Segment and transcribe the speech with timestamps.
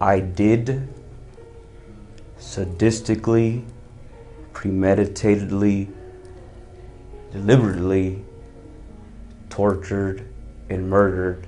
[0.00, 0.88] I did
[2.38, 3.64] sadistically,
[4.54, 5.92] premeditatedly,
[7.32, 8.24] deliberately
[9.50, 10.26] tortured
[10.70, 11.46] and murdered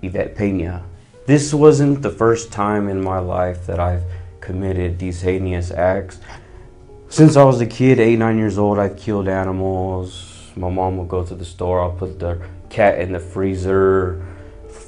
[0.00, 0.84] Yvette Pena.
[1.26, 4.04] This wasn't the first time in my life that I've
[4.40, 6.18] committed these heinous acts.
[7.08, 10.50] Since I was a kid, eight, nine years old, I've killed animals.
[10.56, 12.40] My mom would go to the store, I'll put the
[12.70, 14.25] cat in the freezer,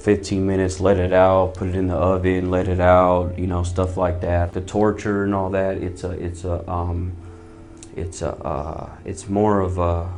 [0.09, 3.63] 15 minutes, let it out, put it in the oven, let it out, you know,
[3.63, 4.55] stuff like that.
[4.55, 7.13] The torture and all that, it's a, it's a, um,
[7.95, 10.11] it's a, uh, it's more of a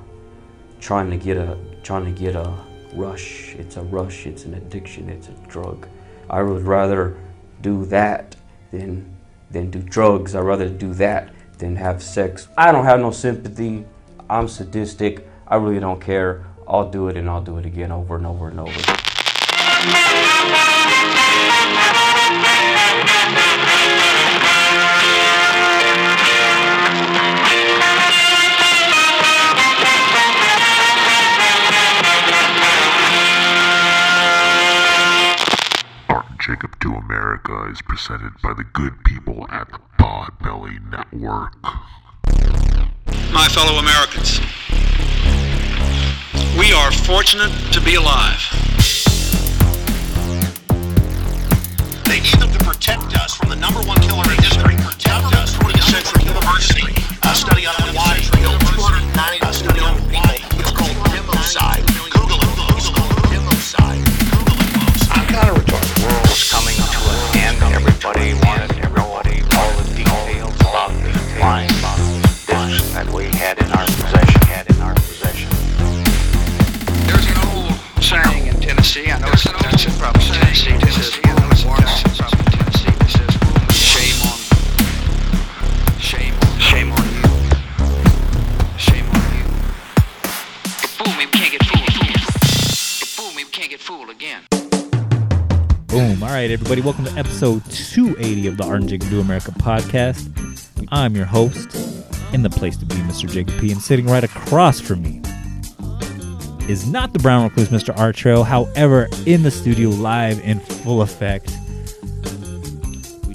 [0.79, 2.57] trying to get a, trying to get a
[2.95, 3.57] rush.
[3.57, 5.89] It's a rush, it's an addiction, it's a drug.
[6.31, 7.17] I would rather
[7.61, 8.37] do that
[8.71, 9.13] than,
[9.51, 10.37] than do drugs.
[10.37, 12.47] I'd rather do that than have sex.
[12.57, 13.85] I don't have no sympathy.
[14.31, 15.27] I'm sadistic.
[15.49, 16.47] I really don't care.
[16.69, 19.10] I'll do it and I'll do it again over and over and over.
[36.41, 41.55] Jacob Do America is presented by the good people at the Podbelly Network.
[43.33, 44.41] my fellow Americans.
[46.59, 49.00] We are fortunate to be alive.
[52.11, 54.75] They need them to protect us from the number one killer in history.
[54.83, 56.91] Protect us from 20th Century University.
[57.23, 61.87] A study on why killed 290 a study on why it's called democide.
[62.11, 62.51] Google it.
[62.75, 64.03] It's called democide.
[64.27, 65.07] Google it, folks.
[65.15, 65.87] I'm kind of retarded.
[65.95, 67.63] The world was coming to an end.
[67.79, 73.87] Everybody wanted everybody all the details about the flying discs that we had in our
[73.87, 74.43] possession.
[74.51, 75.47] Had in our possession.
[77.07, 79.15] There's an old saying in Tennessee.
[79.15, 80.75] I know it's that's in probably Tennessee.
[80.83, 81.50] This is I know it's Tennessee,
[96.41, 96.81] right, everybody.
[96.81, 100.27] Welcome to episode 280 of the Art and Jacob Do America podcast.
[100.91, 101.75] I'm your host,
[102.33, 103.31] in the place to be, Mr.
[103.31, 103.71] Jacob P.
[103.71, 105.21] And sitting right across from me
[106.67, 107.97] is not the Brown Recluse, Mr.
[107.99, 108.43] Art Trail.
[108.43, 111.51] However, in the studio, live in full effect,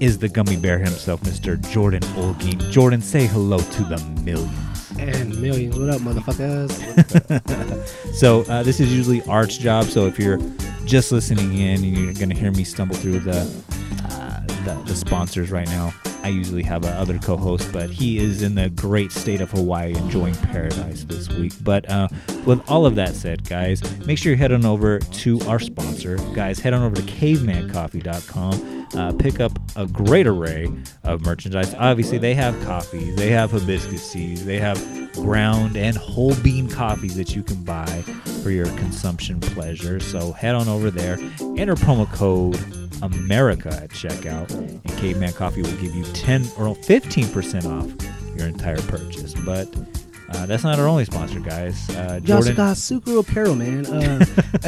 [0.01, 1.59] is the gummy bear himself, Mr.
[1.72, 2.59] Jordan Olguin.
[2.72, 4.91] Jordan, say hello to the millions.
[4.97, 5.78] And millions.
[5.78, 6.72] What up, motherfuckers?
[8.16, 9.85] So uh, this is usually Art's job.
[9.85, 10.39] So if you're
[10.85, 13.41] just listening in and you're gonna hear me stumble through the
[14.09, 15.93] uh, the, the sponsors right now,
[16.23, 19.95] I usually have a other co-host, but he is in the great state of Hawaii
[19.95, 21.53] enjoying paradise this week.
[21.61, 22.07] But uh,
[22.45, 26.17] with all of that said, guys, make sure you head on over to our sponsor,
[26.33, 26.59] guys.
[26.59, 28.87] Head on over to CavemanCoffee.com.
[28.95, 30.71] Uh, pick up a great array
[31.03, 31.73] of merchandise.
[31.75, 34.77] Obviously, they have coffee, they have hibiscus seeds, they have
[35.15, 38.01] ground and whole bean coffees that you can buy
[38.43, 39.99] for your consumption pleasure.
[39.99, 41.17] So head on over there,
[41.57, 42.59] enter promo code
[43.01, 48.81] America at checkout, and Caveman Coffee will give you 10 or 15% off your entire
[48.83, 49.33] purchase.
[49.33, 49.67] But
[50.29, 51.89] uh, that's not our only sponsor, guys.
[51.91, 54.25] Uh, You also got Suiker Apparel, man, uh,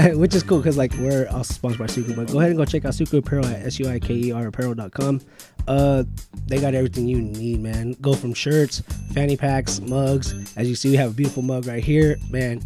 [0.18, 2.16] which is cool because like we're also sponsored by Suiker.
[2.16, 4.32] But go ahead and go check out Suiker Apparel at s u i k e
[4.32, 5.22] r apparel.com.
[5.68, 6.04] Uh,
[6.46, 7.94] they got everything you need, man.
[8.02, 8.82] Go from shirts,
[9.14, 10.34] fanny packs, mugs.
[10.56, 12.62] As you see, we have a beautiful mug right here, man.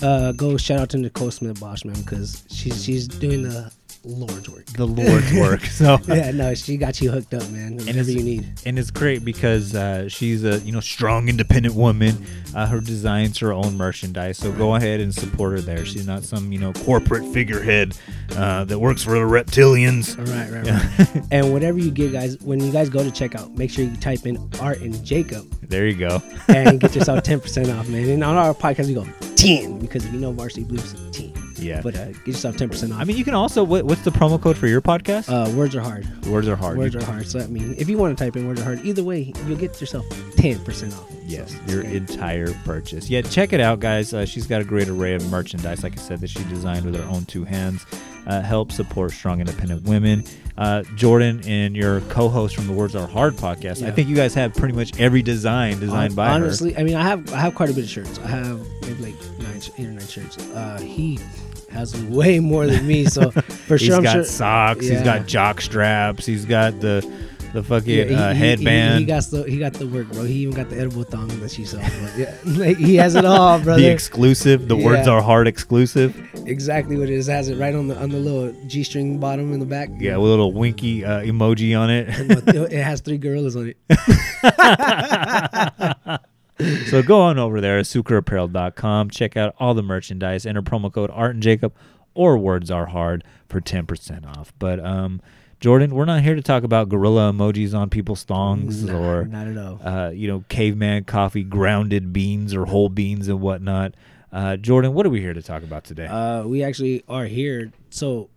[0.00, 3.70] Uh, go shout out to Nicole Smith Bosch, man, because she's she's doing the
[4.04, 4.64] Lord's work.
[4.66, 5.60] the Lord's work.
[5.78, 7.76] So yeah, no, she got you hooked up, man.
[7.76, 8.46] Whatever you need.
[8.66, 12.24] and it's great because uh, she's a you know strong, independent woman.
[12.54, 15.84] Uh, her designs her own merchandise, so go ahead and support her there.
[15.84, 17.96] She's not some you know corporate figurehead
[18.36, 20.16] uh, that works for the reptilians.
[20.18, 21.14] Right, right, Yeah.
[21.14, 21.24] right.
[21.30, 24.26] and whatever you get, guys, when you guys go to checkout, make sure you type
[24.26, 26.22] in Art and Jacob There you go.
[26.48, 28.08] and get yourself 10% off, man.
[28.08, 31.32] And on our podcast, we go 10 because if you know Varsity Blues, 10.
[31.58, 31.80] Yeah.
[31.82, 33.00] But uh, get yourself 10% off.
[33.00, 35.28] I mean, you can also what, what's the promo code for your podcast?
[35.28, 36.06] uh, words are hard.
[36.26, 36.78] Words are hard.
[36.78, 37.26] Words are hard.
[37.28, 39.56] So, I mean, if you want to type in words are hard, either way, you'll
[39.58, 41.04] get yourself 10% off.
[41.26, 41.94] Yes, So, your great.
[41.96, 43.10] entire purchase.
[43.10, 44.14] Yeah, check it out, guys.
[44.14, 46.94] Uh, she's got a great array of merchandise, like I said, that she designed with
[46.96, 47.84] her own two hands.
[48.26, 50.24] Uh, help support strong, independent women.
[50.56, 53.86] Uh, Jordan and your co-host from the Words Are Hard podcast.
[53.86, 56.34] I think you guys have pretty much every design designed by her.
[56.34, 58.18] Honestly, I mean, I have I have quite a bit of shirts.
[58.18, 60.36] I have maybe like nine, eight or nine shirts.
[60.50, 61.18] Uh, he
[61.70, 63.30] has way more than me, so
[63.66, 64.24] for He's sure, I'm got sure.
[64.24, 64.86] socks.
[64.86, 66.26] He's got jock straps.
[66.26, 67.08] He's got the
[67.52, 70.08] the fucking Yeah, he- uh, he- he- headband, He, got the he got the work,
[70.12, 70.24] bro.
[70.24, 71.78] He even got the edible thong that she saw.
[71.78, 71.88] Bro.
[72.16, 73.80] Yeah, like, he has it all, brother.
[73.80, 74.68] the exclusive.
[74.68, 76.14] The words are hard exclusive.
[76.46, 77.26] exactly what it is.
[77.28, 79.88] Has it right on the on the little g string bottom in the back.
[79.98, 82.08] Yeah, with a little winky uh, emoji on it.
[82.72, 83.76] It has three gorillas on it.
[86.88, 89.10] so go on over there, suikerapparel.com.
[89.10, 90.44] Check out all the merchandise.
[90.46, 91.74] Enter promo code Art and Jacob
[92.14, 94.52] or Words Are Hard for 10% off.
[94.58, 95.20] But um,
[95.60, 99.48] Jordan, we're not here to talk about gorilla emojis on people's thongs Nah, or not
[99.48, 99.80] at all.
[99.84, 103.94] uh, you know, caveman coffee, grounded beans or whole beans and whatnot.
[104.32, 106.06] Uh, Jordan, what are we here to talk about today?
[106.06, 107.72] Uh, we actually are here.
[107.90, 108.28] So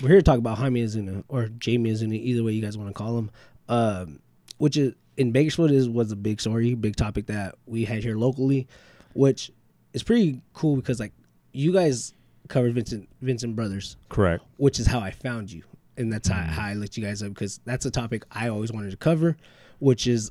[0.00, 2.88] we're here to talk about Jaime Osuna or Jamie Osuna, either way you guys want
[2.88, 3.30] to call him.
[3.68, 4.20] Um,
[4.58, 8.16] which is in Bakersfield is was a big story, big topic that we had here
[8.16, 8.66] locally,
[9.12, 9.50] which
[9.92, 11.12] is pretty cool because like
[11.52, 12.14] you guys
[12.48, 14.42] covered Vincent Vincent Brothers, Correct.
[14.56, 15.64] which is how I found you,
[15.96, 16.40] and that's mm-hmm.
[16.40, 18.96] how, how I looked you guys up because that's a topic I always wanted to
[18.96, 19.36] cover,
[19.78, 20.30] which is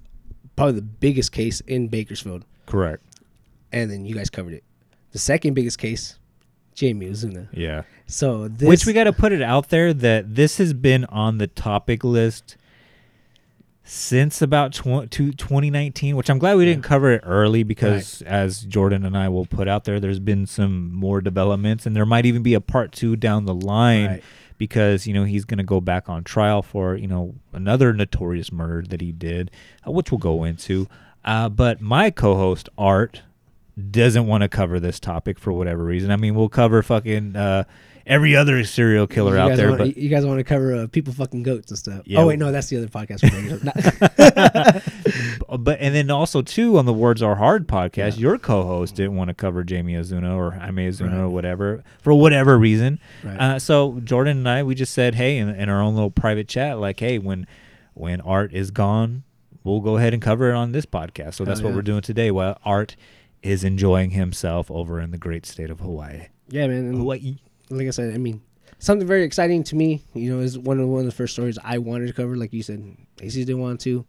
[0.55, 3.03] probably the biggest case in Bakersfield, Correct.
[3.71, 4.63] and then you guys covered it.
[5.11, 6.17] The second biggest case,
[6.73, 7.49] Jamie Osuna.
[7.51, 7.83] Yeah.
[8.07, 11.37] So this, Which we got to put it out there that this has been on
[11.37, 12.57] the topic list
[13.83, 18.61] since about tw- to 2019, which I'm glad we didn't cover it early because, as
[18.61, 22.25] Jordan and I will put out there, there's been some more developments, and there might
[22.25, 24.23] even be a part two down the line Right.
[24.61, 28.51] Because you know he's going to go back on trial for you know another notorious
[28.51, 29.49] murder that he did,
[29.87, 30.87] uh, which we'll go into.
[31.25, 33.23] Uh, but my co-host Art
[33.89, 36.11] doesn't want to cover this topic for whatever reason.
[36.11, 37.63] I mean, we'll cover fucking uh,
[38.11, 41.13] every other serial killer out there, want, but you guys want to cover uh, people
[41.13, 42.01] fucking goats and stuff.
[42.05, 42.19] Yeah.
[42.19, 43.23] Oh wait, no, that's the other podcast.
[43.23, 43.61] we're doing.
[45.63, 49.29] but and then also too on the Words Are Hard podcast, your co-host didn't want
[49.29, 52.99] to cover Jamie Osuna or Jaime Osuna or whatever for whatever reason.
[53.23, 53.37] Right.
[53.37, 56.47] Uh, so Jordan and I, we just said, hey, in, in our own little private
[56.47, 57.47] chat, like, hey, when
[57.93, 59.23] when Art is gone,
[59.63, 61.35] we'll go ahead and cover it on this podcast.
[61.35, 62.29] So that's Hell what we're doing today.
[62.29, 62.97] While Art
[63.41, 66.27] is enjoying himself over in the great state of Hawaii.
[66.49, 66.85] yeah, man.
[66.85, 67.37] and Hawaii.
[67.71, 68.41] Like I said, I mean,
[68.79, 70.01] something very exciting to me.
[70.13, 72.35] You know, is one of one of the first stories I wanted to cover.
[72.35, 74.05] Like you said, AC didn't want to.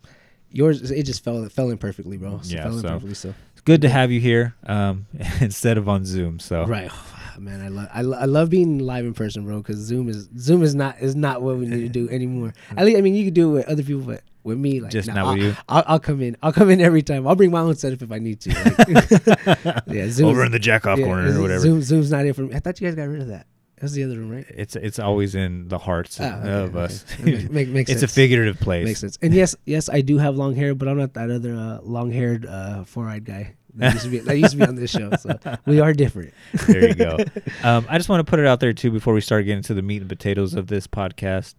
[0.50, 2.40] Yours, it just fell it fell in perfectly, bro.
[2.42, 3.14] So Yeah, fell in so- perfectly.
[3.14, 5.06] So It's good to have you here um,
[5.40, 6.38] instead of on Zoom.
[6.40, 6.90] So right,
[7.38, 7.62] man.
[7.62, 9.58] I love I, lo- I love being live in person, bro.
[9.58, 12.52] Because Zoom is Zoom is not is not what we need to do anymore.
[12.76, 14.90] At least I mean, you can do it with other people, but with me, like
[14.90, 15.56] Just nah, not with I'll, you?
[15.68, 16.36] I'll, I'll come in.
[16.42, 17.26] I'll come in every time.
[17.26, 18.50] I'll bring my own setup if I need to.
[18.50, 21.60] Like, yeah, Zoom over in the jack off yeah, corner or whatever.
[21.60, 22.54] Zoom, Zoom's not in for me.
[22.54, 23.46] I thought you guys got rid of that.
[23.80, 24.46] That's the other room, right?
[24.48, 26.84] It's it's always in the hearts Ah, okay, of okay.
[26.84, 27.04] us.
[27.20, 28.12] Okay, make- makes it's sense.
[28.12, 28.84] a figurative place.
[28.86, 29.18] Makes sense.
[29.20, 32.46] And yes, yes, I do have long hair, but I'm not that other uh, long-haired,
[32.46, 35.10] uh, four-eyed guy that used to be that used to be on this show.
[35.18, 35.36] So
[35.66, 36.32] we are different.
[36.68, 37.16] there you go.
[37.64, 39.74] Um, I just want to put it out there too before we start getting to
[39.74, 41.54] the meat and potatoes of this podcast.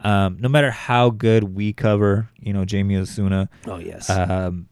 [0.00, 4.08] Um, no matter how good we cover, you know, Jamie Osuna, Oh yes.
[4.08, 4.68] um,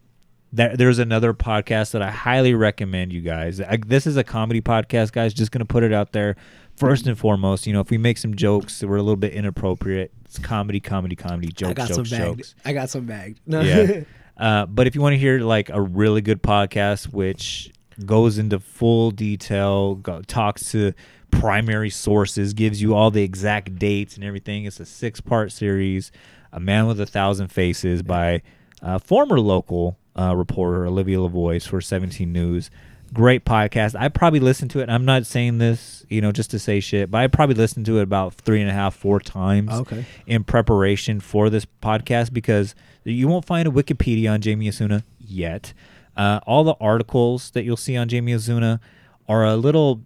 [0.52, 3.60] there, there's another podcast that I highly recommend you guys.
[3.60, 5.34] I, this is a comedy podcast, guys.
[5.34, 6.36] Just gonna put it out there.
[6.76, 9.32] First and foremost, you know, if we make some jokes that were a little bit
[9.32, 12.36] inappropriate, it's comedy, comedy, comedy, jokes, I got jokes, some bagged.
[12.38, 12.54] jokes.
[12.66, 13.40] I got some bagged.
[13.46, 13.60] No.
[13.62, 14.02] yeah.
[14.36, 17.72] Uh, but if you want to hear like a really good podcast, which
[18.04, 20.92] goes into full detail, go, talks to
[21.30, 26.10] primary sources, gives you all the exact dates and everything, it's a six part series,
[26.52, 28.42] A Man with a Thousand Faces by
[28.82, 32.70] uh, former local uh, reporter Olivia LaVoice for 17 News.
[33.12, 33.94] Great podcast.
[33.98, 34.88] I probably listened to it.
[34.90, 37.98] I'm not saying this, you know, just to say shit, but I probably listened to
[37.98, 40.04] it about three and a half, four times Okay.
[40.26, 42.74] in preparation for this podcast because
[43.04, 45.72] you won't find a Wikipedia on Jamie Osuna yet.
[46.16, 48.80] Uh, all the articles that you'll see on Jamie Osuna
[49.28, 50.02] are a little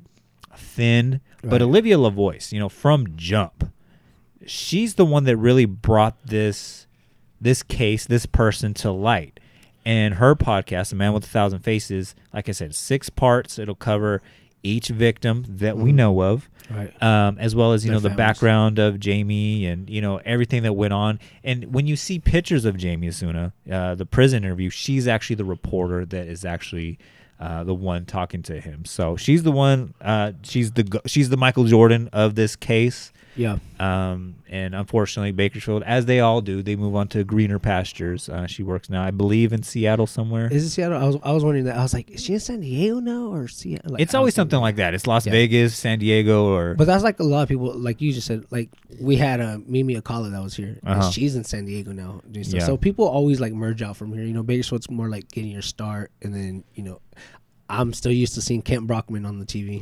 [0.61, 1.63] thin, but Right.
[1.63, 3.73] Olivia LaVoice, you know, from Jump,
[4.47, 6.87] she's the one that really brought this
[7.41, 9.41] this case, this person to light.
[9.87, 13.59] And her podcast, A Man with a Thousand Faces, like I said, six parts.
[13.59, 14.21] It'll cover
[14.63, 16.93] each victim that we know of, Right.
[17.03, 18.17] um, as well as you Their know the families.
[18.19, 21.19] background of Jamie and you know everything that went on.
[21.43, 25.47] And when you see pictures of Jamie Osuna, uh, the prison interview, she's actually the
[25.47, 26.99] reporter that is actually
[27.41, 28.85] uh, the one talking to him.
[28.85, 29.95] So she's the one.
[30.01, 33.13] Uh, she's the she's the Michael Jordan of this case.
[33.41, 33.57] Yeah.
[33.79, 38.29] Um, and unfortunately, Bakersfield, as they all do, they move on to greener pastures.
[38.29, 40.53] Uh, she works now, I believe, in Seattle somewhere.
[40.53, 40.99] Is it Seattle?
[41.01, 41.79] I was I was wondering that.
[41.79, 43.93] I was like, is she in San Diego now or Seattle?
[43.93, 44.93] Like, it's always something like that.
[44.93, 45.33] It's Las Yeah.
[45.33, 48.45] Vegas, San Diego, or But that's like a lot of people, like you just said.
[48.51, 48.69] Like
[49.01, 51.05] we had a Mimi Akala that was here, Uh-huh.
[51.07, 52.21] and she's in San Diego now.
[52.31, 52.61] doing stuff.
[52.61, 52.67] Yeah.
[52.67, 54.25] So people always like merge out from here.
[54.25, 57.01] You know, Bakersfield's more like getting your start, and then you know,
[57.71, 59.81] I'm still used to seeing Kent Brockman on the TV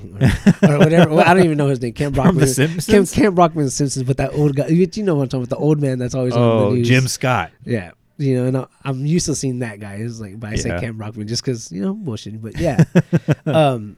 [0.63, 1.15] or, or whatever.
[1.15, 1.95] Well, I don't even know his name.
[1.95, 2.41] Kent From Brockman.
[2.41, 2.87] The Simpsons?
[2.87, 4.69] Kent, Kent Brockman, The Simpsons, but that old guy.
[4.69, 5.57] You know what I'm talking about?
[5.59, 6.87] The old man that's always on the Oh, news.
[6.89, 7.51] Jim Scott.
[7.65, 7.93] Yeah.
[8.19, 9.95] You know, and I- I'm used to seeing that guy.
[9.95, 12.43] It's like, but I say Kent Brockman just because you know bullshit.
[12.43, 12.83] But yeah,
[13.47, 13.97] um,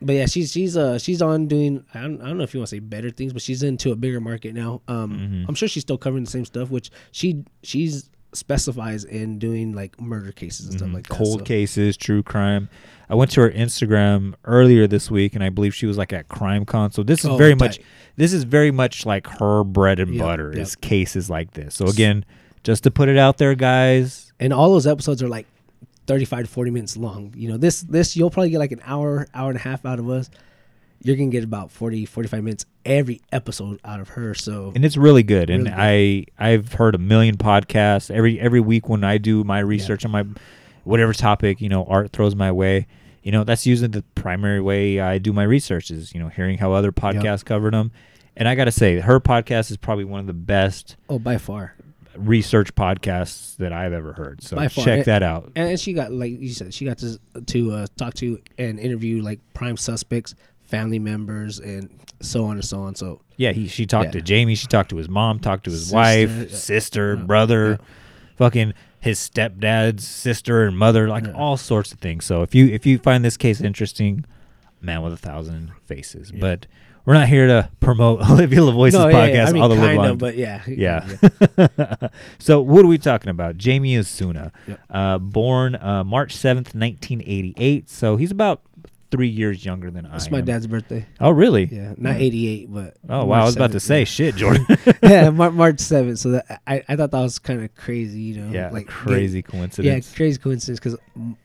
[0.00, 1.84] but yeah, she's she's uh she's on doing.
[1.92, 3.90] I don't, I don't know if you want to say better things, but she's into
[3.92, 4.82] a bigger market now.
[4.86, 5.44] Um, Mm-hmm.
[5.48, 10.00] I'm sure she's still covering the same stuff, which she she's specifies in doing like
[10.00, 11.14] murder cases and stuff like that.
[11.14, 11.24] Mm-hmm.
[11.24, 12.68] cold so- cases, true crime.
[13.08, 16.26] I went to her Instagram earlier this week, and I believe she was like at
[16.28, 16.92] CrimeCon.
[16.92, 17.60] So this is Oh, very tight.
[17.60, 17.80] much,
[18.16, 20.62] this is very much like her bread and Yep, butter yep.
[20.62, 21.74] is cases like this.
[21.76, 22.24] So again,
[22.64, 24.32] just to put it out there, guys.
[24.40, 25.46] and all those episodes are like
[26.08, 29.26] 35 to 40 minutes long you know this this you'll probably get like an hour
[29.34, 30.30] hour and a half out of us
[31.02, 34.96] you're gonna get about 40 45 minutes every episode out of her so and it's
[34.96, 35.50] really good.
[35.50, 39.58] And Really I I've heard a million podcasts every every week when I do my
[39.60, 40.24] research on my
[40.84, 42.86] whatever topic you know art throws my way.
[43.22, 46.58] You know that's usually the primary way I do my research is you know hearing
[46.58, 47.90] how other podcasts covered them.
[48.38, 51.74] And I gotta say, her podcast is probably one of the best oh by far
[52.16, 54.42] research podcasts that I've ever heard.
[54.42, 55.52] So check And- that out.
[55.56, 58.78] and, and she got like you said she got to to uh, talk to and
[58.78, 60.34] interview like prime suspects
[60.66, 61.88] family members and
[62.20, 64.20] so on and so on so Yeah, he she talked Yeah.
[64.20, 66.56] to Jamie, she talked to his mom, talked to his Sister, wife, yeah.
[66.56, 67.22] sister, Yeah.
[67.24, 67.78] brother,
[68.36, 72.24] fucking his stepdad's sister and mother, like all sorts of things.
[72.24, 74.24] So if you if you find this case interesting,
[74.80, 76.32] man with a thousand faces.
[76.32, 76.66] But
[77.04, 79.84] we're not here to promote Olivia LaVoice's no, podcast, yeah, I mean, all the live
[79.84, 80.10] kind line.
[80.10, 81.06] of, but yeah, Yeah.
[82.38, 83.56] so what are we talking about?
[83.58, 84.80] Jamie Osuna, Yep.
[84.90, 87.88] uh, born uh, March seventh, nineteen eighty eight.
[87.88, 88.62] So he's about
[89.10, 90.44] three years younger than I It's my am.
[90.44, 91.06] dad's birthday.
[91.20, 91.64] Oh really?
[91.64, 94.66] Yeah, not 88, but Oh wow, I was about to say shit, Jordan.
[95.02, 96.18] yeah, March 7th.
[96.18, 98.52] So that I, I thought that was kind of crazy, you know.
[98.52, 100.08] yeah, like crazy Yeah, coincidence.
[100.10, 100.98] Yeah, crazy coincidence because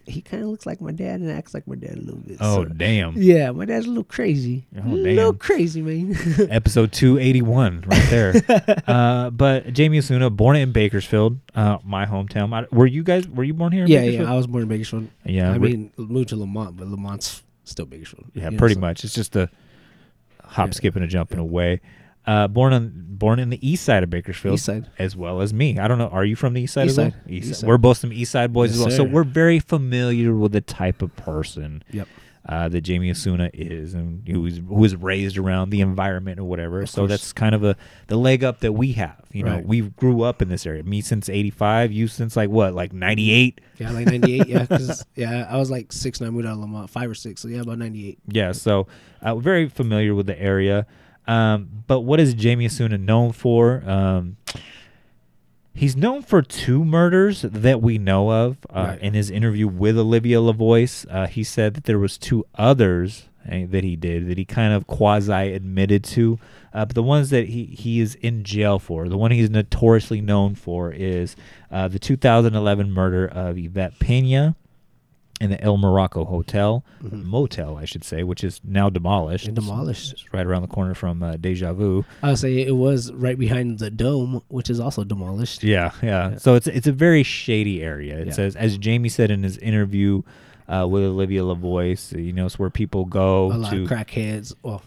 [0.06, 2.38] he kind of looks like my dad and acts like my dad a little bit.
[2.42, 3.14] Oh so- damn.
[3.16, 4.66] Yeah, my dad's a little crazy.
[4.78, 6.16] Oh, a little crazy, man.
[6.52, 8.34] Episode 281 right there.
[8.88, 12.54] uh, but Jamie Osuna, born in Bakersfield, uh, my hometown.
[12.54, 14.32] I, were you guys, were you born here in yeah, yeah.
[14.32, 15.08] I was born in Bakersfield.
[15.26, 18.26] Yeah, I mean, moved to Lamont, but Lamont's still Bakersfield.
[18.34, 19.04] Yeah, you know, pretty so- much.
[19.04, 19.50] It's just a
[20.44, 20.72] hop, Yeah.
[20.74, 21.82] skip, and a jump and away.
[22.28, 24.88] Uh, born on born in the east side of Bakersfield, East side.
[25.00, 25.80] as well as me.
[25.80, 26.08] I don't know.
[26.10, 26.86] Are you from the east side?
[26.86, 27.16] East as side.
[27.28, 27.68] East East side.
[27.68, 30.62] We're both some east side boys Yes, as well, so we're very familiar with the
[30.62, 32.08] type of person Yep.
[32.44, 36.44] Uh, that Jamie Osuna is, and who is who is raised around the environment or
[36.46, 36.84] whatever.
[36.88, 37.10] so course.
[37.12, 37.76] that's kind of a
[38.08, 39.24] the leg up that we have.
[39.32, 39.66] You know, Right.
[39.66, 40.82] we grew up in this area.
[40.84, 43.62] Me since '85, you since like what, like '98.
[43.78, 44.48] Yeah, like 98.
[44.48, 47.14] yeah, 'cause, yeah, I was like six and I moved out of Lamont, five or
[47.16, 47.42] six.
[47.42, 48.18] So yeah, about 98.
[48.28, 48.88] Yeah, so
[49.22, 50.88] uh, very familiar with the area.
[51.28, 53.84] Um, but what is Jamie Osuna known for?
[53.88, 54.38] Um,
[55.74, 58.58] he's known for two murders that we know of.
[58.70, 59.00] Uh, Right.
[59.02, 63.66] In his interview with Olivia LaVoice, uh, he said that there was two others uh,
[63.70, 66.40] that he did that he kind of quasi admitted to.
[66.74, 70.22] Uh, but the ones that he, he is in jail for, the one he's notoriously
[70.22, 71.36] known for, is
[71.72, 74.56] uh, the 2011 murder of Yvette Pena
[75.42, 79.48] in the El Morocco Hotel, motel, I should say, which is now demolished.
[79.48, 80.14] And demolished.
[80.14, 82.06] It's right around the corner from uh, Deja Vu.
[82.24, 85.64] I would say it was right behind the dome, which is also demolished.
[85.64, 86.38] Yeah, yeah.
[86.38, 88.20] So it's it's a very shady area.
[88.20, 88.34] It Yeah.
[88.34, 90.22] says, as Jamie said in his interview
[90.68, 93.84] uh, with Olivia LaVoice, you know, it's where people go a lot to.
[93.84, 94.82] of crackheads, well,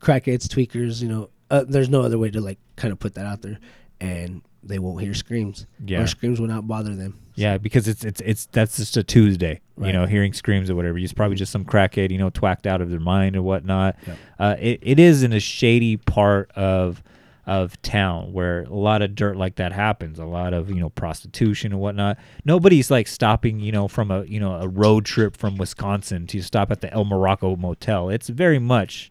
[0.00, 1.00] crackheads, tweakers.
[1.02, 3.58] You know, uh, there's no other way to like kind of put that out there,
[4.00, 5.66] and they won't hear screams.
[5.84, 6.02] Yeah.
[6.02, 7.18] or screams will not bother them.
[7.36, 9.60] Yeah, because it's it's it's that's just a Tuesday.
[9.80, 10.96] You know, hearing screams or whatever.
[10.98, 13.96] It's probably just some crackhead, you know, twacked out of their mind or whatnot.
[14.06, 14.18] Yep.
[14.38, 17.02] Uh, it, it is in a shady part of
[17.46, 20.18] of town where a lot of dirt like that happens.
[20.18, 22.16] A lot of you know prostitution and whatnot.
[22.44, 26.42] Nobody's like stopping, you know, from a you know a road trip from Wisconsin to
[26.42, 28.08] stop at the El Morocco Motel.
[28.08, 29.10] It's very much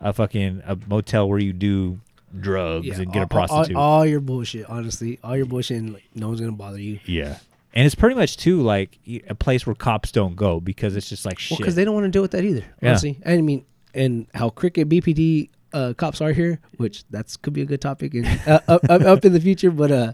[0.00, 2.00] a fucking a motel where you do
[2.40, 3.76] drugs and get a all- all- prostitute.
[3.76, 6.98] All, your bullshit, honestly, all your bullshit, and like, no one's gonna bother you.
[7.04, 7.38] Yeah.
[7.74, 8.98] And it's pretty much too like
[9.28, 11.58] a place where cops don't go because it's just like Well, shit.
[11.58, 12.64] because they don't want to deal with that either.
[12.82, 12.90] Yeah.
[12.90, 17.60] Honestly, I mean, and how cricket BPD uh, cops are here, which that's could be
[17.62, 20.12] a good topic in, uh, up, up, up in the future, but uh,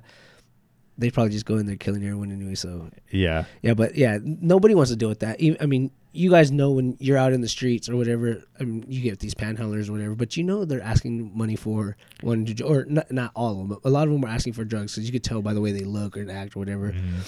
[0.96, 2.54] they probably just go in there killing everyone anyway.
[2.54, 3.44] So yeah.
[3.62, 5.38] Yeah, but yeah, nobody wants to deal with that.
[5.60, 8.42] I mean, you guys know when you're out in the streets or whatever.
[8.60, 11.96] I mean, you get these panhandlers or whatever, but you know they're asking money for
[12.20, 14.64] one or not, not all of them, but a lot of them are asking for
[14.64, 16.92] drugs because you could tell by the way they look or act or whatever.
[16.92, 17.20] Mm-hmm.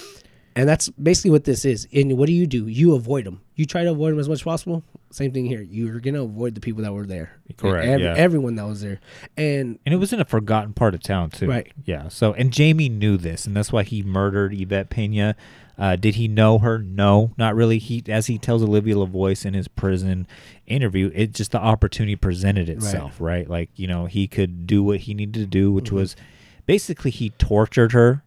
[0.55, 1.87] And that's basically what this is.
[1.93, 2.67] And what do you do?
[2.67, 3.41] You avoid them.
[3.55, 4.83] You try to avoid them as much as possible.
[5.09, 5.61] Same thing here.
[5.61, 7.31] You're gonna avoid the people that were there.
[7.57, 8.13] Correct, yeah.
[8.15, 8.99] Everyone that was there,
[9.35, 11.47] and And it was in a forgotten part of town too.
[11.47, 11.71] Right.
[11.85, 12.09] Yeah.
[12.09, 15.35] So and Jamie knew this, and that's why he murdered Yvette Pena.
[15.77, 16.79] Uh, did he know her?
[16.79, 17.77] No, not really.
[17.77, 20.25] He, as he tells Olivia LaVoice in his prison
[20.65, 23.47] interview, it just the opportunity presented itself, right?
[23.47, 26.15] Like you know, he could do what he needed to do, which was
[26.65, 28.23] basically he tortured her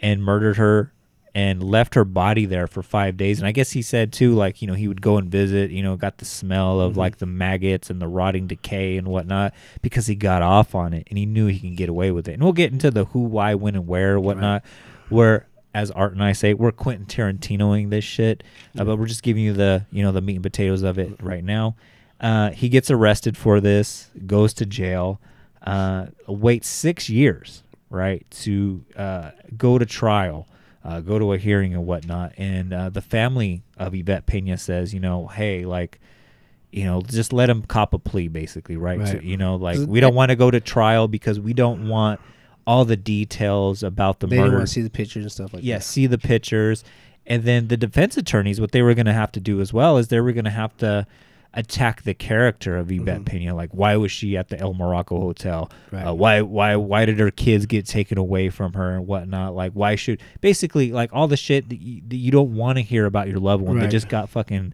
[0.00, 0.92] and murdered her
[1.34, 3.38] and left her body there for five days.
[3.38, 5.82] And I guess he said too, like, you know, he would go and visit, you
[5.82, 10.06] know, got the smell of like the maggots and the rotting decay and whatnot because
[10.06, 12.34] he got off on it and he knew he can get away with it.
[12.34, 14.62] And we'll get into the who, why, when, and where, whatnot,
[15.08, 18.42] where as Art and I say, we're Quentin Tarantinoing this shit,
[18.78, 21.22] uh, but we're just giving you the, you know, the meat and potatoes of it
[21.22, 21.76] right now.
[22.20, 25.20] Uh, he gets arrested for this, goes to jail,
[25.66, 30.46] uh, waits six years, right, to uh, go to trial,
[30.84, 32.32] uh, go to a hearing and whatnot.
[32.36, 36.00] And uh, the family of Yvette Pena says, you know, hey, like,
[36.70, 38.98] you know, just let him cop a plea, basically, right?
[38.98, 39.08] Right.
[39.08, 42.20] So, you know, like we don't want to go to trial because we don't want
[42.66, 44.56] all the details about the they murder.
[44.56, 45.78] want to see the pictures and stuff like yeah, that.
[45.78, 46.84] Yeah, see the pictures,
[47.26, 49.98] and then the defense attorneys, what they were going to have to do as well
[49.98, 51.06] is they were going to have to
[51.54, 53.54] attack the character of Yvette Pena.
[53.54, 55.70] Like, why was she at the El Morocco Hotel?
[55.90, 56.06] Right.
[56.06, 59.54] Uh, why, why, why did her kids get taken away from her and whatnot?
[59.54, 62.82] Like, why should basically like all the shit that you, that you don't want to
[62.82, 63.76] hear about your loved one?
[63.76, 63.90] They Right.
[63.90, 64.72] just got fucking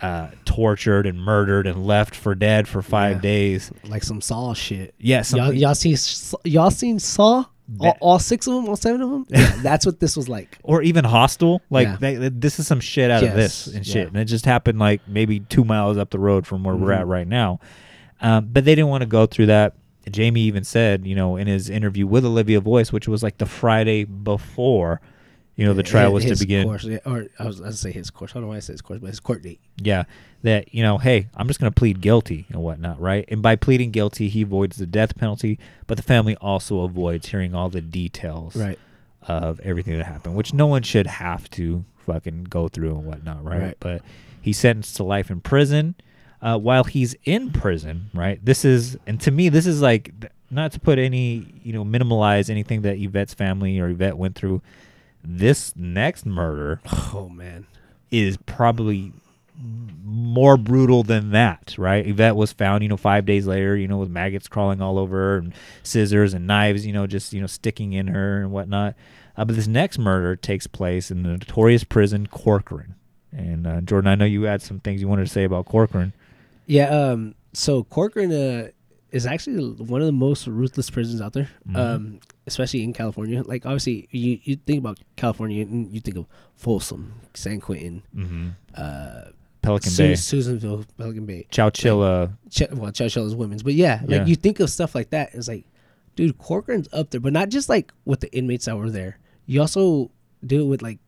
[0.00, 3.22] uh, tortured and murdered and left for dead for five Yeah.
[3.22, 3.72] days.
[3.88, 4.94] like some Saw shit.
[4.98, 5.96] Yeah, some- y'all, y'all seen
[6.44, 7.44] y'all seen Saw?
[7.80, 9.26] All, all six of them, all seven of them.
[9.30, 10.58] Yeah, that's what this was like.
[10.62, 11.62] or even hostile.
[11.70, 11.96] Like Yeah.
[11.98, 14.08] they, this is some shit out of this and shit, yeah.
[14.08, 17.00] and it just happened like maybe two miles up the road from where we're Mm-hmm.
[17.00, 17.60] at right now.
[18.20, 19.74] Um, but they didn't want to go through that.
[20.10, 23.46] Jamie even said, you know, in his interview with Olivia Voice, which was like the
[23.46, 25.00] Friday before,
[25.56, 26.66] you know, the trial was to begin.
[26.66, 28.32] Course, yeah, or I was I was say his course.
[28.32, 29.60] I don't know why I say his course, but his court date.
[29.76, 30.04] Yeah,
[30.42, 33.24] that you know, hey, I'm just going to plead guilty and whatnot, right?
[33.28, 37.54] And by pleading guilty, he avoids the death penalty, but the family also avoids hearing
[37.54, 38.78] all the details Right.
[39.28, 43.44] of everything that happened, which no one should have to fucking go through and whatnot,
[43.44, 43.60] right?
[43.60, 43.76] Right.
[43.80, 44.02] But
[44.42, 45.94] he's sentenced to life in prison.
[46.42, 48.44] Uh, while he's in prison, right?
[48.44, 50.12] This is, and to me, this is like
[50.50, 54.60] not to put any, you know, minimalize anything that Yvette's family or Yvette went through.
[55.24, 56.80] This next murder
[57.14, 57.66] Oh man.
[58.10, 59.12] is probably
[60.04, 62.06] more brutal than that, right?
[62.06, 65.16] Yvette was found, you know, five days later, you know, with maggots crawling all over
[65.16, 68.94] her and scissors and knives, you know, just, you know, sticking in her and whatnot.
[69.36, 72.94] Uh, but this next murder takes place in the notorious prison Corcoran.
[73.32, 76.12] And uh, Jordan, I know you had some things you wanted to say about Corcoran.
[76.66, 76.88] Yeah.
[76.88, 77.34] Um.
[77.52, 78.68] So Corcoran uh,
[79.10, 81.50] is actually one of the most ruthless prisons out there.
[81.68, 81.76] Mm-hmm.
[81.76, 82.20] Um.
[82.46, 83.42] Especially in California.
[83.42, 86.26] Like obviously, you you think about California and you think of
[86.56, 88.48] Folsom, San Quentin, Mm-hmm.
[88.76, 89.22] uh,
[89.62, 91.46] Pelican Su- Bay, Susanville, Pelican Bay.
[91.50, 92.36] Chowchilla.
[92.50, 94.26] Ch- well, Chowchilla is women's, but yeah, like Yeah.
[94.26, 95.30] you think of stuff like that.
[95.34, 95.64] It's like,
[96.16, 99.18] dude, Corcoran's up there, but not just like with the inmates that were there.
[99.46, 100.10] You also
[100.46, 100.98] do it with like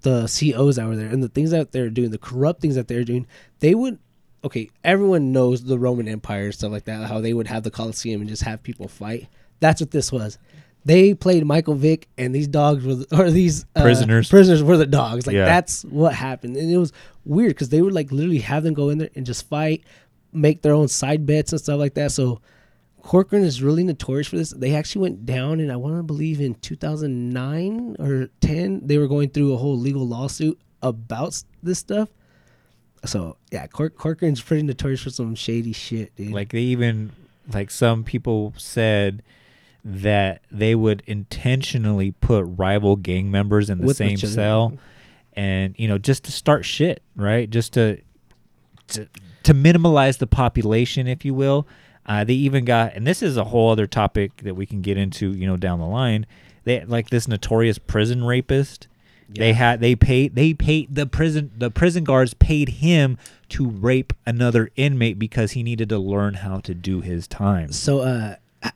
[0.00, 2.88] the COs that were there and the things that they're doing, the corrupt things that
[2.88, 3.26] they're doing.
[3.60, 3.98] They would,
[4.42, 7.08] okay, everyone knows the Roman Empire and stuff like that.
[7.08, 9.28] How they would have the Colosseum and just have people fight.
[9.62, 10.38] That's what this was.
[10.84, 14.28] They played Michael Vick, and these dogs were, the, or these uh, Prisoners.
[14.28, 15.26] Prisoners were the dogs.
[15.26, 15.44] Like Yeah.
[15.44, 16.92] that's what happened, and it was
[17.24, 19.84] weird because they would like literally have them go in there and just fight,
[20.32, 22.10] make their own side bets and stuff like that.
[22.10, 22.40] So
[23.02, 24.50] Corcoran is really notorious for this.
[24.50, 29.08] They actually went down, and I want to believe in 2009 or 10, they were
[29.08, 32.08] going through a whole legal lawsuit about this stuff.
[33.04, 36.32] So yeah, Cork Corcoran's pretty notorious for some shady shit, dude.
[36.32, 37.10] Like they even
[37.52, 39.22] like some people said
[39.84, 44.78] that they would intentionally put rival gang members in the With same cell
[45.34, 47.48] and you know just to start shit, right?
[47.50, 48.00] Just to
[48.88, 49.08] to,
[49.42, 51.66] to minimize the population if you will.
[52.04, 54.96] Uh, they even got and this is a whole other topic that we can get
[54.96, 56.26] into, you know, down the line.
[56.64, 58.88] They like this notorious prison rapist.
[59.34, 63.16] They had they paid they paid the prison the prison guards paid him
[63.50, 67.72] to rape another inmate because he needed to learn how to do his time.
[67.72, 68.70] so uh, I,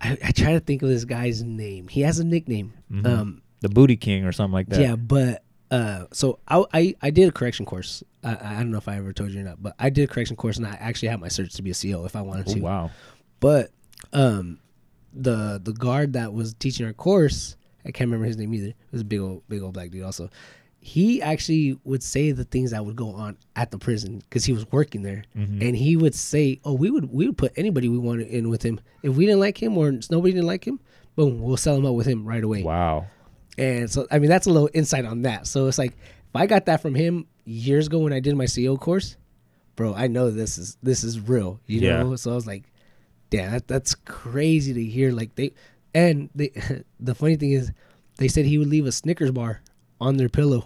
[0.00, 1.88] I, I try to think of this guy's name.
[1.88, 2.72] He has a nickname.
[3.04, 4.80] Um, The Booty King or something like that.
[4.80, 8.02] Yeah, but uh, so I, I I did a correction course.
[8.24, 10.12] I, I don't know if I ever told you or not, but I did a
[10.12, 12.48] correction course, and I actually had my search to be a CO if I wanted
[12.48, 12.60] Oh, to.
[12.60, 12.90] wow.
[13.38, 13.70] But
[14.12, 14.58] um,
[15.14, 18.68] the the guard that was teaching our course, I can't remember his name either.
[18.68, 20.28] It was a big old big old black dude also.
[20.82, 24.52] He actually would say the things that would go on at the prison because he
[24.54, 25.60] was working there, Mm-hmm.
[25.62, 28.62] and he would say, "Oh, we would we would put anybody we wanted in with
[28.62, 30.80] him if we didn't like him or nobody didn't like him.
[31.16, 33.06] Boom, we'll sell him out with him right away." Wow.
[33.58, 35.46] And so, I mean, that's a little insight on that.
[35.46, 38.46] So it's like, if I got that from him years ago when I did my
[38.46, 39.16] CO course,
[39.76, 42.02] bro, I know this is this is real, you Yeah.
[42.02, 42.16] know.
[42.16, 42.64] So I was like,
[43.28, 45.12] damn, that, that's crazy to hear.
[45.12, 45.52] Like they,
[45.94, 46.52] and they,
[47.00, 47.70] the funny thing is,
[48.16, 49.60] they said he would leave a Snickers bar
[50.00, 50.64] on their pillow.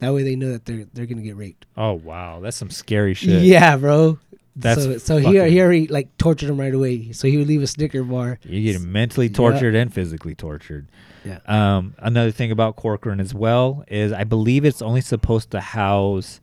[0.00, 1.66] That way they know that they're they're gonna get raped.
[1.76, 3.42] Oh wow, that's some scary shit.
[3.42, 4.18] Yeah, bro.
[4.54, 7.12] That's so, so he he already like tortured him right away.
[7.12, 8.38] So he would leave a Snicker bar.
[8.42, 10.88] You get mentally tortured and physically tortured.
[11.24, 11.38] Yeah.
[11.46, 16.40] Um, another thing about Corcoran as well is I believe it's only supposed to house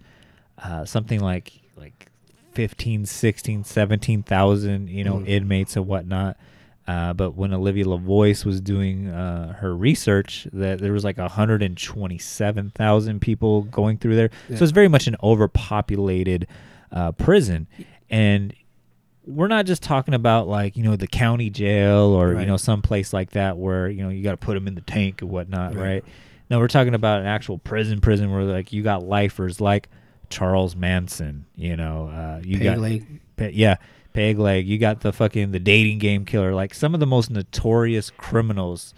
[0.58, 2.08] uh, something like like
[2.54, 5.28] 15, 16, 17,000, you know, Mhm.
[5.28, 6.38] inmates and whatnot.
[6.89, 11.17] Uh, but when Olivia LaVoice was doing uh, her research, that there was like
[12.10, 14.30] 127,000 people going through there.
[14.49, 14.58] Yeah.
[14.58, 16.47] So it's very much an overpopulated
[16.91, 17.67] uh, prison.
[18.10, 18.54] And
[19.25, 22.82] we're not just talking about like you know the county jail or you know some
[22.82, 25.30] place like that where you know you got to put them in the tank and
[25.30, 25.84] whatnot, Right.
[25.84, 26.04] right?
[26.49, 29.88] No, we're talking about an actual prison, prison where like you got lifers like
[30.32, 33.54] Charles Manson, you know, uh, you Peg got.
[33.54, 33.75] Yeah,
[34.20, 34.68] peg leg.
[34.68, 38.94] You got the fucking the dating game killer, like some of the most notorious criminals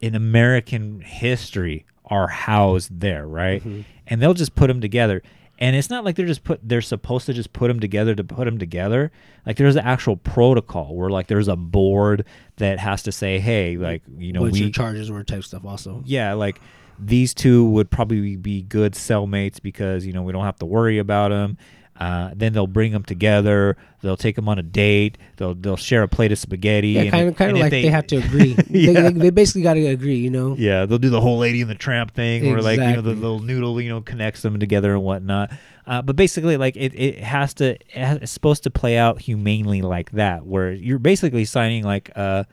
[0.00, 3.60] in American history are housed there, right?
[3.60, 3.82] Mm-hmm.
[4.06, 5.22] And they'll just put them together.
[5.58, 8.24] And it's not like they're just put they're supposed to just put them together to
[8.24, 9.12] put them together.
[9.44, 12.24] Like there's an actual protocol where like there's a board
[12.56, 16.02] that has to say, "Hey, like, you know, we your charges were type stuff also.
[16.06, 16.60] yeah, like
[16.98, 20.98] these two would probably be good cellmates because you know we don't have to worry
[20.98, 21.58] about them.
[21.98, 23.76] Uh, then they'll bring them together.
[24.02, 25.18] They'll take them on a date.
[25.36, 26.90] They'll they'll share a plate of spaghetti.
[26.90, 28.56] Yeah, and kind of kind and of like they, have to agree.
[28.70, 28.92] Yeah.
[28.92, 30.54] they, they, they basically got to agree, you know.
[30.56, 33.10] Yeah, they'll do the whole lady and the tramp thing, where like you know the
[33.10, 33.14] Exactly.
[33.14, 35.50] little noodle, you know, connects them together and whatnot.
[35.88, 40.12] Uh, but basically, like it, it has to, it's supposed to play out humanely like
[40.12, 42.46] that, where you're basically signing like a,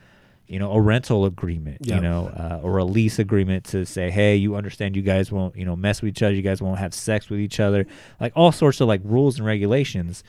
[0.48, 1.96] you know, a rental agreement, Yeah.
[1.96, 5.56] you know, uh, or a lease agreement to say, hey, you understand, you guys won't,
[5.58, 7.88] you know, mess with each other, you guys won't have sex with each other,
[8.20, 10.24] like all sorts of like rules and regulations.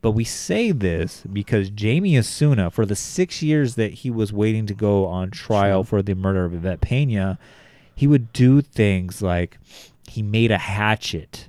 [0.00, 4.64] But we say this because Jamie Osuna, for the six years that he was waiting
[4.66, 7.38] to go on trial for the murder of Yvette Pena,
[7.94, 9.58] he would do things like
[10.08, 11.48] he made a hatchet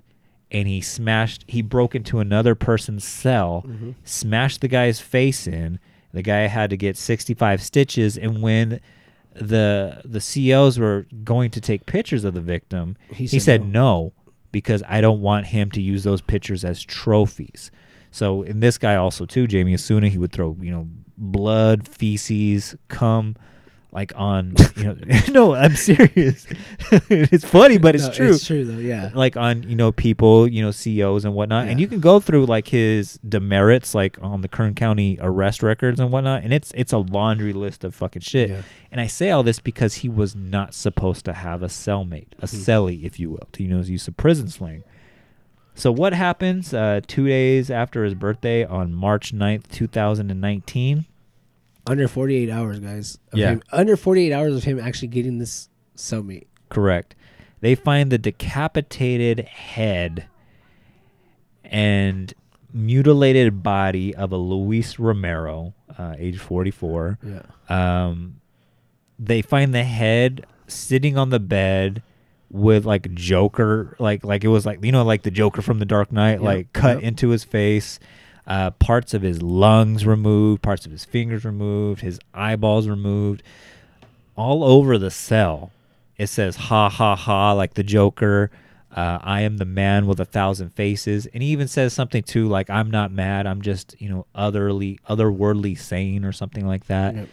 [0.52, 3.64] and he smashed, he broke into another person's cell,
[4.04, 5.80] smashed the guy's face in.
[6.14, 8.18] The guy had to get 65 stitches.
[8.18, 8.80] And when
[9.34, 13.66] the the COs were going to take pictures of the victim, He he, said said
[13.68, 14.14] no
[14.52, 17.72] because I don't want him to use those pictures as trophies.
[18.12, 22.76] So in this guy also too, Jamie Osuna, he would throw you know blood, feces,
[22.88, 23.36] cum,
[23.92, 24.98] like on you know.
[25.32, 26.46] no, I'm serious.
[27.10, 28.30] it's funny, but it's No, true.
[28.36, 28.78] It's true though.
[28.78, 29.10] Yeah.
[29.14, 32.46] Like on you know people, you know CEOs and whatnot, and you can go through
[32.46, 36.94] like his demerits, like on the Kern County arrest records and whatnot, and it's it's
[36.94, 38.50] a laundry list of fucking shit.
[38.50, 38.62] Yeah.
[38.92, 42.46] And I say all this because he was not supposed to have a cellmate, a
[42.46, 42.58] Mm-hmm.
[42.72, 44.84] cellie, if you will, to you know use some prison slang.
[45.76, 51.06] So what happens uh, two days after his birthday on March 9th, 2019?
[51.88, 53.18] Under 48 hours, guys.
[53.34, 53.52] Yeah.
[53.52, 56.48] him- under 48 hours of him actually getting this cellmate.
[56.70, 57.16] Correct.
[57.62, 60.28] They find the decapitated head
[61.64, 62.34] and
[62.74, 67.18] mutilated body of a Luis Romero, uh, age 44.
[67.24, 67.42] Yeah.
[68.08, 68.40] Um,
[69.18, 72.02] they find the head sitting on the bed
[72.52, 75.86] with like Joker, like like it was like you know like the Joker from the
[75.86, 77.04] Dark Knight, Yep, like cut yep.
[77.04, 78.00] into his face.
[78.50, 83.44] Uh, parts of his lungs removed, parts of his fingers removed, his eyeballs removed,
[84.36, 85.72] all over the cell.
[86.18, 88.50] It says "ha ha ha" like the Joker.
[88.92, 92.48] Uh, I am the man with a thousand faces, and he even says something too
[92.48, 93.46] like "I'm not mad.
[93.46, 97.28] I'm just you know otherly, otherworldly sane" or something like that Yep.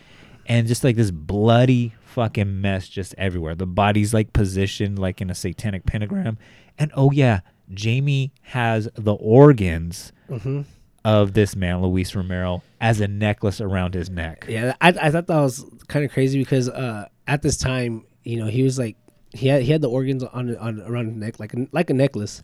[0.46, 3.54] and just like this bloody fucking mess just everywhere.
[3.54, 6.36] The body's like positioned like in a satanic pentagram,
[6.78, 7.40] and oh yeah,
[7.72, 10.62] Jamie has the organs Mm-hmm.
[11.06, 14.44] Of this man, Luis Romero, as a necklace around his neck.
[14.48, 18.36] Yeah, I, I thought that was kind of crazy because uh, at this time, you
[18.38, 18.96] know, he was like
[19.32, 21.94] he had he had the organs on on around his neck like a, like a
[21.94, 22.42] necklace,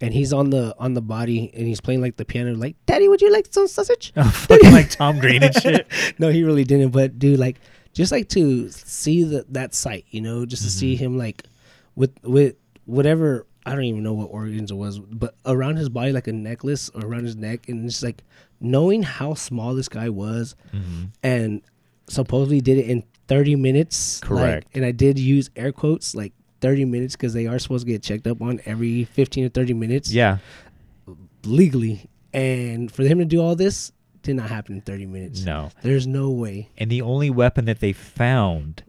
[0.00, 3.08] and he's on the on the body and he's playing like the piano like, "Daddy,
[3.08, 5.86] would you like some sausage?" fucking like Tom Green and shit.
[6.20, 6.90] no, he really didn't.
[6.90, 7.58] But dude, like,
[7.94, 10.78] just like to see the, that sight, you know, just to Mm-hmm.
[10.78, 11.42] see him like
[11.96, 16.12] with with whatever I don't even know what organs it was, but around his body
[16.12, 18.22] like a necklace or around his neck, and just like
[18.60, 21.04] knowing how small this guy was, Mm-hmm.
[21.22, 21.62] and
[22.08, 24.20] supposedly did it in thirty minutes.
[24.22, 24.66] like- Correct.
[24.74, 26.32] and I did use air quotes like.
[26.60, 29.74] 30 minutes because they are supposed to get checked up on every 15 or 30
[29.74, 30.38] minutes Yeah,
[31.44, 35.68] legally and for him to do all this did not happen in 30 minutes no.
[35.82, 38.82] there's no way And the only weapon that they found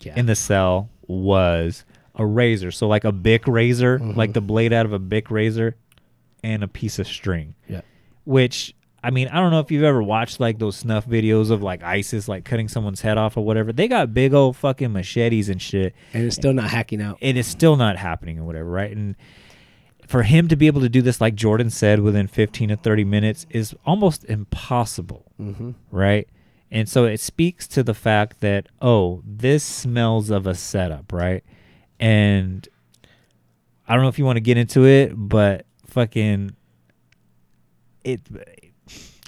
[0.00, 1.84] yeah in the cell was
[2.18, 2.70] a razor.
[2.70, 4.18] So like a Bic razor, Mm-hmm.
[4.18, 5.76] like the blade out of a Bic razor.
[6.44, 7.54] and a piece of string.
[7.68, 7.80] Yeah.
[8.24, 11.62] Which I mean, I don't know if you've ever watched like those snuff videos of
[11.62, 13.72] like ISIS like cutting someone's head off or whatever.
[13.72, 15.94] They got big old fucking machetes and shit.
[16.12, 17.18] And it's still not hacking out.
[17.22, 18.90] And It is still not happening or whatever, right?
[18.94, 19.14] And
[20.06, 23.04] for him to be able to do this, like Jordan said, within 15 to 30
[23.04, 25.70] minutes is almost impossible, Mm-hmm.
[25.92, 26.28] right?
[26.70, 31.42] And so it speaks to the fact that, oh, this smells of a setup, right?
[32.00, 32.68] And
[33.88, 36.54] I don't know if you want to get into it, but fucking
[38.04, 38.20] it.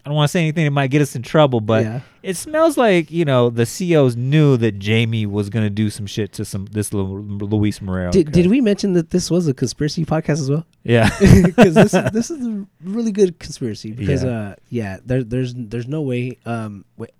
[0.02, 2.00] I don't want to say anything that might get us in trouble, but Yeah.
[2.22, 6.32] it smells like you know the CEOs knew that Jamie was gonna do some shit
[6.34, 8.10] to some this Lu- Luis Moreno.
[8.10, 10.64] Did, did we mention that this was a conspiracy podcast as well?
[10.84, 11.10] Yeah.
[11.44, 13.92] Because this is this is a really good conspiracy.
[13.92, 14.30] Because Yeah.
[14.30, 16.38] uh, yeah, there, there's there's no way.
[16.46, 17.10] Um, wait,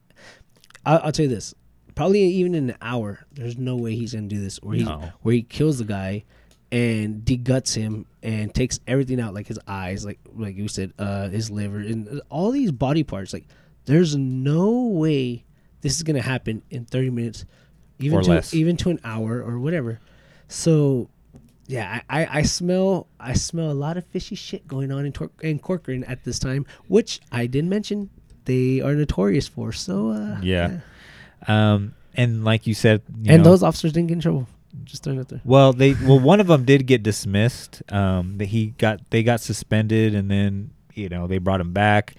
[0.87, 1.55] I'll, I'll tell you this.
[2.01, 4.57] Probably even in an hour, there's no way he's gonna do this.
[4.63, 5.13] Where he No.
[5.21, 6.25] where he kills the guy
[6.73, 11.29] and deguts him and takes everything out, like his eyes, like like you said, uh,
[11.29, 13.35] his liver and all these body parts.
[13.35, 13.47] Like,
[13.85, 15.45] there's no way
[15.83, 17.45] this is gonna happen in 30 minutes,
[17.99, 18.55] even Or to less.
[18.55, 20.01] even to an hour or whatever.
[20.49, 21.11] So
[21.67, 25.13] yeah, I, I, I smell I smell a lot of fishy shit going on in,
[25.13, 28.09] Tor- in Corcoran at this time, which I didn't mention
[28.47, 29.71] they are notorious for.
[29.73, 30.79] So uh, Yeah.
[31.49, 34.47] Um, and like you said, you and know- those officers didn't get in trouble.
[34.85, 35.41] Just throwing it there.
[35.45, 37.83] Well, they well one of them did get dismissed.
[37.93, 42.15] Um, that he got they got suspended, and then you know they brought him back,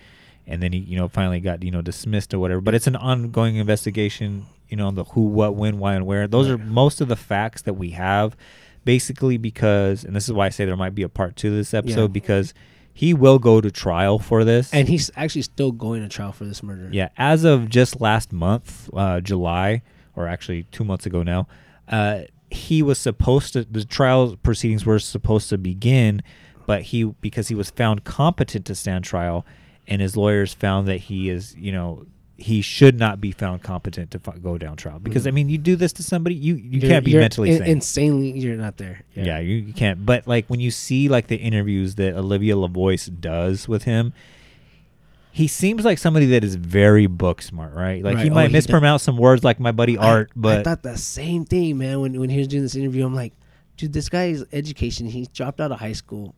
[0.46, 2.60] and then he you know finally got you know dismissed or whatever.
[2.60, 4.48] But it's an ongoing investigation.
[4.68, 6.28] You know on the who, what, when, why, and where.
[6.28, 8.36] Those are most of the facts that we have,
[8.86, 11.56] basically because, and this is why I say there might be a part two to
[11.56, 12.08] this episode Yeah.
[12.08, 12.54] because
[13.02, 14.72] he will go to trial for this.
[14.72, 16.88] And he's actually still going to trial for this murder.
[16.92, 19.82] Yeah, as of just last month, uh, July,
[20.16, 21.48] or actually two months ago now,
[21.88, 23.64] uh, he was supposed to.
[23.64, 26.22] The trial proceedings were supposed to begin,
[26.68, 29.48] but he because he was found competent to stand trial,
[29.88, 32.06] and his lawyers found that he is, you know,
[32.42, 35.00] he should not be found competent to fi- go down trial.
[35.00, 37.58] Because I mean, you do this to somebody, you you You're- can't be mentally in-
[37.60, 37.68] sane.
[37.68, 38.32] insanely.
[38.40, 39.02] You're not there.
[39.16, 40.06] Yeah, you, you can't.
[40.06, 44.14] But like when you see like the interviews that Olivia LaVoice does with him,
[45.32, 48.04] he seems like somebody that is very book smart, right?
[48.04, 48.32] Like he Right.
[48.32, 50.98] Oh, might he mispronounce some words like my buddy Art, I, but I thought the
[50.98, 52.02] same thing, man.
[52.02, 53.34] When when he was doing this interview, I'm like,
[53.78, 55.06] dude, this guy's education.
[55.08, 56.36] He dropped out of high school,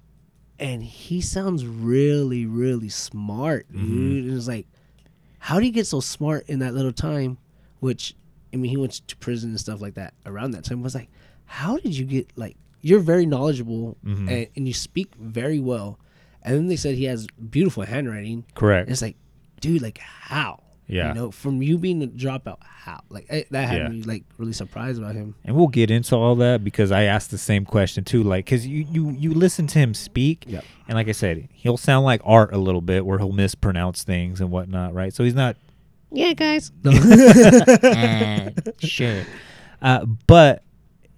[0.59, 3.87] and he sounds really, really smart, Mm-hmm.
[3.97, 4.25] dude.
[4.25, 4.67] And it's like,
[5.47, 7.37] how do you get so smart in that little time?
[7.81, 8.15] Which,
[8.53, 10.79] I mean, he went to prison and stuff like that around that time.
[10.79, 11.09] I was like,
[11.45, 12.55] how did you get like?
[12.81, 14.29] You're very knowledgeable Mm-hmm.
[14.29, 15.99] and, and you speak very well.
[16.41, 18.45] And then they said he has beautiful handwriting.
[18.55, 18.89] correct.
[18.89, 19.15] It's like,
[19.61, 20.62] dude, like how?
[20.87, 21.09] Yeah.
[21.09, 23.01] You know, from you being a dropout, how?
[23.09, 23.87] Like eh, that had Yeah.
[23.89, 25.33] me like really surprised about him.
[25.45, 28.21] and we'll get into all that because I asked the same question too.
[28.23, 30.65] Like, cause you you you listen to him speak, Yep.
[30.89, 34.41] and like I said, he'll sound like Art a little bit, where he'll mispronounce things
[34.41, 35.13] and whatnot, right?
[35.13, 35.55] So he's not
[36.11, 36.71] Yeah, guys.
[38.79, 39.23] sure.
[39.81, 40.63] Uh, but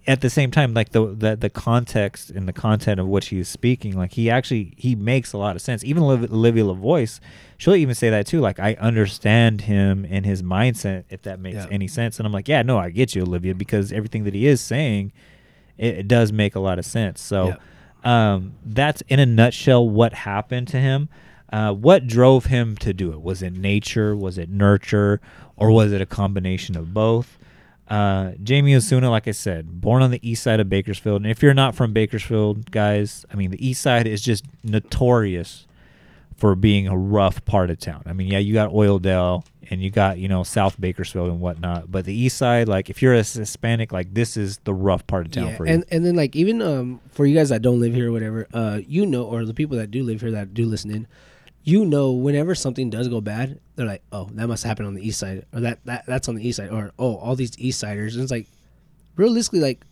[0.07, 3.47] at the same time, like the, the the context and the content of what he's
[3.47, 5.83] speaking, like he actually he makes a lot of sense.
[5.83, 7.19] Even Oliv- Olivia LaVoice,
[7.57, 8.39] she'll even say that too.
[8.39, 11.67] Like I understand him and his mindset, if that makes Yeah.
[11.71, 12.19] any sense.
[12.19, 15.11] And I'm like, yeah, no, I get you, Olivia, because everything that he is saying,
[15.77, 17.19] it, it does make a lot of sense.
[17.21, 17.55] So,
[18.03, 21.09] um, that's in a nutshell what happened to him.
[21.51, 23.21] Uh, what drove him to do it?
[23.21, 24.15] Was it nature?
[24.15, 25.19] Was it nurture?
[25.57, 27.37] Or was it a combination of both?
[27.87, 31.21] Uh, Jamie Osuna, like I said, born on the east side of Bakersfield.
[31.21, 35.67] And if you're not from Bakersfield, guys, I mean, the east side is just notorious
[36.35, 38.01] for being a rough part of town.
[38.05, 41.89] I mean, yeah, you got Oildale and you got, you know, South Bakersfield and whatnot.
[41.91, 45.27] But the east side, like, if you're a Hispanic, like, this is the rough part
[45.27, 45.73] of town Yeah, for you.
[45.73, 48.47] and and then like even um for you guys that don't live here or whatever,
[48.53, 51.07] uh, you know, or the people that do live here that do listen in,
[51.65, 55.05] you know, whenever something does go bad, they're like, oh, that must happen on the
[55.05, 57.79] east side, or that that that's on the east side, or oh, all these east
[57.79, 58.47] siders, and it's like,
[59.15, 59.83] realistically, like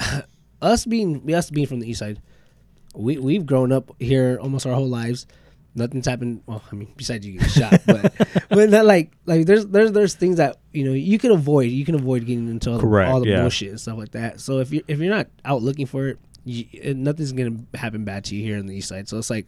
[0.60, 2.20] us being us being from the east side,
[2.96, 5.26] we we've grown up here almost our whole lives.
[5.76, 6.42] Nothing's happened.
[6.46, 8.12] Well, I mean, besides you getting shot, but
[8.48, 11.70] but not like like there's there's there's things that you know you can avoid.
[11.70, 13.40] You can avoid getting into all, the- Correct, all the yeah.
[13.42, 14.40] bullshit and stuff like that.
[14.40, 18.24] So if you if you're not out looking for it, you, nothing's gonna happen bad
[18.24, 19.08] to you here on the east side.
[19.08, 19.46] So it's like,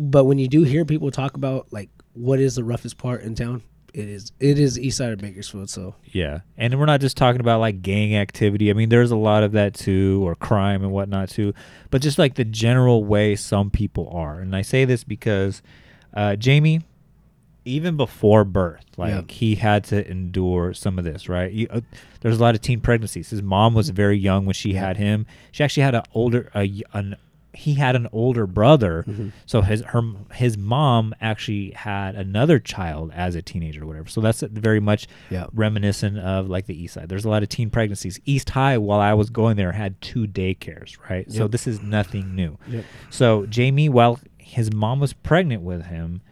[0.00, 3.34] but when you do hear people talk about like what is the roughest part in
[3.34, 5.68] town, it is it is east side of Bakersfield.
[5.68, 8.70] So Yeah, and we're not just talking about like gang activity.
[8.70, 11.52] I mean, there's a lot of that too, or crime and whatnot too.
[11.90, 15.60] But just like the general way some people are, and I say this because
[16.14, 16.80] uh, Jamie,
[17.64, 19.22] even before birth, like Yeah.
[19.28, 21.52] he had to endure some of this, right?
[21.52, 21.80] You, uh,
[22.20, 23.30] there's a lot of teen pregnancies.
[23.30, 25.26] His mom was very young when she had him.
[25.52, 27.16] She actually had an older, a, an
[27.52, 29.28] he had an older brother, Mm-hmm.
[29.46, 30.02] so his her
[30.34, 34.08] his mom actually had another child as a teenager or whatever.
[34.08, 35.46] So that's very much Yeah.
[35.52, 37.08] reminiscent of like the East Side.
[37.08, 38.20] There's a lot of teen pregnancies.
[38.24, 41.30] East High, while I was going there, had two daycares, right?
[41.30, 42.56] So this is nothing new.
[42.68, 42.84] Yep.
[43.10, 46.22] So Jamie, while his mom was pregnant with him,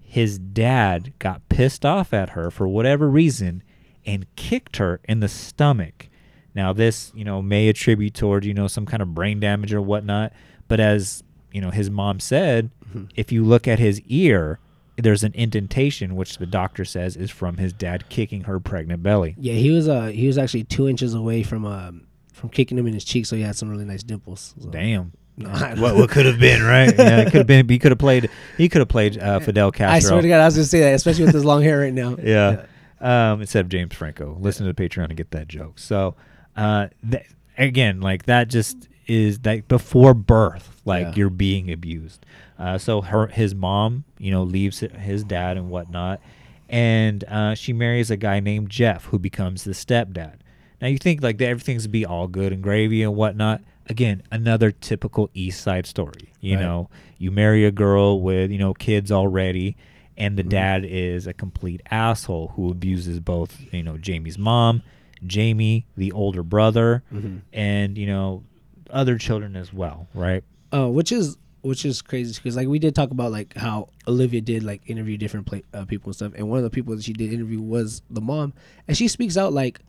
[0.00, 3.62] his dad got pissed off at her for whatever reason
[4.04, 6.08] and kicked her in the stomach.
[6.54, 9.80] Now this, you know, may attribute toward, you know, some kind of brain damage or
[9.80, 10.32] whatnot.
[10.72, 12.70] But as, you know, his mom said,
[13.14, 14.58] if you look at his ear,
[14.96, 19.34] there's an indentation which the doctor says is from his dad kicking her pregnant belly.
[19.38, 22.86] Yeah, he was uh he was actually two inches away from um from kicking him
[22.86, 24.54] in his cheek, so he had some really nice dimples.
[24.58, 25.12] So- Damn.
[25.36, 26.90] No, what what could have been, right?
[26.98, 29.72] Yeah, it could have been he could have played he could have played uh, Fidel
[29.72, 29.94] Castro.
[29.96, 31.92] I swear to God, I was gonna say that, especially with his long hair right
[31.92, 32.16] now.
[32.22, 32.64] yeah.
[32.98, 34.38] Um, instead of James Franco.
[34.40, 35.78] Listen to the Patreon to get that joke.
[35.78, 36.14] So,
[36.56, 37.26] uh, th-
[37.58, 41.12] again, like that just is that before birth, like Yeah.
[41.16, 42.24] you're being abused.
[42.58, 46.20] Uh, so her, his mom, you know, leaves his dad and whatnot,
[46.68, 50.34] and uh, she marries a guy named Jeff who becomes the stepdad.
[50.80, 53.62] Now you think like that everything's be all good and gravy and whatnot.
[53.88, 56.32] Again, another typical East Side story.
[56.40, 56.62] You Right.
[56.62, 56.88] know,
[57.18, 59.76] you marry a girl with you know kids already,
[60.16, 60.36] and Mm-hmm.
[60.36, 64.82] the dad is a complete asshole who abuses both you know Jamie's mom,
[65.26, 67.38] Jamie, the older brother, Mm-hmm.
[67.52, 68.44] and you know
[68.92, 70.08] other children as well.
[70.14, 70.44] Right?
[70.72, 74.40] Uh, which is which is crazy because like we did talk about like how Olivia
[74.40, 77.04] did like interview different pla- uh, people and stuff, and one of the people that
[77.04, 78.52] she did interview was the mom,
[78.88, 79.80] and she speaks out like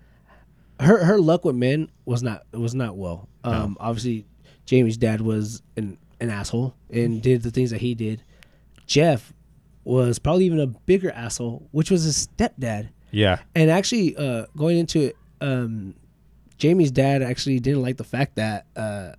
[0.79, 3.27] her her luck with men was not was not well.
[3.43, 4.25] Um, obviously,
[4.65, 8.23] Jamie's dad was an an asshole and did the things that he did.
[8.85, 9.33] Jeff
[9.83, 12.89] was probably even a bigger asshole, which was his stepdad.
[13.11, 13.39] Yeah.
[13.53, 15.95] And actually, uh, going into it, um,
[16.63, 19.11] Jamie's dad actually didn't like the fact that uh,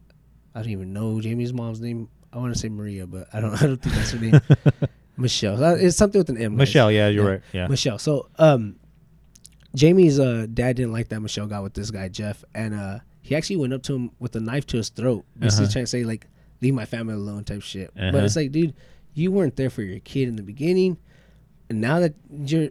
[0.55, 2.09] I don't even know Jamie's mom's name.
[2.33, 3.53] I want to say Maria, but I don't.
[3.63, 4.41] I don't think that's her name.
[5.19, 5.63] Michelle.
[5.63, 6.53] Uh, It's something with an M.
[6.53, 6.59] guys.
[6.61, 6.91] Michelle.
[6.91, 7.43] Yeah, you're right.
[7.53, 7.67] Yeah.
[7.67, 7.99] Michelle.
[7.99, 8.77] So, um,
[9.75, 13.37] Jamie's uh, dad didn't like that Michelle got with this guy Jeff, and uh, he
[13.37, 15.73] actually went up to him with a knife to his throat, basically Uh-huh.
[15.75, 16.27] trying to say like,
[16.63, 17.91] "Leave my family alone" type shit.
[17.95, 18.11] Uh-huh.
[18.11, 18.73] But it's like, dude,
[19.13, 20.97] you weren't there for your kid in the beginning,
[21.69, 22.71] and now that you're,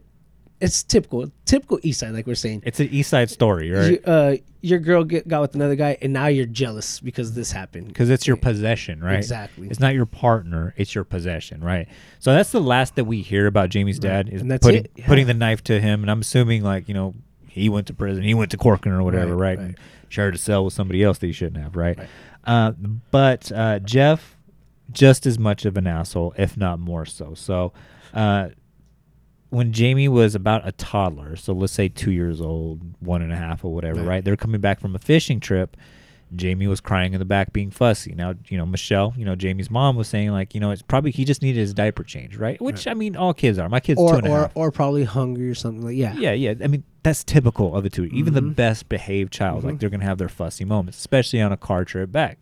[0.63, 2.63] it's typical, typical East Side, like we're saying.
[2.65, 3.91] It's an East Side story, right?
[3.91, 7.52] You, uh, your girl get, got with another guy, and now you're jealous because this
[7.52, 7.88] happened.
[7.89, 9.17] because it's your possession, right?
[9.17, 9.67] Exactly.
[9.67, 11.89] It's not your partner; it's your possession, right?
[12.19, 15.06] So that's the last that we hear about Jamie's dad is And that's putting yeah.
[15.06, 17.13] putting the knife to him, and I'm assuming like you know
[17.45, 19.60] he went to prison, he went to Corcoran or whatever, Right, right?
[19.60, 19.67] right.
[19.67, 21.99] And shared a cell with somebody else that he shouldn't have, right?
[22.45, 22.71] Uh,
[23.12, 24.38] but uh, Jeff,
[24.91, 27.34] just as much of an asshole, if not more so.
[27.34, 27.73] So.
[28.13, 28.49] Uh,
[29.54, 33.36] when Jamie was about a toddler, so let's say two years old, one and a
[33.36, 34.08] half, or whatever, Right.
[34.08, 34.26] right?
[34.26, 35.78] They're coming back from a fishing trip.
[36.36, 38.16] Jamie was crying in the back, being fussy.
[38.16, 41.12] Now, you know, Michelle, you know, Jamie's mom was saying like, you know, it's probably
[41.12, 42.60] he just needed his diaper change, right?
[42.60, 43.70] Which I mean, all kids are.
[43.70, 44.52] My kid's two Or a half.
[44.56, 46.16] or probably hungry or something like yeah.
[46.18, 46.56] Yeah, yeah.
[46.63, 48.06] I mean, that's typical of the two.
[48.06, 48.56] Even the Mhm.
[48.56, 49.68] best behaved child, Mm-hmm.
[49.68, 52.39] like they're gonna have their fussy moments, especially on a car trip back.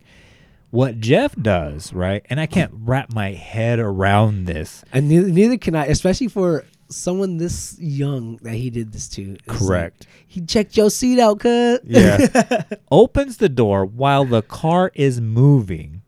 [0.70, 2.24] What Jeff does, right?
[2.30, 4.82] And I can't wrap my head around this.
[4.90, 9.32] And neither, neither can I, especially for someone this young that he did this to.
[9.34, 10.06] It's like, Correct.
[10.26, 11.82] he checked your seat out, cut.
[11.84, 12.62] Yeah.
[12.90, 16.02] Opens the door while the car is moving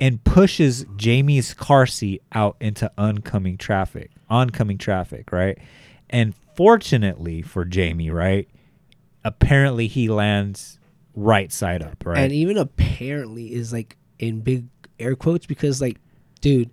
[0.00, 4.10] and pushes Jamie's car seat out into oncoming traffic.
[4.28, 5.58] Oncoming traffic, right?
[6.10, 8.48] And fortunately for Jamie, right?
[9.24, 10.78] Apparently he lands
[11.14, 12.18] right side up, right?
[12.18, 14.66] And even apparently is like in big
[14.98, 15.98] air quotes because like,
[16.40, 16.70] dude,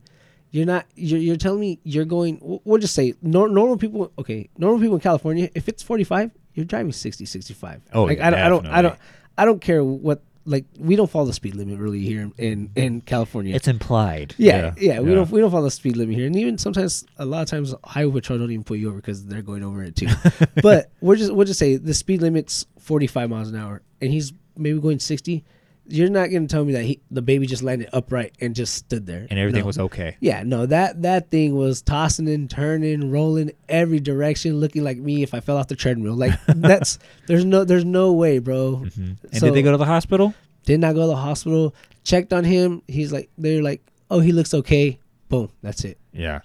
[0.52, 0.86] you're not.
[0.96, 2.38] You're, you're telling me you're going.
[2.38, 4.12] w- We'll just say nor, normal people.
[4.20, 5.50] Okay, normal people in California.
[5.56, 7.82] If it's 45, you're driving 60, 65.
[7.94, 8.40] Oh, like yeah, I don't.
[8.40, 8.66] I don't.
[8.68, 9.00] I don't.
[9.38, 10.22] I don't care what.
[10.44, 13.56] Like we don't follow the speed limit really here in in, in California.
[13.56, 14.34] it's implied.
[14.40, 17.26] Yeah, yeah, we don't we don't follow the speed limit here, and even sometimes a
[17.26, 19.96] lot of times highway patrol don't even put you over because they're going over it
[19.96, 20.08] too.
[20.64, 24.12] but we're just we'll just say the speed limit's forty five miles an hour, and
[24.12, 25.46] he's maybe going sixty.
[25.88, 29.06] You're not gonna tell me that he the baby just landed upright and just stood
[29.06, 29.66] there And everything No.
[29.66, 30.16] was okay.
[30.20, 35.24] Yeah, no that that thing was tossing and turning, rolling every direction, looking like me
[35.24, 36.14] if I fell off the treadmill.
[36.16, 38.84] Like that's there's no there's no way, bro.
[38.86, 39.02] Mm-hmm.
[39.32, 40.34] And So- did they go to the hospital?
[40.66, 41.74] Did not go to the hospital.
[42.04, 42.84] Checked on him.
[42.88, 45.00] He's like, they're like, oh, he looks okay.
[45.28, 45.98] Boom, that's it.
[46.14, 46.42] Yeah.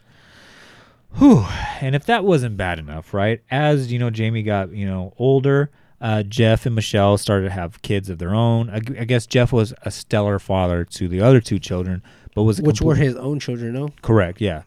[1.18, 1.44] Whew.
[1.81, 3.42] And if that wasn't bad enough, right?
[3.51, 5.70] As you know, Jamie got you know older.
[6.01, 8.69] Uh, Jeff and Michelle started to have kids of their own.
[8.71, 12.03] I, I guess Jeff was a stellar father to the other two children,
[12.35, 13.89] but was Which were his own children, no?
[14.03, 14.40] correct.
[14.40, 14.63] Yeah.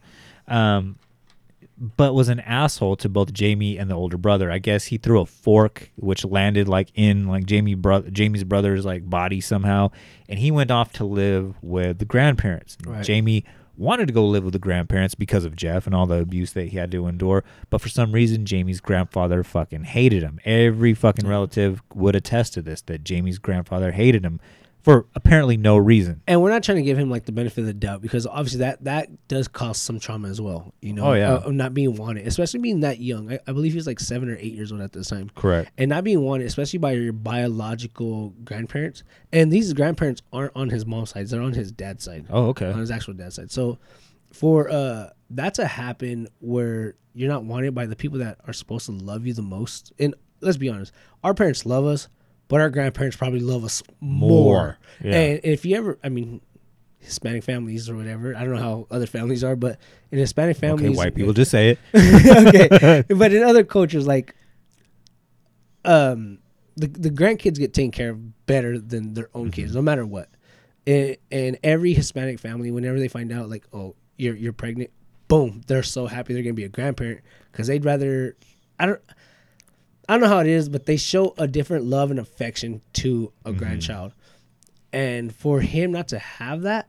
[0.48, 0.96] Um,
[1.96, 4.50] but was an asshole to both Jamie and the older brother.
[4.50, 8.84] I guess he threw a fork which landed like in like Jamie bro- Jamie's brother's
[8.84, 9.90] like body somehow,
[10.28, 12.76] and he went off to live with the grandparents.
[12.84, 13.02] Right.
[13.04, 13.44] Jamie
[13.80, 16.68] wanted to go live with the grandparents because of Jeff and all the abuse that
[16.68, 20.38] he had to endure, but for some reason Jamie's grandfather fucking hated him.
[20.44, 24.38] Every fucking relative would attest to this that Jamie's grandfather hated him
[24.82, 26.22] for apparently no reason.
[26.26, 28.60] and we're not trying to give him like the benefit of the doubt because obviously
[28.60, 30.72] that that does cause some trauma as well.
[30.80, 31.34] You know, Oh, yeah.
[31.34, 33.32] uh, not being wanted, especially being that young.
[33.32, 35.30] I, I believe he was like seven or eight years old at this time.
[35.34, 35.70] Correct.
[35.78, 37.12] And not being wanted, especially by your
[37.60, 39.02] biological grandparents.
[39.32, 42.26] And these grandparents aren't on his mom's side; they're on his dad's side.
[42.30, 42.70] Oh, okay.
[42.70, 43.50] on his actual dad's side.
[43.50, 43.78] So
[44.32, 48.86] for uh that to happen where you're not wanted by the people that are supposed
[48.86, 50.92] to love you the most, and let's be honest,
[51.24, 52.08] our parents love us,
[52.50, 54.28] but our grandparents probably love us more.
[54.28, 55.14] More, yeah.
[55.18, 56.42] And if you ever, I mean.
[57.02, 58.36] Hispanic families or whatever.
[58.36, 59.78] I don't know how other families are, but
[60.10, 61.78] in Hispanic Okay, families, white people just say it.
[61.94, 64.34] okay, but in other cultures, like,
[65.86, 66.40] um,
[66.76, 70.28] the the grandkids get taken care of better than their own kids, no matter what.
[70.86, 74.90] And, and every Hispanic family, whenever they find out, like, oh, you're you're pregnant,
[75.26, 78.36] boom, they're so happy they're gonna be a grandparent because they'd rather.
[78.78, 79.00] I don't.
[80.10, 83.32] I don't know how it is, but they show a different love and affection to
[83.44, 83.58] a mm-hmm.
[83.58, 84.12] grandchild,
[84.92, 86.88] and for him not to have that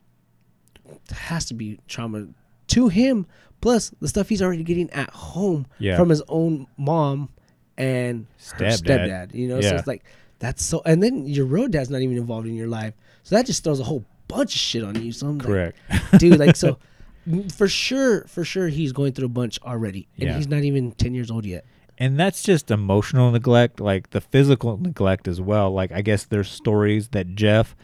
[1.12, 2.28] has to be trauma
[2.68, 3.28] to him.
[3.62, 5.98] Plus the stuff he's already getting at home Yeah.
[5.98, 7.30] from his own mom
[7.78, 8.82] and Stepdad.
[8.82, 9.36] stepdad.
[9.36, 10.04] You know, so it's like
[10.40, 10.82] that's so.
[10.84, 13.80] And then your road dad's not even involved in your life, so that just throws
[13.80, 15.12] a whole bunch of shit on you.
[15.12, 15.78] So I'm like, Correct.
[16.18, 16.40] dude.
[16.40, 16.80] Like so,
[17.56, 20.38] for sure, for sure, he's going through a bunch already, and Yeah.
[20.38, 21.66] he's not even ten years old yet.
[22.02, 25.72] And that's just emotional neglect like the physical neglect as well.
[25.72, 27.76] Like i guess there's stories that jeff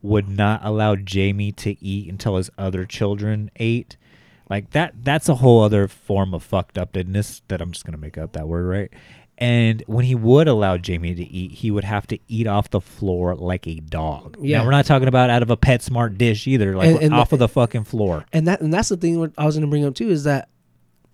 [0.00, 3.96] would not allow jamie to eat until his other children ate.
[4.48, 8.16] Like that that's a whole other form of fucked upness that i'm just gonna make
[8.16, 8.92] up that word right?
[9.40, 12.80] And when he would allow jamie to eat he would have to eat off the
[12.80, 14.36] floor like a dog.
[14.40, 14.58] Yeah.
[14.58, 17.14] now we're not talking about out of a pet smart dish either like And- and
[17.14, 18.24] off the- of the fucking floor.
[18.32, 20.48] And that and that's the thing I was gonna bring up too is that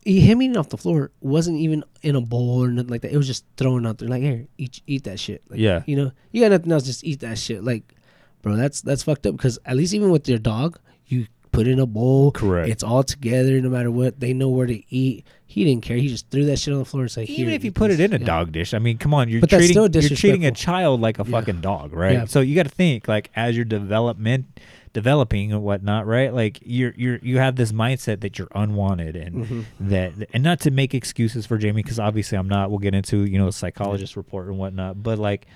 [0.04, 3.12] him eating off the floor wasn't even in a bowl or nothing like that.
[3.12, 5.42] It was just thrown out there like here, eat eat that shit.
[5.48, 5.82] Like, Yeah.
[5.86, 7.64] you know, you got nothing else, just eat that shit.
[7.64, 7.94] Like,
[8.42, 11.78] bro, that's that's fucked up because at least even with your dog, you put in
[11.78, 12.32] a bowl.
[12.32, 12.68] Correct.
[12.68, 14.18] It's all together, no matter what.
[14.20, 15.24] They know where to eat.
[15.46, 15.96] He didn't care.
[15.96, 18.00] He just threw that shit on the floor and said, even if you put it
[18.00, 18.26] in a Yeah.
[18.26, 21.24] dog dish, I mean, come on, you're But treating you're treating a child like a
[21.24, 21.30] Yeah.
[21.30, 22.12] fucking dog, right?
[22.14, 22.24] Yeah.
[22.24, 24.46] So you got to think like as you're development
[24.94, 26.32] developing and whatnot, right?
[26.32, 29.88] Like you're you're you have this mindset that you're unwanted and Mm-hmm.
[29.90, 32.70] that and not to make excuses for Jamie because obviously I'm not.
[32.70, 35.46] We'll get into you know a psychologist report and whatnot, but like.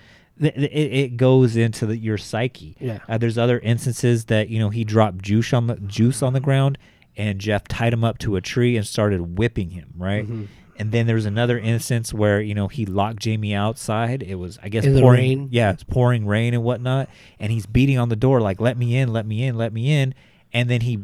[0.41, 2.77] th- th- It, it goes into the, your psyche.
[2.79, 2.99] Yeah.
[3.09, 6.39] Uh, there's other instances that you know he dropped juice on the juice on the
[6.41, 6.79] ground,
[7.17, 9.95] and Jeff tied him up to a tree and started whipping him.
[9.97, 10.25] Right.
[10.25, 10.45] Mm-hmm.
[10.79, 14.23] And then there's another instance where you know he locked Jamie outside.
[14.23, 15.49] It was I guess In pouring, rain?
[15.51, 17.09] yeah, it's pouring rain and whatnot,
[17.41, 19.91] and he's beating on the door like "Let me in, let me in, let me
[19.93, 20.15] in,"
[20.53, 21.01] and then he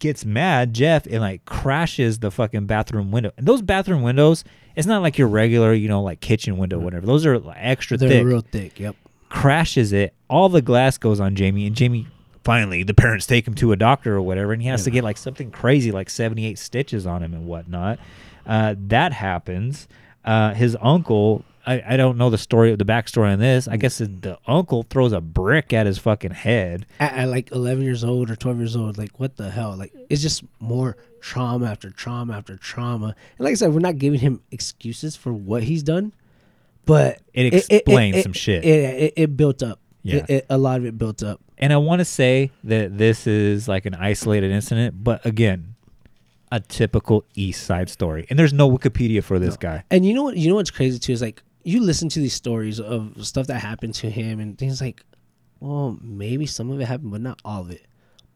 [0.00, 3.30] gets mad, Jeff, and like crashes the fucking bathroom window.
[3.36, 4.42] And those bathroom windows,
[4.74, 7.06] it's not like your regular, you know, like kitchen window, or whatever.
[7.06, 8.80] Those are like, extra They're thick real thick.
[8.80, 8.96] Yep.
[9.28, 10.14] crashes it.
[10.28, 12.08] All the glass goes on Jamie, and Jamie
[12.42, 15.04] finally the parents take him to a doctor or whatever, and he has to get
[15.04, 18.00] like something crazy, like seventy eight stitches on him and whatnot.
[18.46, 19.88] Uh, that happens.
[20.24, 21.44] Uh, his uncle.
[21.64, 23.68] I, I don't know the story of the backstory on this.
[23.68, 26.86] I guess the uncle throws a brick at his fucking head.
[26.98, 29.76] At, at like 11 years old or 12 years old, like what the hell?
[29.76, 33.14] Like it's just more trauma after trauma after trauma.
[33.38, 36.12] And like I said, we're not giving him excuses for what he's done,
[36.84, 38.64] but It explains some shit.
[38.64, 38.68] It,
[39.02, 39.78] it, it built up.
[40.02, 40.16] Yeah.
[40.16, 41.40] It- it- a lot of it built up.
[41.58, 45.71] And I want to say that this is like an isolated incident, but again,
[46.52, 48.26] a typical East Side story.
[48.30, 49.82] And there's no Wikipedia for this guy.
[49.90, 50.36] And you know what?
[50.36, 53.60] You know what's crazy too is like you listen to these stories of stuff that
[53.60, 55.02] happened to him and things like,
[55.60, 57.86] well, maybe some of it happened, but not all of it.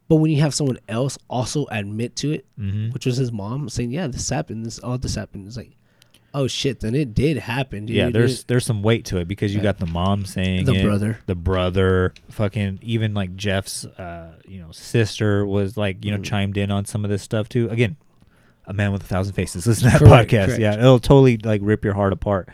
[0.08, 2.90] But when you have someone else also admit to it, Mm-hmm.
[2.92, 4.64] which was his mom, saying, "Yeah, this happened.
[4.64, 5.72] This all this happened," it's like,
[6.32, 7.96] oh shit, then it did happen, dude.
[7.96, 10.84] Yeah, there's there's some weight to it because you got the mom saying The it,
[10.84, 11.18] brother.
[11.26, 16.04] the brother, fucking even like Jeff's, uh, you know, sister was like Mm.
[16.04, 17.68] you know chimed in on some of this stuff too.
[17.70, 17.96] Again,
[18.66, 19.66] a man with a thousand faces.
[19.66, 20.46] Listen to that Correct, podcast.
[20.46, 20.60] correct.
[20.60, 22.48] Yeah, it'll totally like rip your heart apart.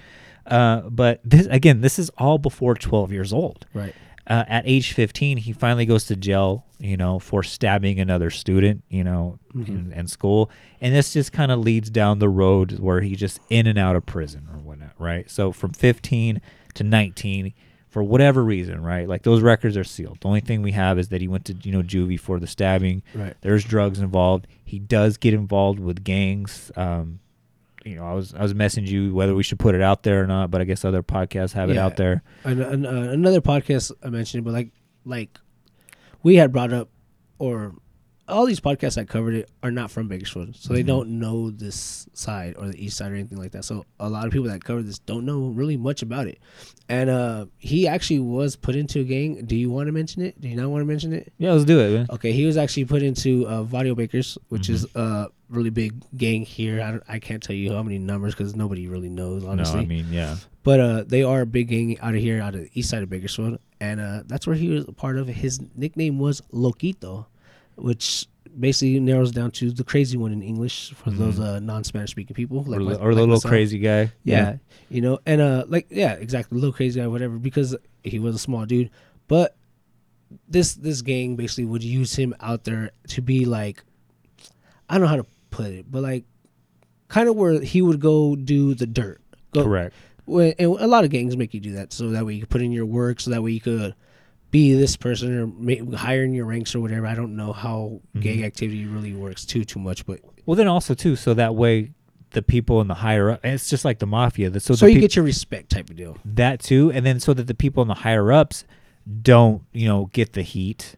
[0.47, 3.67] Uh, but this again, this is all before 12 years old.
[3.75, 3.95] right.
[4.25, 8.85] Uh, at age 15, he finally goes to jail, you know, for stabbing another student,
[8.89, 10.49] you know, in, in school.
[10.81, 13.97] And this just kind of leads down the road where he's just in and out
[13.97, 15.29] of prison or whatnot, right?
[15.29, 16.41] So from 15
[16.75, 17.53] to 19,
[17.93, 19.07] for whatever reason, right?
[19.07, 20.19] Like those records are sealed.
[20.23, 22.47] The only thing we have is that he went to, you know, juvie for the
[22.47, 23.03] stabbing.
[23.15, 23.37] Right.
[23.43, 24.47] There's drugs involved.
[24.65, 26.73] He does get involved with gangs.
[26.75, 27.21] Um,
[27.85, 30.23] you know, I was I was messaging you whether we should put it out there
[30.23, 32.23] or not, but I guess other podcasts have it out there.
[32.45, 34.71] An, an, uh, another podcast I mentioned but like
[35.05, 35.39] like
[36.23, 36.89] we had brought up,
[37.39, 37.75] or
[38.29, 40.75] all these podcasts that covered it are not from Bakersfield, so Mm-hmm.
[40.75, 43.65] they don't know this side or the east side or anything like that.
[43.65, 46.39] So a lot of people that cover this don't know really much about it.
[46.89, 49.45] And uh he actually was put into a gang.
[49.45, 50.41] Do you want to mention it?
[50.41, 51.33] Do you not want to mention it?
[51.39, 52.07] Yeah, let's do it, man.
[52.11, 54.99] Okay, he was actually put into uh, Varrio Bakers, which is Mm-hmm.
[55.01, 56.81] a really big gang here.
[57.09, 59.77] I, I can't tell you how many numbers because nobody really knows, honestly.
[59.77, 60.37] No, I mean, yeah.
[60.63, 63.03] But uh, they are a big gang out of here, out of the east side
[63.03, 65.27] of Bakersfield, and uh, that's where he was a part of.
[65.29, 67.27] His nickname was Loquito,
[67.83, 68.27] which
[68.59, 72.63] basically narrows down to the crazy one in English for those uh, non-Spanish speaking people,
[72.65, 74.13] like or, my- the- or like the little crazy guy.
[74.25, 74.57] Yeah,
[74.89, 77.75] you know, and uh, like yeah, exactly, little crazy guy, whatever, because
[78.05, 78.91] he was a small dude.
[79.29, 79.57] But
[80.49, 83.83] this this gang basically would use him out there to be like,
[84.89, 86.25] I don't know how to put it, but like,
[87.09, 89.21] kind of where he would go do the dirt.
[89.53, 89.95] Go, Correct.
[90.25, 92.49] Well, and a lot of gangs make you do that, so that way you can
[92.49, 93.95] put in your work, so that way you could
[94.53, 97.07] be this person or ma- higher in your ranks or whatever.
[97.07, 98.21] I don't know how Mm-hmm.
[98.21, 101.91] gang activity really works too too much, but Well, then also too, so that way
[102.31, 104.49] the people in the higher up, and it's just like the mafia.
[104.51, 106.17] that- So, so the you peop- get your respect type of deal.
[106.25, 108.65] that too, and then so that the people in the higher ups
[109.23, 110.95] don't, you know, get the heat.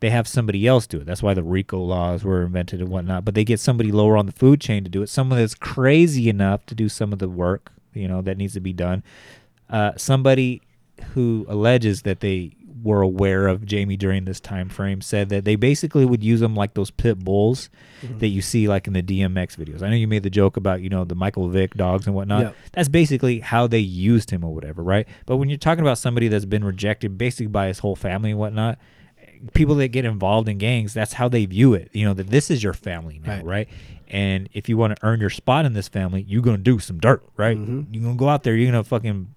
[0.00, 1.06] They have somebody else do it.
[1.06, 3.24] That's why the RICO laws were invented and whatnot.
[3.24, 5.08] But they get somebody lower on the food chain to do it.
[5.08, 8.60] Someone that's crazy enough to do some of the work, you know, that needs to
[8.60, 9.02] be done.
[9.68, 10.62] Uh, somebody
[11.14, 12.52] who alleges that they
[12.82, 16.54] were aware of Jamie during this time frame said that they basically would use them
[16.54, 17.70] like those pit bulls
[18.02, 18.18] mm-hmm.
[18.18, 19.82] that you see like in the DMX videos.
[19.82, 22.42] I know you made the joke about you know the Michael Vick dogs and whatnot.
[22.42, 22.52] Yeah.
[22.72, 25.08] That's basically how they used him or whatever, right?
[25.26, 28.38] But when you're talking about somebody that's been rejected basically by his whole family and
[28.38, 28.78] whatnot,
[29.54, 31.90] people that get involved in gangs, that's how they view it.
[31.92, 33.44] You know that this is your family now, Right.
[33.44, 33.68] right?
[34.08, 36.98] And if you want to earn your spot in this family, you're gonna do some
[36.98, 37.56] dirt, right?
[37.56, 37.92] Mm-hmm.
[37.92, 39.34] You're gonna go out there, you're gonna fucking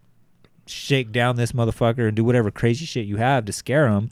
[0.71, 4.09] shake down this motherfucker and do whatever crazy shit you have to scare him.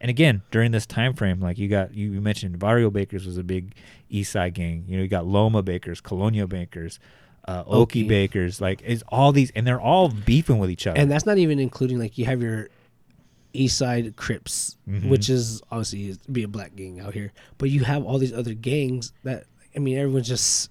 [0.00, 3.38] And again, during this time frame, like you got you, you mentioned, Barrio Bakers was
[3.38, 3.74] a big
[4.10, 4.84] East Side gang.
[4.88, 6.98] You know, you got Loma Bakers, Colonia Bakers,
[7.46, 8.08] uh, Okie.
[8.08, 8.60] Bakers.
[8.60, 10.98] Like it's all these, and they're all beefing with each other.
[10.98, 12.68] and that's not even including like you have your
[13.54, 15.10] east side crips Mm-hmm.
[15.10, 18.54] which is obviously be a black gang out here but you have all these other
[18.54, 19.44] gangs that
[19.76, 20.70] i mean everyone's just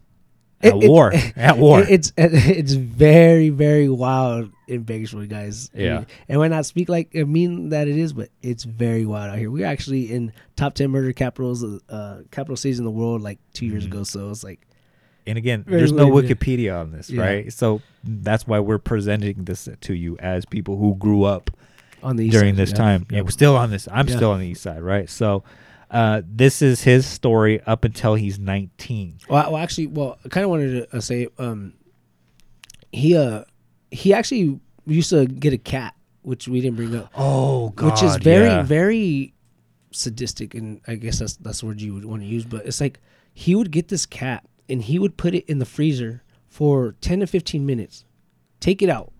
[0.63, 1.13] At war.
[1.35, 1.81] At war.
[1.81, 5.69] it's it's very very wild in Bakersfield, guys.
[5.75, 5.95] I Yeah.
[5.97, 9.31] mean, and when I speak like I mean that it is, but it's very wild
[9.31, 9.51] out here.
[9.51, 13.65] We're actually in top ten murder capitals, uh, capital cities in the world, like two
[13.65, 13.93] years Mm-hmm.
[13.93, 14.03] ago.
[14.03, 14.59] So it's like
[15.27, 16.09] and again, there's no.
[16.09, 17.21] Wikipedia on this, Yeah.
[17.21, 17.53] right?
[17.53, 21.51] So that's why we're presenting this to you as people who grew up
[22.01, 22.75] on the east during side, this yeah.
[22.75, 23.05] time.
[23.11, 23.87] Yeah, we're still on this.
[23.91, 24.15] I'm Yeah.
[24.15, 25.07] still on the east side, right?
[25.07, 25.43] So
[25.91, 29.19] uh, this is his story up until he's 19.
[29.29, 31.73] Well, well, actually, well, I kind of wanted to uh, say, um,
[32.93, 33.43] he uh,
[33.91, 38.15] he actually used to get a cat, which we didn't bring up, Oh which is
[38.17, 39.33] very very
[39.91, 42.45] sadistic, and I guess that's that's the word you would want to use.
[42.45, 42.99] But it's like
[43.33, 47.19] he would get this cat and he would put it in the freezer for ten
[47.19, 48.05] to fifteen minutes,
[48.59, 49.11] take it out,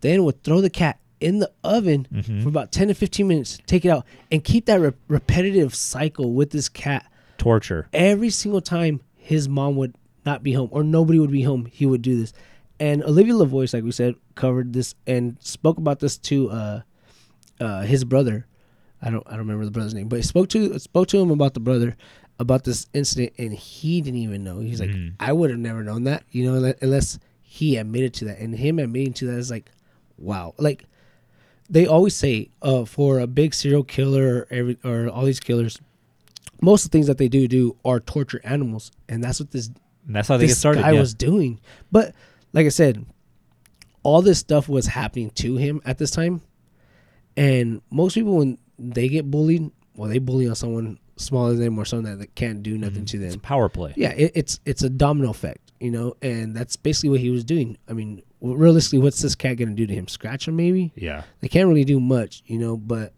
[0.00, 2.42] then would throw the cat in the oven Mm-hmm.
[2.42, 6.32] for about ten to fifteen minutes, take it out, and keep that re- repetitive cycle
[6.32, 7.06] with this cat
[7.38, 7.88] torture.
[7.92, 9.94] every single time his mom would
[10.26, 12.32] not be home or nobody would be home, he would do this.
[12.78, 16.80] And Olivia LaVoice, like we said, covered this and spoke about this to uh,
[17.60, 18.46] uh, his brother.
[19.02, 21.30] I don't I don't remember the brother's name, but he spoke to spoke to him
[21.30, 21.96] about the brother
[22.38, 24.60] about this incident, and he didn't even know.
[24.60, 24.90] He's like,
[25.20, 28.38] I would have never known that, you know, unless he admitted to that.
[28.38, 29.70] And him admitting to that is like,
[30.16, 30.84] wow, like
[31.70, 35.78] they always say uh, for a big serial killer or, every, or all these killers,
[36.60, 39.68] most of the things that they do do are torture animals, and that's what this
[40.06, 40.82] And that's how they get started.
[40.82, 41.00] guy yeah.
[41.00, 41.60] was doing.
[41.92, 42.14] But
[42.52, 43.06] like I said,
[44.02, 46.42] all this stuff was happening to him at this time,
[47.36, 51.78] and most people when they get bullied, well, they bully on someone smaller than them
[51.78, 53.26] or someone that, that can't do nothing to Mm-hmm.
[53.26, 53.40] it's them.
[53.42, 53.92] power play.
[53.96, 57.44] Yeah, it, it's it's a domino effect, you know, and that's basically what he was
[57.44, 57.76] doing.
[57.88, 60.08] I mean, realistically, what's this cat gonna do to him?
[60.08, 60.92] Scratch him, maybe?
[60.94, 61.22] Yeah.
[61.40, 63.12] They can't really do much, you know, but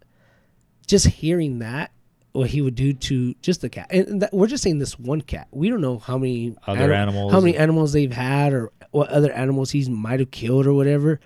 [0.87, 1.91] just hearing that,
[2.33, 5.21] what he would do to just the cat, and that, we're just saying this one
[5.21, 5.47] cat.
[5.51, 7.31] We don't know how many Other animals.
[7.31, 11.19] how many animals they've had, or what other animals he might have killed, or whatever.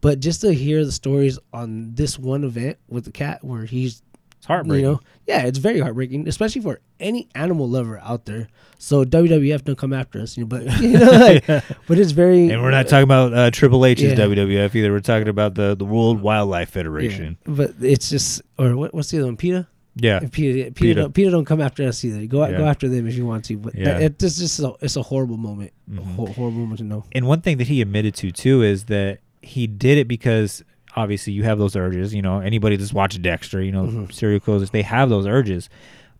[0.00, 4.02] But just to hear the stories on this one event with the cat, where he's
[4.46, 4.84] It's heartbreaking.
[4.84, 8.48] you know, yeah, it's very heartbreaking, especially for any animal lover out there.
[8.78, 11.46] So WWF don't come after us, you know, but you know, like,
[11.88, 14.14] but it's very And we're not talking about uh, Triple H's Yeah.
[14.14, 14.92] WWF either.
[14.92, 17.38] We're talking about the, the World Wildlife Yeah, Federation.
[17.44, 19.36] but it's just or what, what's the other one?
[19.36, 19.66] PETA.
[19.98, 20.18] Yeah.
[20.18, 21.00] And Peter, Peter, Peter.
[21.00, 22.26] Don't, Peter don't come after us either.
[22.26, 22.58] Go Yeah.
[22.58, 23.56] go after them if you want to.
[23.56, 23.84] But Yeah.
[23.84, 25.72] that, it, it's just a, it's a horrible moment.
[25.88, 26.14] A Mhm.
[26.14, 27.04] hor- horrible moment to know.
[27.12, 30.62] And one thing that he admitted to too is that he did it because
[30.96, 32.14] obviously you have those urges.
[32.14, 34.12] You know, anybody that's watched Dexter, you know, Mhm.
[34.12, 35.68] serial killers, they have those urges.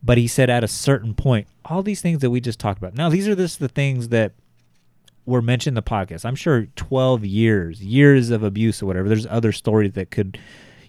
[0.02, 2.94] But he said at a certain point, all these things that we just talked about.
[2.94, 4.32] Now, these are just the things that
[5.24, 6.24] were mentioned in the podcast.
[6.24, 9.08] I'm sure 12 years, years of abuse or whatever.
[9.08, 10.38] There's other stories that could,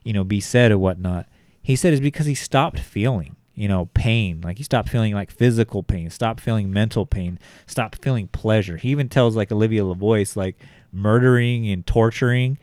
[0.03, 1.25] you know, be said or whatnot.
[1.63, 4.41] He said it's because he stopped feeling, you know, pain.
[4.43, 8.77] Like he stopped feeling like physical pain, stopped feeling mental pain, stopped feeling pleasure.
[8.77, 10.57] He even tells like Olivia LaVoice, like
[10.93, 12.59] murdering and torturing,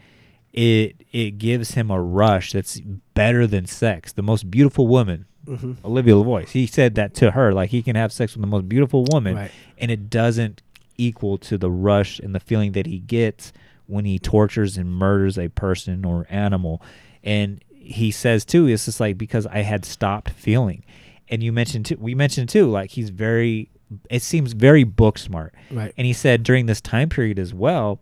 [0.54, 2.80] it it gives him a rush that's
[3.12, 4.12] better than sex.
[4.12, 5.84] The most beautiful woman, mm-hmm.
[5.84, 6.50] Olivia LaVoice.
[6.50, 9.34] He said that to her, like he can have sex with the most beautiful woman,
[9.36, 9.50] Right.
[9.78, 10.62] and it doesn't
[10.96, 13.52] equal to the rush and the feeling that he gets
[13.86, 16.80] when he tortures and murders a person or animal.
[17.24, 20.84] And he says too, it's just like because I had stopped feeling.
[21.28, 23.70] And you mentioned too, we mentioned too, like he's very,
[24.08, 25.52] it seems very book smart.
[25.70, 25.92] Right.
[25.96, 28.00] And he said during this time period as well,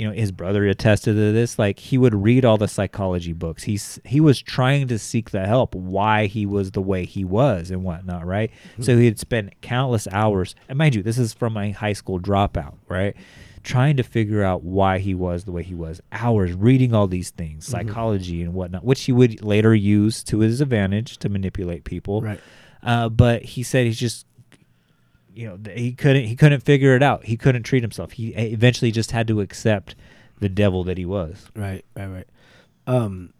[0.00, 1.58] you know, his brother attested to this.
[1.58, 3.64] Like he would read all the psychology books.
[3.64, 7.70] He's he was trying to seek the help why he was the way he was
[7.70, 8.50] and whatnot, right?
[8.80, 10.54] So he had spent countless hours.
[10.70, 13.14] And mind you, this is from a high school dropout, right?
[13.62, 16.00] Trying to figure out why he was the way he was.
[16.12, 20.62] Hours reading all these things, psychology and whatnot, which he would later use to his
[20.62, 22.22] advantage to manipulate people.
[22.22, 22.40] Right.
[22.82, 24.24] Uh, but he said he's just
[25.34, 28.90] you know he couldn't he couldn't figure it out he couldn't treat himself he eventually
[28.90, 29.94] just had to accept
[30.40, 32.26] the devil that he was Right, right, right.
[32.86, 33.32] Um,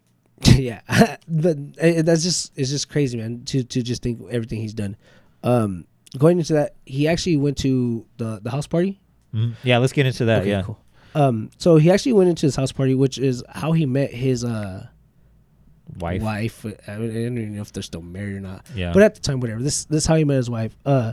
[0.44, 0.80] yeah,
[1.28, 3.42] but uh, that's just it's just crazy, man.
[3.46, 4.96] To to just think everything he's done.
[5.42, 5.86] Um,
[6.16, 9.00] going into that, he actually went to the the house party.
[9.34, 9.54] Mhm.
[9.62, 10.78] yeah let's get into that Okay, yeah cool.
[11.14, 14.44] Um, so he actually went into his house party, which is how he met his
[14.44, 14.86] uh
[15.98, 16.64] wife, wife.
[16.86, 18.66] I, mean, I don't even know if they're still married or not.
[18.74, 18.92] Yeah.
[18.92, 19.62] But at the time, whatever.
[19.62, 20.76] This this is how he met his wife.
[20.84, 21.12] Uh,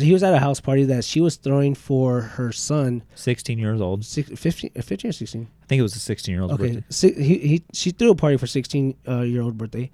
[0.00, 3.80] he was at a house party that she was throwing for her son, 16 years
[3.80, 5.48] old six, 15, uh, 15 or sixteen.
[5.62, 6.76] i think it was a 16 year old birthday.
[6.78, 9.90] Okay, si- he, he she threw a party for sixteen uh, year old birthday,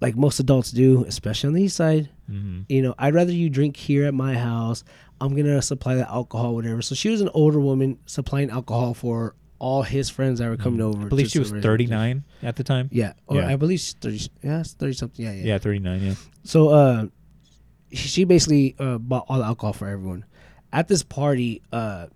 [0.00, 2.08] like most adults do, especially on the east side.
[2.26, 4.84] hmm You know, I'd rather you drink here at my house.
[5.20, 6.80] I'm gonna supply the alcohol, whatever.
[6.82, 10.80] So she was an older woman supplying alcohol for all his friends that were coming
[10.80, 10.96] over.
[10.96, 11.04] Mm-hmm.
[11.04, 13.48] i believe she was 39 at the time Yeah, or Yeah.
[13.48, 14.20] I believe she's thirty.
[14.42, 15.22] Yeah, thirty something.
[15.22, 15.44] Yeah, yeah.
[15.44, 17.06] yeah 39 yeah So uh,
[17.92, 20.24] she basically uh, bought all the alcohol for everyone.
[20.72, 22.06] At this party, uh,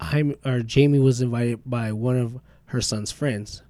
[0.00, 3.62] Jaime, or Jamie was invited by one of her son's friends,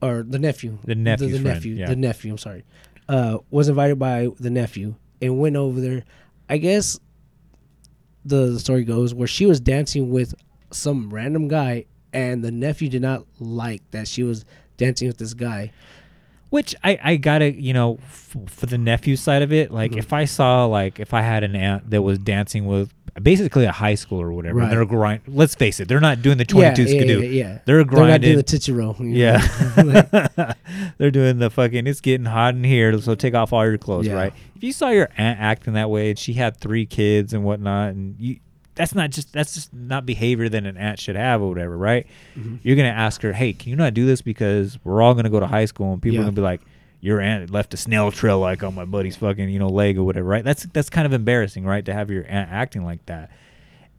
[0.00, 0.78] or the nephew.
[0.84, 1.74] The nephew's the, friend, nephew.
[1.74, 1.86] yeah.
[1.86, 2.32] The nephew.
[2.32, 2.64] I'm sorry.
[3.08, 6.04] Uh, was invited by the nephew and went over there.
[6.48, 6.98] I guess
[8.24, 10.34] the, the story goes where she was dancing with
[10.70, 14.44] some random guy, and the nephew did not like that she was
[14.76, 15.72] dancing with this guy.
[16.54, 19.98] Which I, I gotta, you know, f- for the nephew side of it, like Mm-hmm.
[19.98, 23.72] if I saw, like, if I had an aunt that was dancing with basically a
[23.72, 24.74] high school or whatever, and Right.
[24.74, 25.20] they're grind.
[25.26, 27.20] Let's face it, they're not doing the 22 yeah, skidoo.
[27.22, 27.58] yeah, yeah.
[27.64, 28.96] They're grinding They're not doing the roll.
[29.00, 30.54] Yeah.
[30.98, 34.06] They're doing the fucking it's getting hot in here, so take off all your clothes,
[34.06, 34.14] Yeah.
[34.14, 34.32] right?
[34.56, 37.90] If you saw your aunt acting that way and she had three kids and whatnot
[37.94, 38.38] and you
[38.74, 42.06] that's not just that's just not behavior that an aunt should have or whatever, right?
[42.36, 42.56] Mm-hmm.
[42.62, 45.40] You're gonna ask her, Hey, can you not do this because we're all gonna go
[45.40, 46.20] to high school and people Yeah.
[46.20, 46.60] are gonna be like,
[47.00, 50.04] Your aunt left a snail trail like on my buddy's fucking, you know, leg or
[50.04, 50.44] whatever, right?
[50.44, 51.84] That's that's kind of embarrassing, right?
[51.84, 53.30] To have your aunt acting like that.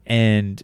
[0.06, 0.62] And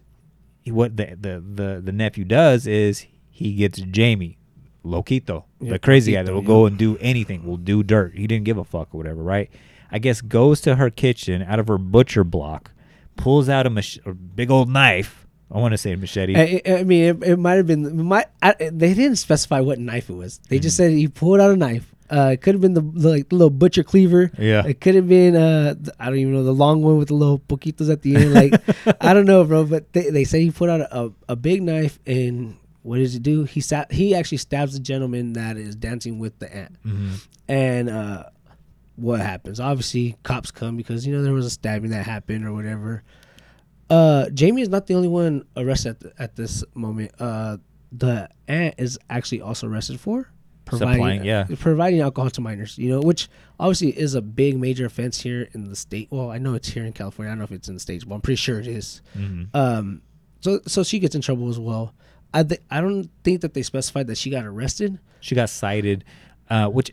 [0.65, 4.37] what the the the, the nephew does is he gets Jamie,
[4.85, 6.47] Loquito, Yeah, the crazy guy that will yeah.
[6.47, 8.13] go and do anything, will do dirt.
[8.15, 9.49] He didn't give a fuck or whatever, right?
[9.91, 12.71] I guess goes to her kitchen out of her butcher block,
[13.15, 15.25] pulls out a, mach- a big old knife.
[15.51, 16.35] I want to say machete.
[16.35, 18.03] I, I mean, it, it might have been.
[18.05, 20.39] Might I, they didn't specify what knife it was.
[20.49, 20.63] They Mm.
[20.63, 21.89] just said he pulled out a knife.
[22.09, 24.31] Uh, it could have been the, the like little butcher cleaver.
[24.37, 24.65] Yeah.
[24.65, 27.13] It could have been uh, th- I don't even know the long one with the
[27.15, 28.33] little poquitos at the end.
[28.33, 28.53] Like
[29.01, 29.65] I don't know, bro.
[29.65, 33.19] But they, they say he put out a, a big knife and what does he
[33.19, 33.43] do?
[33.45, 33.91] He sat.
[33.91, 36.75] He actually stabs the gentleman that is dancing with the ant.
[36.83, 37.13] Mm-hmm.
[37.47, 38.23] And uh,
[38.95, 39.59] what happens?
[39.59, 43.03] Obviously, cops come because you know there was a stabbing that happened or whatever.
[43.89, 47.11] Uh, Jamie is not the only one arrested at, at this moment.
[47.19, 47.57] Uh,
[47.91, 50.29] the aunt is actually also arrested for
[50.71, 51.45] Supplying, yeah.
[51.59, 52.77] providing alcohol to minors.
[52.77, 53.29] You know, which
[53.59, 56.07] obviously is a big major offense here in the state.
[56.09, 57.29] Well, I know it's here in California.
[57.29, 59.01] I don't know if it's in the states, but I'm pretty sure it is.
[59.15, 59.55] Mm-hmm.
[59.55, 60.01] Um,
[60.39, 61.93] so so she gets in trouble as well.
[62.33, 64.99] I th- I don't think that they specified that she got arrested.
[65.19, 66.03] she got cited,
[66.49, 66.91] uh, which,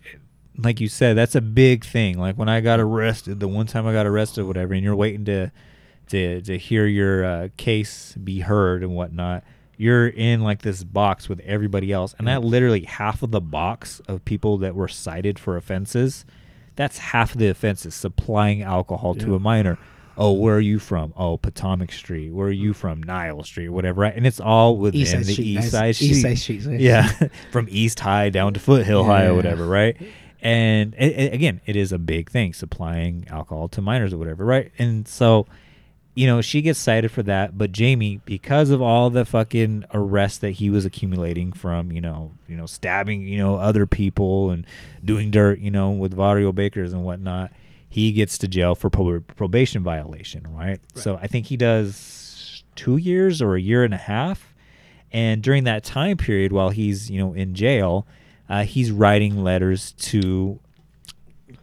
[0.63, 2.19] like you said, that's a big thing.
[2.19, 5.25] Like when I got arrested, the one time I got arrested, whatever, and you're waiting
[5.27, 5.51] to
[6.09, 9.45] to to hear your uh, case be heard and whatnot.
[9.77, 14.01] you're in like this box with everybody else, and that literally half of the box
[14.09, 16.25] of people that were cited for offenses.
[16.77, 19.79] That's half of the offenses supplying alcohol to a minor.
[20.17, 21.13] Oh, where are you from?
[21.17, 22.31] Oh, Potomac Street.
[22.31, 23.03] Where are you from?
[23.03, 24.03] Nile Street, whatever.
[24.03, 24.15] Right?
[24.15, 25.71] And it's all within East Side the Street, East.
[25.71, 26.11] Side Street.
[26.11, 27.13] East Side Street, yeah.
[27.21, 29.97] Yeah, from East High down to Foothill High or whatever, right?
[30.43, 34.45] And it, it- again, it is a big thing supplying alcohol to minors or whatever,
[34.45, 34.73] right?
[34.79, 35.47] And so,
[36.15, 40.39] you know, she gets cited for that, but Jamie, because of all the fucking arrests
[40.39, 44.67] that he was accumulating from, you know, you know, stabbing, you know, other people and
[45.05, 47.53] doing dirt, you know, with Varrio Bakers and whatnot,
[47.89, 50.81] he gets to jail for prob- probation violation, right?
[50.95, 54.55] So I think he does two years or a year and a half.
[55.13, 58.07] And during that time period, while he's you know in jail,
[58.51, 60.59] uh, he's writing letters to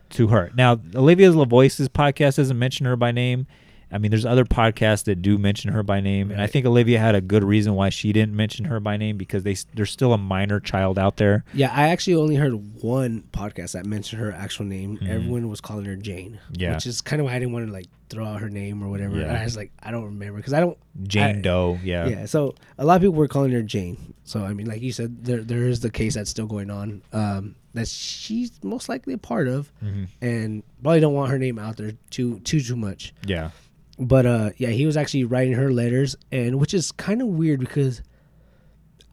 [0.10, 0.52] to her.
[0.56, 3.46] Now, Olivia LaVoice's podcast doesn't mention her by name.
[3.92, 7.00] I mean, there's other podcasts that do mention her by name, and I think Olivia
[7.00, 10.12] had a good reason why she didn't mention her by name because they there's still
[10.14, 11.46] a minor child out there.
[11.54, 15.00] Yeah, I actually only heard one podcast that mentioned her actual name.
[15.08, 16.34] Everyone was calling her Jane.
[16.48, 16.54] Mm-hmm.
[16.62, 16.74] Yeah.
[16.76, 18.90] which is kind of why I didn't want to like throw out her name or
[18.90, 19.20] whatever.
[19.20, 19.40] Yeah.
[19.40, 20.78] I was like, I don't remember because I don't.
[21.04, 22.08] Jane I- Doe, yeah.
[22.08, 24.14] Yeah, so a lot of people were calling her Jane.
[24.26, 27.02] So I mean, like you said, there there is the case that's still going on
[27.14, 30.04] um, that she's most likely a part of, Mm-hmm.
[30.22, 33.14] and probably don't want her name out there too too too much.
[33.26, 33.52] yeah.
[34.00, 37.60] But uh, yeah, he was actually writing her letters, and which is kind of weird
[37.60, 38.02] because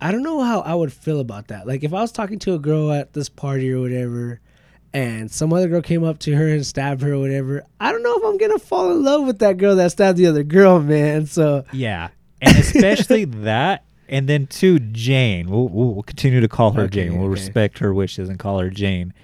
[0.00, 1.66] I don't know how I would feel about that.
[1.66, 4.40] Like if I was talking to a girl at this party or whatever,
[4.92, 8.02] and some other girl came up to her and stabbed her or whatever, I don't
[8.02, 10.80] know if I'm gonna fall in love with that girl that stabbed the other girl,
[10.80, 11.26] man.
[11.34, 12.08] So Yeah,
[12.42, 15.48] and especially that, and then to Jane.
[15.48, 17.14] We'll, we'll we'll continue to call her Okay, Jane.
[17.16, 17.40] We'll okay.
[17.40, 19.14] respect her wishes and call her Jane,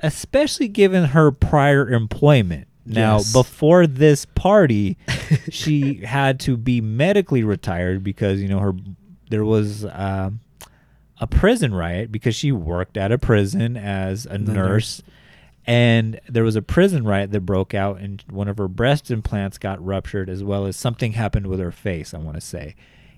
[0.00, 2.68] especially given her prior employment.
[2.86, 3.32] Now, Yes.
[3.32, 4.96] before this party,
[5.50, 8.72] she had to be medically retired because you know her
[9.28, 10.40] there was um,
[11.20, 15.02] a prison riot because she worked at a prison as a nurse.
[15.66, 19.58] and there was a prison riot that broke out and one of her breast implants
[19.58, 22.76] got ruptured as well as something happened with her face i want to say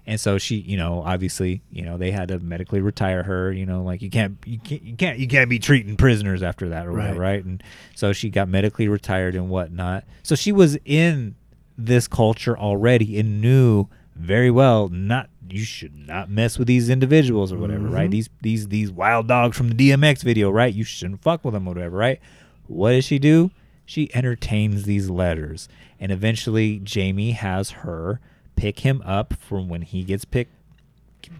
[0.09, 3.65] and so she you know obviously you know they had to medically retire her you
[3.67, 6.87] know like you can't you can't you can't you can't be treating prisoners after that
[6.87, 7.35] or whatever Right.
[7.35, 7.63] right and
[7.95, 11.37] so she got medically retired and whatnot so she was in
[11.77, 13.87] this culture already and knew
[14.17, 18.03] very well not you should not mess with these individuals or whatever, right?
[18.05, 18.11] Mm-hmm.
[18.11, 20.75] These these these wild dogs from the DMX video, right?
[20.75, 22.21] You shouldn't fuck with them or whatever, right?
[22.67, 23.51] What does she do?
[23.87, 25.67] She entertains these letters,
[25.99, 28.21] and eventually Jamie has her
[28.59, 30.53] pick him up from when he gets picked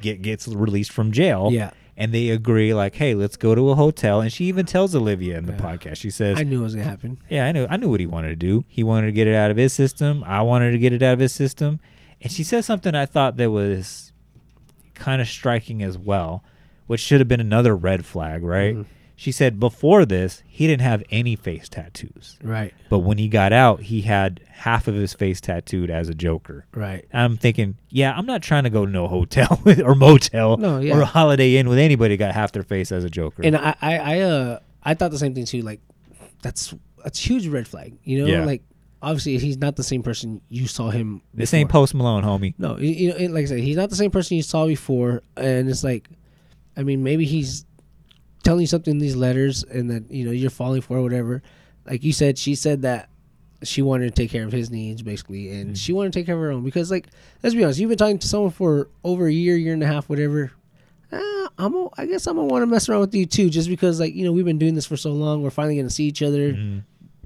[0.01, 1.49] get gets released from jail.
[1.53, 1.71] Yeah.
[2.01, 4.21] And they agree, like, hey, let's go to a hotel.
[4.21, 6.89] And she even tells Olivia in the podcast, she says, I knew it was gonna
[6.89, 7.19] happen.
[7.29, 8.65] yeah, I knew I knew what he wanted to do.
[8.69, 10.23] He wanted to get it out of his system.
[10.25, 11.81] I wanted to get it out of his system.
[12.21, 14.13] And she said something I thought that was
[14.95, 16.45] kind of striking as well,
[16.87, 18.75] which should have been another red flag, right?
[18.75, 18.93] Mm-hmm.
[19.21, 22.39] She said before this, he didn't have any face tattoos.
[22.41, 26.15] Right, But when he got out, he had half of his face tattooed as a
[26.15, 26.67] Joker.
[26.73, 27.05] right.
[27.13, 30.79] I'm thinking, yeah, I'm not trying to go to no hotel with, or motel No,
[30.79, 30.97] yeah.
[30.97, 33.43] or a Holiday Inn with anybody got half their face as a Joker.
[33.43, 35.63] And I, I, I, uh, I thought the same thing too.
[35.63, 35.81] Like,
[36.41, 37.99] that's that's a huge red flag.
[38.05, 38.45] You know, Yeah.
[38.45, 38.63] like
[39.03, 41.23] obviously he's not the same person you saw him.
[41.35, 41.71] this ain't.
[41.71, 42.55] Post Malone, homie.
[42.57, 45.69] No, you- know, like I said, he's not the same person you saw before, and
[45.69, 46.09] it's like,
[46.77, 47.65] I mean, maybe he's
[48.43, 51.43] telling you something in these letters, and that you know you're falling for or whatever.
[51.87, 53.09] Like you said, she said that
[53.63, 56.35] she wanted to take care of his needs basically, and she wanted to take care
[56.37, 57.09] of her own because, like,
[57.43, 59.87] let's be honest, you've been talking to someone for over a year, year and a
[59.87, 60.53] half, whatever.
[61.11, 63.69] Uh, I'm, a, I guess I'm gonna want to mess around with you too, just
[63.69, 65.43] because, like, you know, we've been doing this for so long.
[65.43, 66.51] We're finally gonna see each other.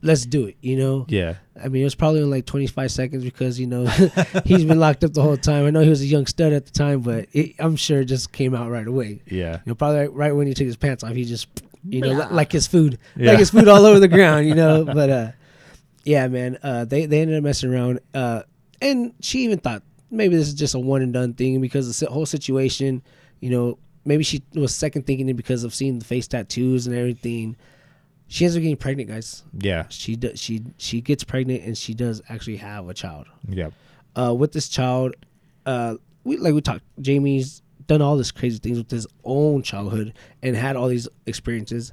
[0.05, 1.07] Let's do it, you know.
[1.09, 1.36] Yeah.
[1.62, 3.86] I mean, it was probably in like 25 seconds because you know
[4.44, 5.64] he's been locked up the whole time.
[5.64, 8.07] I know he was a young stud at the time, but it, I'm sure it
[8.07, 9.22] just came out right away.
[9.26, 9.55] Yeah.
[9.55, 11.46] You know, probably right, right when he took his pants off, he just,
[11.88, 13.30] you know, li- like his food, Yeah.
[13.30, 14.84] like his food all over the ground, you know.
[14.84, 15.32] But uh,
[16.05, 18.42] yeah, man, uh, they they ended up messing around, uh,
[18.80, 22.11] and she even thought maybe this is just a one and done thing because the
[22.11, 23.03] whole situation,
[23.40, 26.96] you know, maybe she was second thinking it because of seeing the face tattoos and
[26.96, 27.55] everything.
[28.33, 29.85] She ends up getting pregnant, guys Yeah.
[29.91, 33.70] she does she she gets pregnant and she does actually have a child Yeah.
[34.16, 35.14] uh with this child
[35.66, 40.14] uh we like we talked jamie's done all these crazy things with his own childhood
[40.43, 41.93] and had all these experiences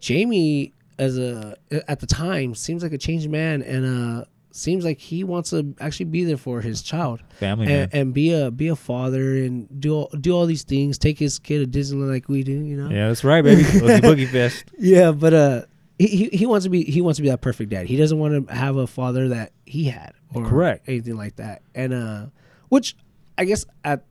[0.00, 1.56] jamie as a
[1.88, 4.24] at the time seems like a changed man and uh
[4.54, 7.82] seems like he wants to actually be there for his child Family man.
[7.84, 11.18] and, and be a be a father and do all, do all these things take
[11.18, 13.62] his kid to disneyland like we do you know Yeah, that's right, baby.
[13.64, 14.64] Boogie Boogie Fest.
[14.78, 15.62] yeah, but uh,
[15.98, 17.86] he, he he wants to be he wants to be that perfect dad.
[17.86, 20.88] He doesn't want to have a father that he had or Correct.
[20.88, 21.62] anything like that.
[21.74, 22.26] And uh,
[22.68, 22.96] which
[23.38, 24.04] I guess at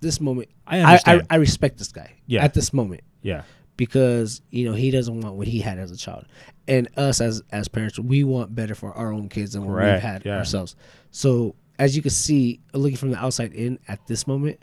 [0.00, 1.20] this moment, I I, I.
[1.30, 2.12] I respect this guy.
[2.26, 2.44] Yeah.
[2.44, 3.42] At this moment, yeah.
[3.76, 6.26] because you know he doesn't want what he had as a child,
[6.66, 10.00] and us as as parents, we want better for our own kids than what we've
[10.00, 10.38] had yeah.
[10.38, 10.76] ourselves.
[11.10, 14.60] So as you can see, looking from the outside in at this moment,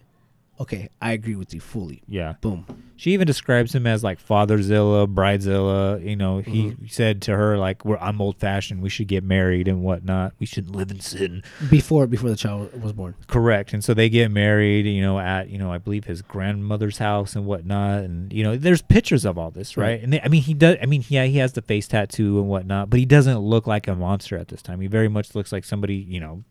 [0.62, 2.02] okay, I agree with you fully.
[2.08, 2.36] Yeah.
[2.42, 2.66] Boom.
[2.96, 6.08] She even describes him as like Fatherzilla, Bridezilla.
[6.08, 6.86] You know, he Mm-hmm.
[6.88, 8.82] said to her like, "We're I'm old fashioned.
[8.84, 10.34] We should get married and whatnot.
[10.40, 11.42] We shouldn't live in sin."
[11.72, 13.16] Before before the child was born.
[13.26, 13.74] Correct.
[13.74, 14.86] And so they get married.
[14.86, 18.04] You know, at you know, I believe his grandmother's house and whatnot.
[18.04, 19.82] And you know, there's pictures of all this, right?
[19.94, 20.04] Right.
[20.04, 20.78] And they, I mean, he does.
[20.80, 23.88] I mean, yeah, he has the face tattoo and whatnot, but he doesn't look like
[23.88, 24.80] a monster at this time.
[24.80, 25.96] He very much looks like somebody.
[25.96, 26.44] You know.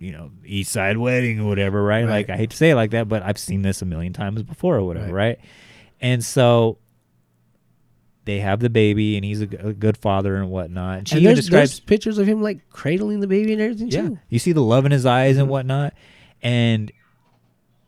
[0.00, 2.04] You know, East Side Wedding or whatever, right?
[2.04, 2.10] Right.
[2.10, 4.42] Like I hate to say it like that, but I've seen this a million times
[4.42, 5.38] before or whatever, Right.
[5.38, 5.38] right?
[6.00, 6.78] And so
[8.24, 10.98] they have the baby, and he's a, g- a good father and whatnot.
[10.98, 13.88] And she and there's, describes there's pictures of him like cradling the baby and everything
[13.88, 14.02] yeah.
[14.02, 14.18] too.
[14.28, 15.52] You see the love in his eyes and mm-hmm.
[15.52, 15.94] whatnot.
[16.42, 16.90] And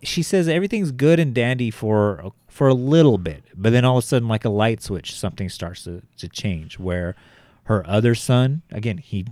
[0.02, 4.04] she says everything's good and dandy for for a little bit, but then all of
[4.04, 6.78] a sudden, like a light switch, something starts to, to change.
[6.78, 7.16] Where
[7.64, 9.24] her other son, again, he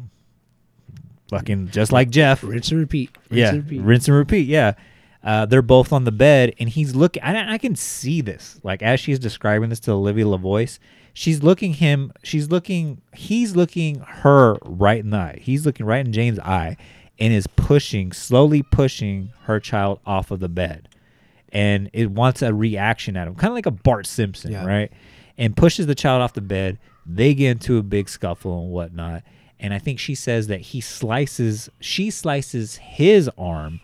[1.31, 3.11] fucking just like Jeff, Rinse and repeat.
[3.31, 3.81] Rinse yeah, and repeat.
[3.81, 4.47] rinse and repeat.
[4.47, 4.75] Yeah,
[5.25, 7.23] uh, they're both on the bed, and he's looking.
[7.23, 10.79] I, I can see this, like as she's describing this to Olivia LaVoice.
[11.13, 12.13] She's looking him.
[12.23, 13.01] She's looking.
[13.15, 15.39] He's looking her right in the eye.
[15.43, 16.77] He's looking right in Jane's eye,
[17.19, 20.89] and is pushing, slowly pushing her child off of the bed,
[21.53, 24.65] and it wants a reaction at him, kind of like a Bart Simpson, Yeah.
[24.65, 24.93] right?
[25.37, 26.79] And pushes the child off the bed.
[27.07, 29.23] They get into a big scuffle and whatnot.
[29.61, 33.81] And I think she says that he slices, she slices his arm,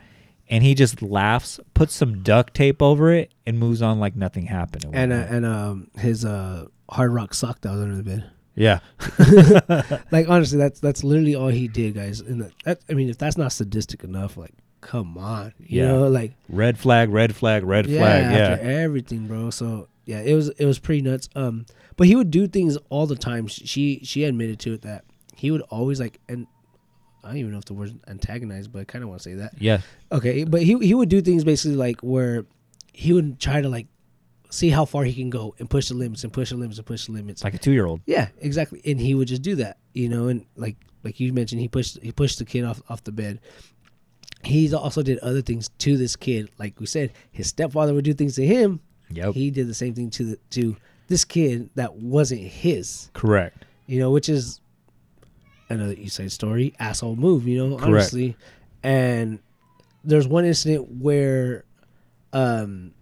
[0.49, 4.47] and he just laughs, puts some duct tape over it, and moves on like nothing
[4.47, 4.87] happened.
[4.93, 8.31] And uh, and um his uh hard rock sock that was under the bed.
[8.55, 8.79] yeah,
[10.11, 12.21] Like honestly, that's that's literally all he did, guys.
[12.21, 15.89] And that, that I mean, if that's not sadistic enough, like come on, you Yeah.
[15.89, 18.25] know, like red flag, red flag, red yeah, flag.
[18.25, 19.51] after Yeah, everything, bro.
[19.51, 21.29] So yeah, it was it was pretty nuts.
[21.35, 21.67] Um,
[21.97, 23.47] but he would do things all the time.
[23.49, 25.05] She she admitted to it that
[25.37, 26.47] he would always like and.
[27.25, 29.35] I don't even know if the word antagonize, but I kind of want to say
[29.35, 29.55] that.
[29.61, 29.81] yeah,
[30.13, 32.45] Okay, but he he would do things basically like where
[32.93, 33.89] he would try to like
[34.49, 36.87] see how far he can go and push the limits and push the limits and
[36.87, 37.43] push the limits.
[37.43, 38.01] like a two year old.
[38.07, 38.81] yeah, exactly.
[38.85, 42.01] And he would just do that, you know, and like like you mentioned, he pushed
[42.01, 43.41] he pushed the kid off off the bed.
[44.45, 46.51] He also did other things to this kid.
[46.59, 48.79] Like we said, his stepfather would do things to him.
[49.11, 50.77] Yep, He did the same thing to the to
[51.09, 53.11] this kid that wasn't his.
[53.15, 53.65] correct.
[53.87, 54.61] You know, which is
[55.69, 57.47] another East Side Story asshole move.
[57.47, 57.85] You know, Correct.
[57.89, 58.37] honestly.
[58.83, 59.41] And
[60.05, 61.65] there's one incident where,
[62.33, 62.93] um,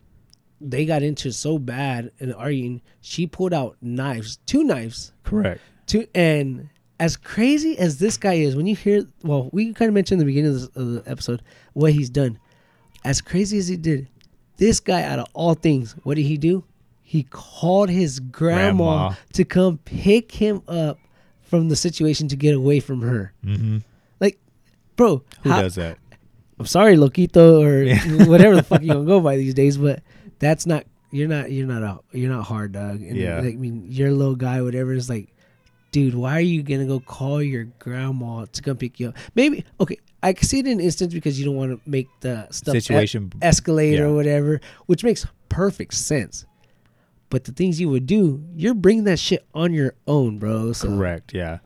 [0.61, 2.81] they got into so bad and arguing.
[3.03, 5.61] She pulled out knives, two knives, Correct.
[5.87, 9.95] two, and as crazy as this guy is, when you hear, well, we kind of
[9.95, 11.43] mentioned in the beginning of, this, of the episode
[11.75, 12.39] what he's done.
[13.05, 14.09] As crazy as he did,
[14.57, 16.65] this guy, out of all things, what did he do?
[17.03, 19.15] He called his grandma, Grandma.
[19.35, 20.99] to come pick him up
[21.61, 23.33] from the situation to get away from her.
[23.45, 23.79] Mm-hmm.
[24.21, 24.39] Like,
[24.97, 25.99] bro, Who how- does that?
[26.59, 30.03] I'm sorry, Loquito, or whatever the fuck you gonna go by these days, but
[30.39, 33.03] that's not you're not you're not a you're not hard, dog.
[33.03, 33.41] And Yeah.
[33.41, 34.93] like, I mean, you're a little guy, whatever.
[34.95, 35.35] It's like,
[35.91, 39.17] dude, why are you gonna go call your grandma to come pick you up?
[39.35, 42.07] Maybe okay, I can see it in an instance because you don't want to make
[42.21, 44.05] the stuff e- Situation- escalate yeah.
[44.05, 46.47] or whatever, which makes perfect sense.
[47.35, 50.73] But the things you would do, you're bringing that shit on your own, bro.
[50.73, 51.35] So, Correct.
[51.35, 51.59] Yeah.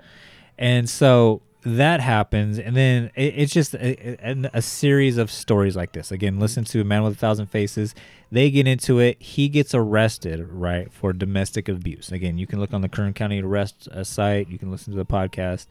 [0.56, 5.76] And so that happens, and then it, it's just a, a, a series of stories
[5.76, 6.10] like this.
[6.10, 7.94] Again, listen to Man with a Thousand Faces.
[8.32, 9.20] They get into it.
[9.20, 12.10] He gets arrested, right, for domestic abuse.
[12.10, 14.48] Again, you can look on the Kern County arrest uh, site.
[14.48, 15.66] You can listen to the podcast,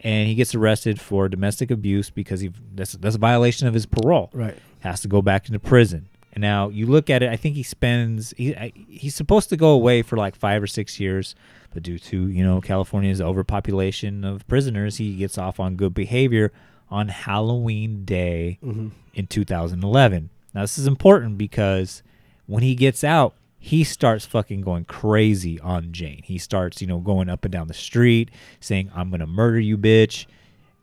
[0.00, 3.84] and he gets arrested for domestic abuse because he that's that's a violation of his
[3.84, 4.30] parole.
[4.32, 4.56] Right.
[4.80, 6.08] Has to go back into prison.
[6.34, 7.30] And now you look at it.
[7.30, 10.66] I think he spends he I- he's supposed to go away for like five or
[10.66, 11.34] six years,
[11.72, 16.52] but due to you know California's overpopulation of prisoners, he gets off on good behavior
[16.90, 18.88] on Halloween Day mm-hmm.
[19.14, 20.30] in 2011.
[20.52, 22.02] Now this is important because
[22.46, 26.22] when he gets out, he starts fucking going crazy on Jane.
[26.24, 29.78] He starts you know going up and down the street saying, "I'm gonna murder you,
[29.78, 30.26] bitch,"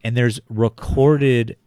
[0.02, 1.58] and there's recorded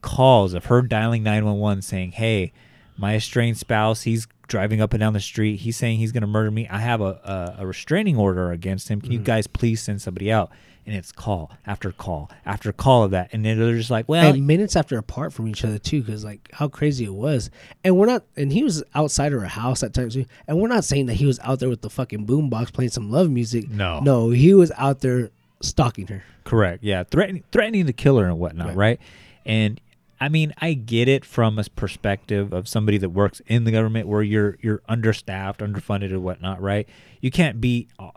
[0.00, 2.52] calls of her dialing 911 saying, "Hey,
[2.98, 5.60] my estranged spouse, he's driving up and down the street.
[5.60, 6.66] He's saying he's going to murder me.
[6.68, 9.00] I have a, a, a restraining order against him.
[9.00, 9.24] Can you mm-hmm.
[9.24, 10.50] guys please send somebody out?"
[10.84, 14.34] And it's call after call after call of that, and then they're just like, "Well,
[14.34, 17.50] and minutes after apart from each other too, because like how crazy it was.
[17.84, 20.16] And we're not, and he was outside of her house at times.
[20.16, 23.10] And we're not saying that he was out there with the fucking boombox playing some
[23.10, 23.68] love music.
[23.70, 24.00] No.
[24.00, 25.30] no, he was out there
[25.60, 26.24] stalking her.
[26.44, 26.82] Correct.
[26.82, 28.76] Yeah, threatening threatening to kill her and whatnot, Right.
[28.76, 29.00] right?
[29.44, 29.80] And
[30.20, 34.08] I mean, I get it from a perspective of somebody that works in the government
[34.08, 36.88] where you're you're understaffed, underfunded, or whatnot, right?
[37.20, 38.14] You can't be all,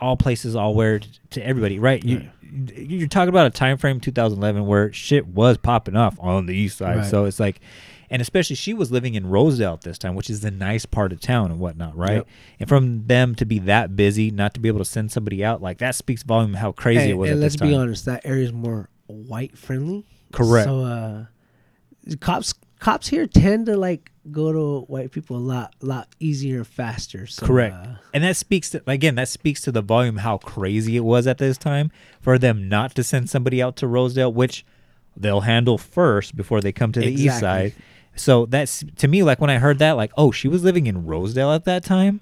[0.00, 2.04] all places, all where to everybody, right?
[2.04, 2.28] You
[2.76, 6.78] you're talking about a time frame 2011 where shit was popping off on the east
[6.78, 7.06] side, Right.
[7.06, 7.60] so it's like.
[8.10, 11.12] And especially, she was living in Rosedale at this time, which is the nice part
[11.12, 12.14] of town and whatnot, right?
[12.14, 12.26] Yep.
[12.60, 15.60] And from them to be that busy, not to be able to send somebody out,
[15.60, 17.30] like that speaks volume of how crazy and, it was.
[17.32, 20.06] and let's be honest, that area is more white friendly.
[20.32, 20.66] Correct.
[20.66, 21.24] So uh,
[22.16, 27.26] cops cops here tend to like go to white people a lot lot easier faster.
[27.26, 27.74] So, Correct.
[27.74, 31.26] Uh, and that speaks to again, that speaks to the volume how crazy it was
[31.26, 31.90] at this time
[32.20, 34.64] for them not to send somebody out to Rosedale, which
[35.16, 37.74] they'll handle first before they come to the east side.
[38.14, 41.06] So that's to me like when I heard that, like, oh, she was living in
[41.06, 42.20] Rosedale at that time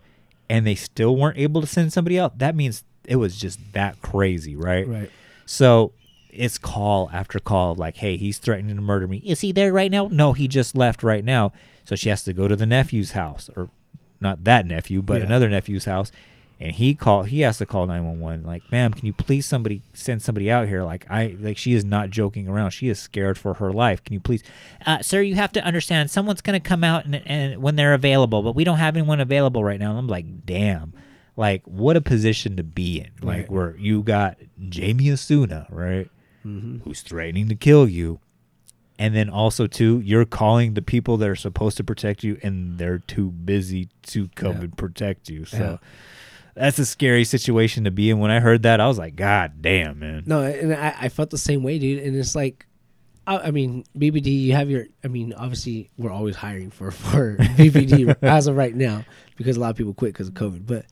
[0.49, 2.39] and they still weren't able to send somebody out.
[2.39, 4.87] That means it was just that crazy, right?
[4.87, 5.11] right.
[5.47, 5.93] So
[6.39, 9.19] it's call after call, like, hey, he's threatening to murder me.
[9.19, 10.09] Is he there right now?
[10.11, 11.53] No, he just left right now.
[11.85, 13.69] So she has to go to the nephew's house, or
[14.21, 15.27] not that nephew, but Yeah.
[15.27, 16.11] another nephew's house.
[16.59, 18.43] And he call he has to call nine one one.
[18.43, 20.83] Like, ma'am, can you please somebody send somebody out here?
[20.85, 22.71] Like, I like she is not joking around.
[22.71, 24.03] She is scared for her life.
[24.03, 24.43] Can you please,
[24.87, 25.21] uh, sir?
[25.21, 26.11] You have to understand.
[26.11, 29.63] Someone's gonna come out and, and when they're available, but we don't have anyone available
[29.63, 29.91] right now.
[29.91, 30.95] And I'm like, damn,
[31.37, 33.11] like what a position to be in.
[33.21, 33.51] Like Right.
[33.51, 34.39] where you got
[34.71, 36.09] Jamie Osuna, right?
[36.47, 36.79] Mm-hmm.
[36.85, 38.21] who's threatening to kill you.
[38.99, 42.79] And then also too, you're calling the people that are supposed to protect you and
[42.79, 44.61] they're too busy to come Yeah.
[44.63, 45.45] and protect you.
[45.45, 45.77] So Yeah.
[46.55, 48.19] that's a scary situation to be in.
[48.21, 50.23] When I heard that, I was like, God damn, man.
[50.27, 52.03] No, and I, I felt the same way, dude.
[52.03, 52.65] And it's like,
[53.27, 54.87] I, I mean, BPD, you have your.
[55.05, 59.05] I mean, obviously, we're always hiring for for BPD as of right now
[59.37, 60.65] because a lot of people quit because of COVID.
[60.65, 60.87] But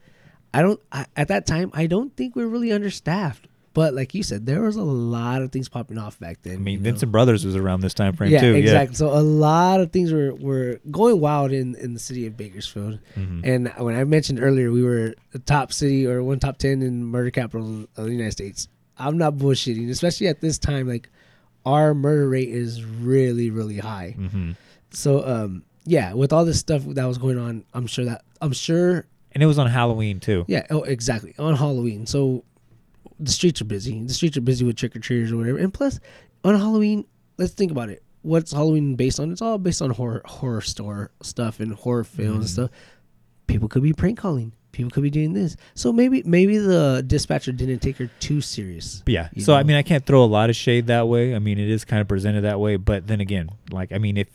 [0.53, 0.81] I don't.
[0.91, 3.47] I, at that time, I don't think we're really understaffed.
[3.75, 6.55] But like you said, there was a lot of things popping off back then.
[6.55, 6.85] I mean, you know?
[6.85, 8.55] Vincent Brothers was around this time frame yeah, too.
[8.55, 8.95] exactly.
[8.95, 13.01] So a lot of things were, were going wild in, in the city of Bakersfield.
[13.17, 13.41] Mhm.
[13.45, 17.05] And when I mentioned earlier, we were the top city or one top ten in
[17.05, 18.69] murder capital of the United States.
[18.97, 20.87] I'm not bullshitting, especially at this time.
[20.89, 21.11] Like
[21.67, 24.15] our murder rate is really, really high.
[24.17, 24.29] Yeah.
[24.29, 24.51] hmm
[24.91, 28.53] So um, yeah, with all this stuff that was going on, I'm sure that I'm
[28.53, 29.05] sure.
[29.33, 30.45] And it was on Halloween too.
[30.47, 30.65] Yeah.
[30.71, 32.07] Oh, exactly on Halloween.
[32.07, 32.45] So
[33.21, 34.03] the streets are busy.
[34.03, 35.59] The streets are busy with trick or treaters or whatever.
[35.59, 36.01] And plus,
[36.45, 37.05] on Halloween,
[37.39, 38.03] let's think about it.
[38.23, 39.31] What's Halloween based on?
[39.33, 42.71] It's all based on horror, horror store stuff and horror films and stuff.
[43.47, 44.53] People could be prank calling.
[44.73, 45.57] People could be doing this.
[45.75, 49.03] So maybe maybe the dispatcher didn't take her too serious.
[49.05, 49.29] But yeah.
[49.35, 49.69] You So I know?
[49.69, 51.35] mean, I can't throw a lot of shade that way.
[51.35, 52.77] I mean, it is kind of presented that way.
[52.77, 54.29] But then again, like I mean, if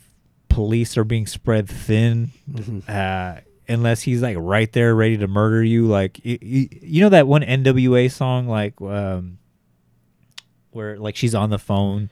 [0.48, 2.30] police are being spread thin,
[2.88, 3.40] uh,
[3.70, 7.26] unless he's like right there ready to murder you, like y- y- you know that
[7.26, 9.38] one NWA song, like um,
[10.70, 12.10] where like she's on the phone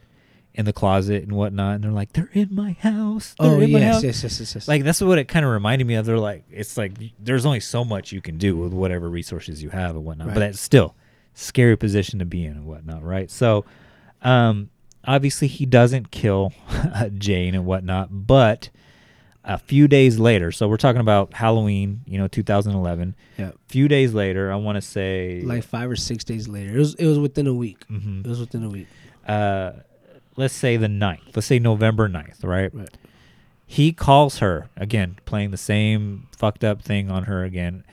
[0.54, 3.70] in the closet and whatnot, and they're like, "They're in my house." They're Oh in
[3.72, 4.68] my yes, house." yes, yes, yes, yes.
[4.68, 6.06] Like that's what it kind of reminded me of.
[6.06, 9.70] They're like, it's like there's only so much you can do with whatever resources you
[9.70, 10.28] have and whatnot.
[10.28, 10.94] But that's still
[11.34, 13.30] scary position to be in and whatnot, right?
[13.30, 13.64] So,
[14.22, 14.70] um,
[15.04, 16.52] obviously he doesn't kill
[17.18, 18.70] Jane and whatnot, but
[19.48, 23.16] a few days later, so we're talking about Halloween, you know, 2011.
[23.38, 26.76] yeah, few days later, I want to say, like five or six days later.
[26.76, 27.78] It was it was within a week.
[27.90, 28.24] Mhm.
[28.24, 28.86] It was within a week.
[29.26, 29.72] uh,
[30.36, 31.34] let's say the 9th.
[31.34, 32.72] Let's say November 9th, right?
[32.74, 32.88] Right.
[33.70, 37.84] he calls her again playing the same fucked up thing on her again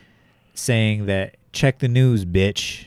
[0.54, 2.86] saying that check the news bitch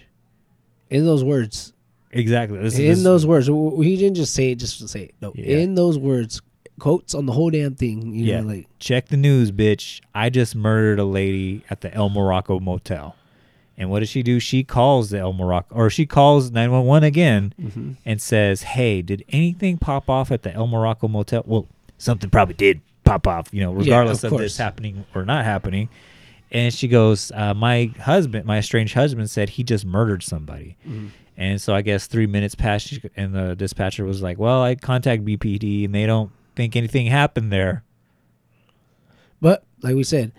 [0.91, 1.75] In those words,
[2.11, 5.14] exactly this, in this- those words, he didn't just say it just to say it.
[5.21, 5.59] No, Yeah.
[5.59, 6.41] in those words,
[6.79, 8.12] quotes on the whole damn thing.
[8.14, 8.41] You yeah.
[8.41, 10.01] know, like check the news bitch.
[10.14, 13.14] I just murdered a lady at the el morocco motel.
[13.76, 14.41] And what does she do?
[14.41, 17.93] She calls the el morocco or she calls 911 again Mm-hmm.
[18.05, 21.43] and says hey did anything pop off at the el morocco motel?
[21.47, 21.66] Well
[21.99, 25.89] something probably did pop off you know regardless of of, this happening or not happening.
[26.51, 30.76] And she goes uh, my husband my estranged husband said he just murdered somebody.
[30.87, 31.09] Mm-hmm.
[31.37, 35.24] and so i guess three minutes passed and the dispatcher was like well i contact
[35.24, 37.85] bpd and they don't think anything happened there
[39.41, 40.33] But like we said,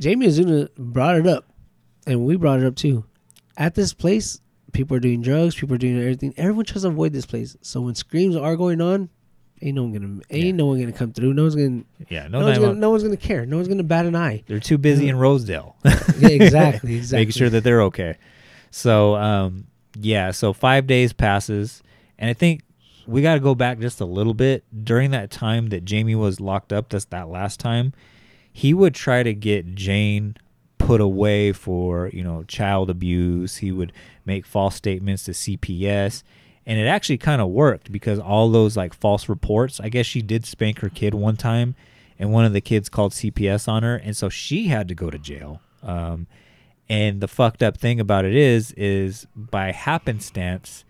[0.00, 1.44] Jamie Osuna brought it up,
[2.06, 3.04] and we brought it up too.
[3.56, 4.40] At this place,
[4.72, 6.34] people are doing drugs, people are doing everything.
[6.36, 7.56] Everyone tries to avoid this place.
[7.62, 9.08] So when screams are going on,
[9.62, 10.52] ain't no one gonna ain't Yeah.
[10.52, 11.32] no one gonna come through.
[11.32, 13.46] No one's gonna yeah no, no, one's gonna no one's gonna care.
[13.46, 14.42] No one's gonna bat an eye.
[14.48, 15.76] they're too busy in rosedale
[16.18, 17.20] Yeah, exactly, exactly.
[17.24, 18.18] making sure that they're okay.
[18.72, 19.68] So um,
[19.98, 21.82] yeah, so five days passes,
[22.18, 22.62] and I think
[23.06, 24.64] we got to go back just a little bit.
[24.84, 27.92] During that time that Jamie was locked up, that's that last time,
[28.52, 30.36] he would try to get Jane
[30.78, 33.56] put away for you know child abuse.
[33.56, 33.92] He would
[34.24, 36.22] make false statements to CPS,
[36.64, 39.80] and it actually kind of worked because all those like false reports.
[39.80, 41.74] I guess she did spank her kid one time,
[42.18, 45.10] and one of the kids called CPS on her, and so she had to go
[45.10, 45.60] to jail.
[45.82, 46.26] Um,
[46.88, 50.84] and the fucked up thing about it is, is by happenstance,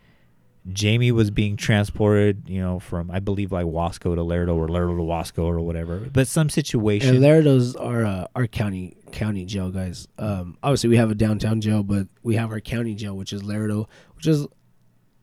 [0.72, 4.96] Jamie was being transported, you know, from I believe like Wasco to Lerdo or Lerdo
[4.96, 5.98] to Wasco or whatever.
[5.98, 7.16] But some situation.
[7.16, 10.08] And Lerdo's our uh, our county county jail, guys.
[10.18, 13.42] Um, obviously we have a downtown jail, but we have our county jail, which is
[13.42, 13.86] Lerdo,
[14.16, 14.46] which is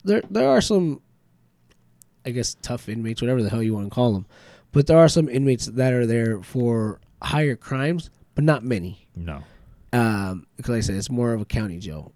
[0.04, 0.22] there.
[0.30, 1.02] There are some,
[2.26, 4.26] I guess, tough inmates, whatever the hell you want to call them,
[4.72, 9.08] but there are some inmates that are there for higher crimes, but not many.
[9.16, 9.44] no.
[9.92, 12.14] Um, because like I said, it's more of a county jail,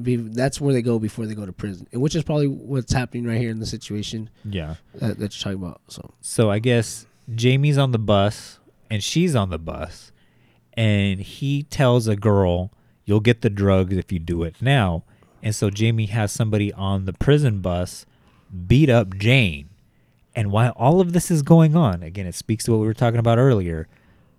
[0.00, 2.92] be, that's where they go before they go to prison, and which is probably what's
[2.92, 4.76] happening right here in the situation Yeah.
[4.94, 5.80] that, that you're talking about.
[5.88, 8.58] So So I guess Jamie's on the bus
[8.90, 10.12] and she's on the bus,
[10.74, 12.70] and he tells a girl,
[13.04, 15.04] "You'll get the drugs if you do it now."
[15.42, 18.06] And so Jamie has somebody on the prison bus
[18.66, 19.68] beat up Jane.
[20.34, 22.94] And while all of this is going on, again, it speaks to what we were
[22.94, 23.88] talking about earlier.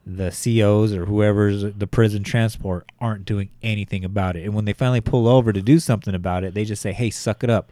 [0.05, 4.43] The COs or whoever's the prison transport aren't doing anything about it.
[4.43, 7.09] And when they finally pull over to do something about it, they just say, "Hey,
[7.09, 7.71] suck it up.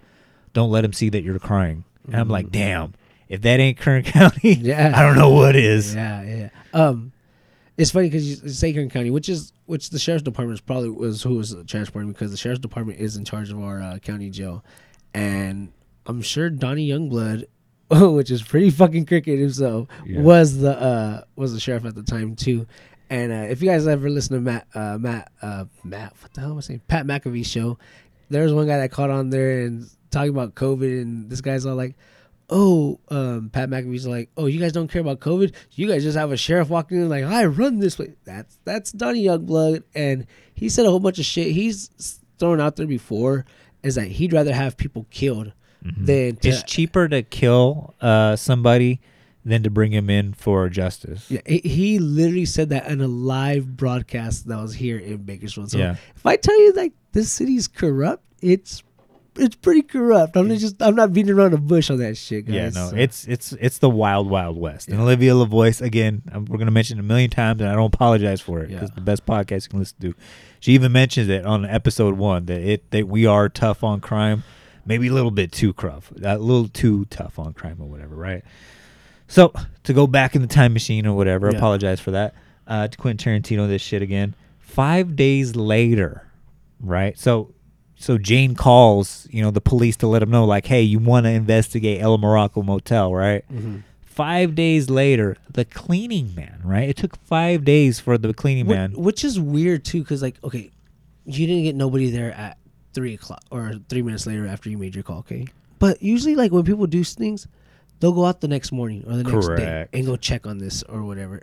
[0.53, 2.93] Don't let them see that you're crying." And I'm like, "Damn,
[3.27, 4.93] if that ain't Kern County, Yeah.
[4.95, 6.49] I don't know what is." Yeah, yeah.
[6.73, 7.11] Um,
[7.77, 10.89] it's funny because you say Kern County, which is which the sheriff's department is probably
[10.89, 14.29] was who was transporting because the sheriff's department is in charge of our uh, county
[14.29, 14.63] jail,
[15.13, 15.71] and
[16.05, 17.45] I'm sure Donny Youngblood,
[18.13, 20.21] which is pretty fucking cricket himself, Yeah.
[20.21, 22.67] was the uh was the sheriff at the time too.
[23.09, 26.39] And uh, if you guys ever listen to Matt, uh, Matt, uh, Matt, what the
[26.41, 26.81] hell was I saying?
[26.87, 27.77] Pat McAfee show.
[28.29, 31.65] There was one guy that caught on there and talking about COVID, and this guy's
[31.65, 31.95] all like,
[32.49, 35.53] oh, um, Pat McAfee's like, oh, you guys don't care about COVID?
[35.73, 38.13] You guys just have a sheriff walking in like, I run this way.
[38.23, 41.51] That's that's Donny Youngblood, and he said a whole bunch of shit.
[41.51, 43.45] He's thrown out there before
[43.83, 45.51] is that he'd rather have people killed
[45.82, 48.99] than to, It's cheaper to kill uh, somebody
[49.43, 51.29] than to bring him in for justice.
[51.32, 55.71] Yeah, he, he literally said that in a live broadcast that was here in Bakersfield.
[55.71, 55.95] So Yeah.
[56.15, 58.84] if I tell you like this city's corrupt, it's
[59.38, 60.36] it's pretty corrupt.
[60.36, 62.53] I'm just I'm not beating around the bush on that shit, guys.
[62.55, 64.89] Yeah, no, So- it's it's it's the wild wild west.
[64.89, 67.91] And Olivia LaVoice again, um, we're gonna mention it a million times, and I don't
[67.93, 68.95] apologize for it because Yeah.
[68.95, 70.13] the best podcast you can listen to.
[70.59, 74.43] She even mentions it on episode one that it that we are tough on crime,
[74.86, 78.43] maybe a little bit too rough, a little too tough on crime or whatever, right?
[79.27, 79.53] So
[79.84, 81.57] to go back in the time machine or whatever, Yeah.
[81.57, 82.34] apologize for that.
[82.67, 84.36] Uh, to Quentin Tarantino, this shit again.
[84.59, 86.27] Five days later,
[86.79, 87.17] right?
[87.17, 87.53] So,
[87.97, 91.25] so Jane calls, you know, the police to let them know, like, hey, you want
[91.25, 93.43] to investigate El Morocco Motel, right?
[94.01, 96.89] Five days later, the cleaning man, right?
[96.89, 98.93] It took five days for the cleaning Wh- man.
[98.93, 100.69] which is weird too, because like okay,
[101.25, 102.57] you didn't get nobody there at
[102.93, 105.47] three o'clock or three minutes later after you made your call, okay?
[105.79, 107.47] But usually, like when people do things,
[107.99, 110.83] they'll go out the next morning or the next day and go check on this
[110.83, 111.41] or whatever.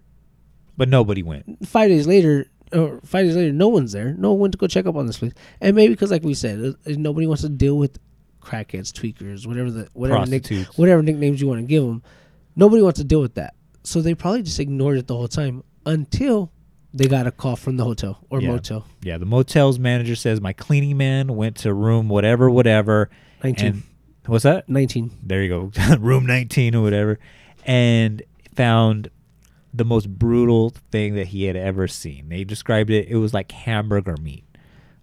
[0.76, 1.66] But nobody went.
[1.66, 4.14] Five days later, or five days later, no one's there.
[4.14, 6.34] No one went to go check up on this place, and maybe because, like we
[6.34, 7.98] said, uh, uh, nobody wants to deal with
[8.40, 10.46] crackheads, tweakers, whatever the whatever nick,
[10.76, 12.02] whatever nicknames you want to give them.
[12.54, 15.64] Nobody wants to deal with that, so they probably just ignored it the whole time
[15.86, 16.52] until
[16.98, 18.48] they got a call from the hotel or Yeah.
[18.48, 18.86] motel.
[19.02, 23.08] Yeah, the motel's manager says my cleaning man went to room whatever, whatever.
[23.42, 23.66] 19.
[23.66, 23.82] And
[24.26, 24.68] what's that?
[24.68, 25.10] 19.
[25.22, 27.18] there you go, room 19 or whatever,
[27.64, 28.22] and
[28.54, 29.08] found
[29.72, 32.28] the most brutal thing that he had ever seen.
[32.28, 34.44] They described it, it was like hamburger meat.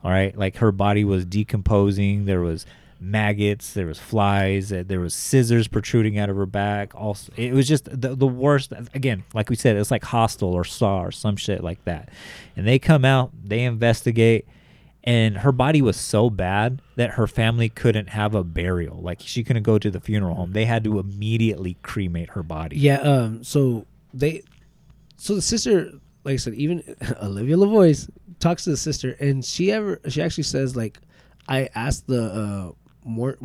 [0.03, 2.25] All right, like her body was decomposing.
[2.25, 2.65] There was
[2.99, 6.93] maggots, there was flies, uh, there was scissors protruding out of her back.
[6.95, 8.73] Also, it was just the, the worst.
[8.93, 12.09] Again, like we said, it's like Hostel or Saw or some shit like that.
[12.55, 14.47] And they come out, they investigate,
[15.03, 18.99] and her body was so bad that her family couldn't have a burial.
[19.01, 20.53] Like she couldn't go to the funeral home.
[20.53, 22.77] They had to immediately cremate her body.
[22.77, 23.01] Yeah.
[23.01, 23.43] Um.
[23.43, 24.41] So they,
[25.17, 25.91] so the sister,
[26.23, 26.83] like I said, even
[27.21, 30.99] Olivia LaVoice talks to the sister, and she ever she actually says like,
[31.47, 32.71] I asked the uh
[33.05, 33.37] more.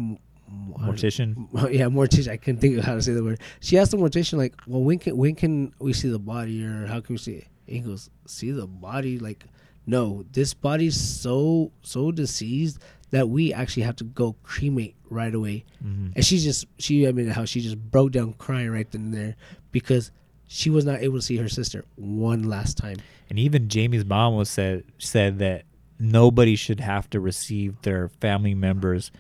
[0.81, 1.47] Mortician.
[1.73, 2.29] Yeah, mortician.
[2.29, 3.41] I couldn't think of how to say the word.
[3.61, 6.87] She asked the mortician like, "Well, when can when can we see the body, or
[6.87, 9.19] how can we see it?" And he goes, "See the body?
[9.21, 9.45] Like,
[9.87, 12.79] no, this body's so so deceased
[13.11, 16.15] that we actually have to go cremate right away." Mm-hmm.
[16.17, 19.15] And she just she I mean how she just broke down crying right then and
[19.15, 19.37] there
[19.71, 20.11] because
[20.49, 22.97] she was not able to see her sister one last time.
[23.29, 25.63] And even Jamie's mom was said said that
[26.01, 29.13] nobody should have to receive their family member's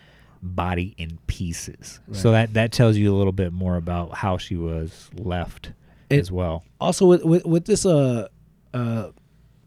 [0.42, 2.00] body in pieces.
[2.12, 5.72] So that that tells you a little bit more about how she was left
[6.10, 6.64] as well.
[6.80, 8.26] also with with, with this uh
[8.74, 9.08] uh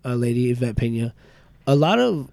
[0.03, 1.13] uh lady Yvette Pena,
[1.67, 2.29] a lot of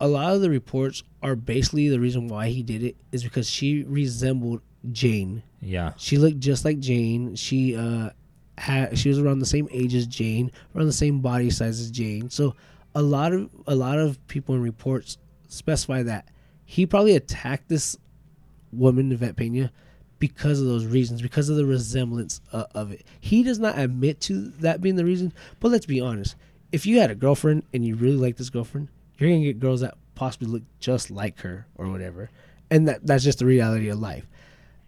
[0.00, 3.48] a lot of the reports are basically the reason why he did it is because
[3.48, 4.62] she resembled
[4.92, 5.42] Jane.
[5.60, 5.92] Yeah.
[5.98, 7.34] She looked just like Jane.
[7.34, 8.10] She uh
[8.56, 11.90] had she was around the same age as Jane, around the same body size as
[11.90, 12.30] Jane.
[12.30, 12.54] So
[12.94, 15.18] a lot of a lot of people in reports
[15.48, 16.28] specify that
[16.70, 17.96] he probably attacked this
[18.72, 19.72] woman, Yvette Pena,
[20.20, 23.04] because of those reasons, because of the resemblance uh, of it.
[23.18, 26.36] He does not admit to that being the reason, but let's be honest.
[26.70, 28.86] If you had a girlfriend and you really like this girlfriend,
[29.18, 32.30] you're gonna get girls that possibly look just like her or whatever,
[32.70, 34.28] and that that's just the reality of life.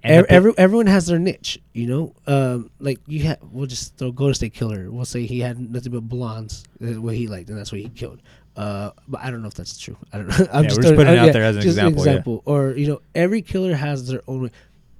[0.04, 2.14] And Ev- the pi- every, everyone has their niche, you know.
[2.28, 4.88] Um, like you have, we'll just throw Golden State Killer.
[4.88, 7.88] We'll say he had nothing but blondes, uh, what he liked, and that's what he
[7.88, 8.22] killed.
[8.56, 9.96] Uh, but I don't know if that's true.
[10.12, 10.34] I don't know.
[10.52, 12.52] I'm Yeah, just we're just putting it out yeah, there as an just example, yeah.
[12.52, 14.50] Or you know, every killer has their own way.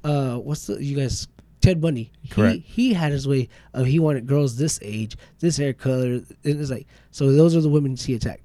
[0.04, 1.28] Uh, what's the you guys?
[1.60, 2.10] Ted Bundy.
[2.30, 2.56] Correct.
[2.64, 6.14] He, he had his way of he wanted girls this age, this hair color.
[6.14, 7.30] And it's like so.
[7.32, 8.42] Those are the women he attacked.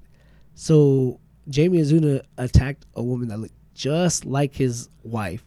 [0.54, 1.18] So
[1.48, 5.44] Jamie Osuna attacked a woman that looked just like his wife.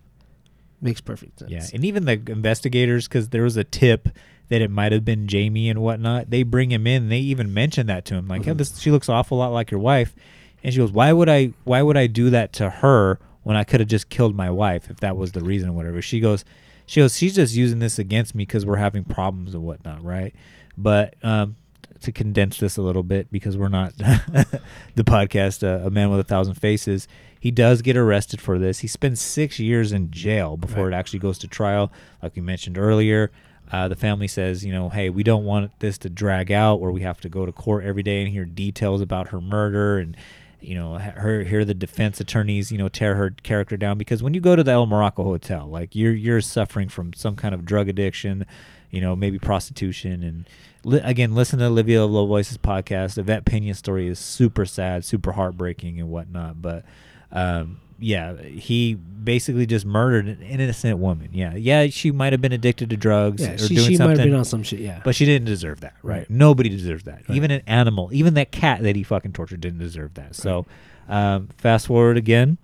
[0.82, 1.52] Makes perfect sense.
[1.52, 4.10] Yeah, and even the investigators, because there was a tip
[4.52, 6.30] that it might have been Jamie and whatnot.
[6.30, 7.08] They bring him in.
[7.08, 9.80] They even mention that to him, like, "Yeah, this she looks awful lot like your
[9.80, 10.14] wife,"
[10.62, 11.54] and she goes, "Why would I?
[11.64, 14.90] Why would I do that to her when I could have just killed my wife
[14.90, 16.44] if that was the reason or whatever?" She goes,
[16.86, 20.36] "She goes, she's just using this against me because we're having problems and whatnot, right?"
[20.78, 21.56] But um,
[22.02, 24.62] to condense this a little bit because we're not the
[24.98, 27.08] podcast uh, a man with a thousand faces
[27.40, 31.20] he does get arrested for this he spends six years in jail before it actually
[31.20, 31.92] goes to trial
[32.24, 33.32] like we mentioned earlier
[33.72, 36.92] uh, the family says you know hey we don't want this to drag out where
[36.92, 40.16] we have to go to court every day and hear details about her murder and
[40.62, 43.98] you know her hear the defense attorneys you know tear her character down.
[43.98, 47.36] Because when you go to the El Morocco hotel like you're you're suffering from some
[47.36, 48.46] kind of drug addiction
[48.92, 50.24] you know maybe prostitution.
[50.24, 50.50] And
[50.84, 53.18] li- again listen to Olivia LaVoice's podcast.
[53.18, 56.62] Yvette Pena's story is super sad super heartbreaking and whatnot.
[56.62, 56.86] But
[57.32, 62.52] um yeah he basically just murdered an innocent woman yeah yeah she might have been
[62.52, 64.80] addicted to drugs Yeah, or she, doing she might something have been on some shit.
[64.80, 65.02] Yeah.
[65.04, 66.18] but she didn't deserve that, right?
[66.20, 66.30] Right.
[66.30, 67.22] Nobody deserves that.
[67.30, 70.36] Even an animal, even that cat that he fucking tortured didn't deserve that.
[70.36, 70.66] So,
[71.08, 72.58] um, fast forward again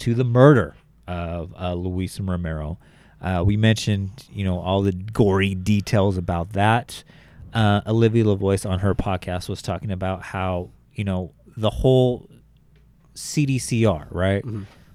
[0.00, 0.74] to the murder
[1.08, 2.78] of uh, Luis Romero.
[3.22, 7.02] Uh, we mentioned, you know, all the gory details about that.
[7.54, 12.28] Uh, Olivia LaVoice on her podcast was talking about how, you know, the whole
[13.14, 14.44] CDCR, right?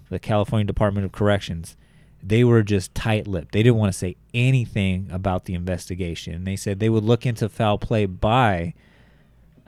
[0.09, 1.77] The California Department of Corrections,
[2.21, 3.51] they were just tight lipped.
[3.51, 6.43] They didn't want to say anything about the investigation.
[6.43, 8.73] They said they would look into foul play by,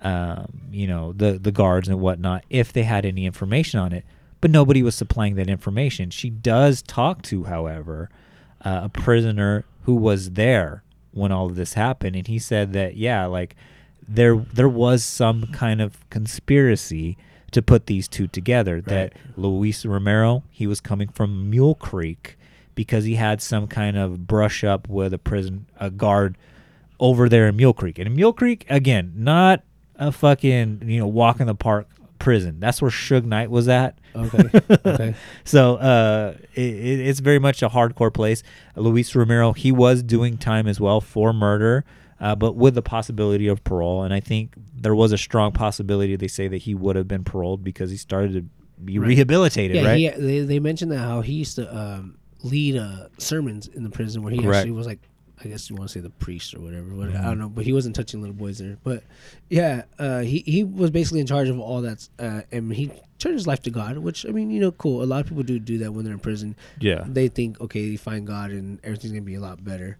[0.02, 4.04] um, you know, the, the guards and whatnot if they had any information on it.
[4.42, 6.10] But nobody was supplying that information.
[6.10, 8.10] She does talk to, however,
[8.66, 12.96] uh, a prisoner who was there when all of this happened, and he said that
[12.96, 13.56] yeah, like
[14.08, 17.18] there there was some kind of conspiracy
[17.52, 18.82] to put these two together.
[18.82, 22.38] That Luis Romero he was coming from Mule Creek
[22.76, 26.38] because he had some kind of brush up with a prison a guard
[27.00, 27.98] over there in Mule Creek.
[28.00, 29.64] And in Mule Creek again, not
[29.96, 31.88] a fucking you know walk in the park
[32.20, 32.60] prison.
[32.60, 33.98] That's where Suge Knight was at.
[34.16, 34.62] Okay.
[34.86, 35.16] Okay.
[35.44, 38.44] So uh, it, it- it's very much a hardcore place.
[38.76, 41.84] Luis Romero, he was doing time as well for murder,
[42.22, 44.04] uh, but with the possibility of parole.
[44.04, 47.24] And I think there was a strong possibility they say that he would have been
[47.26, 48.46] paroled because he started to
[48.86, 49.86] be rehabilitated, yeah.
[49.86, 49.98] right?
[49.98, 53.90] He, they they mentioned that how he used to um, lead uh, sermons in the
[53.90, 54.56] prison where he Correct.
[54.60, 55.00] actually was like.
[55.44, 56.94] I guess you want to say the priest or whatever.
[56.94, 57.24] What, I Mm-hmm.
[57.24, 58.78] don't know, but he wasn't touching little boys there.
[58.84, 59.04] But
[59.50, 63.34] yeah, uh, he he was basically in charge of all that, uh, and he turned
[63.34, 63.98] his life to God.
[63.98, 65.02] Which I mean, you know, cool.
[65.02, 66.56] A lot of people do do that when they're in prison.
[66.80, 67.04] Yeah.
[67.08, 69.98] they think okay, they find God and everything's gonna be a lot better,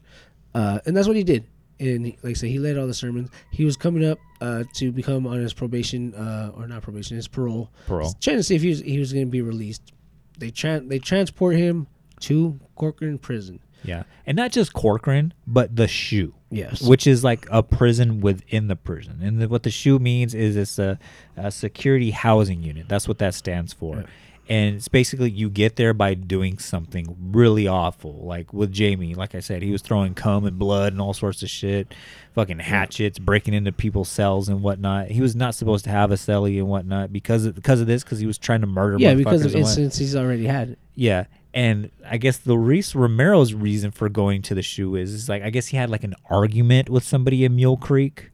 [0.54, 1.48] uh, and that's what he did.
[1.82, 3.30] And he- like I said, he led all the sermons.
[3.52, 7.28] He was coming up uh, to become on his probation, uh, or not probation, his
[7.28, 7.70] parole.
[7.88, 8.14] Parole.
[8.22, 9.92] Trying to see if he was he was going to be released.
[10.38, 11.88] They tran they transport him
[12.22, 13.60] to Corcoran prison.
[13.84, 16.36] Yeah, and not just Corcoran, but the shoe.
[16.54, 16.82] Yes.
[16.82, 19.20] which is like a prison within the prison.
[19.24, 21.00] And the, what the shoe means is it's a,
[21.38, 22.90] a security housing unit.
[22.90, 24.04] That's what that stands for.
[24.50, 28.26] And it's basically you get there by doing something really awful.
[28.26, 31.42] Like with Jamie, like I said, he was throwing cum and blood and all sorts
[31.42, 31.94] of shit,
[32.36, 35.08] fucking hatchets, breaking into people's cells and whatnot.
[35.08, 38.04] He was not supposed to have a cellie and whatnot because of, because of this,
[38.04, 38.98] because he was trying to murder.
[39.00, 40.76] Yeah, because of incidents he's already had.
[40.96, 41.26] yeah.
[41.54, 45.44] And I guess the Reese Romero's reason for going to the shoe is, is like
[45.44, 48.31] I guess he had like an argument with somebody in Mule Creek.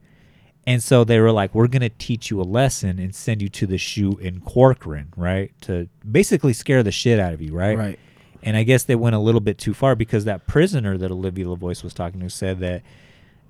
[0.68, 3.66] And so they were like, We're gonna teach you a lesson and send you to
[3.66, 5.50] the shoe in Corcoran, right?
[5.62, 7.78] To basically scare the shit out of you, right?
[7.78, 7.98] Right.
[8.42, 11.46] And I guess they went a little bit too far because that prisoner that Olivia
[11.46, 12.82] LaVoice was talking to said that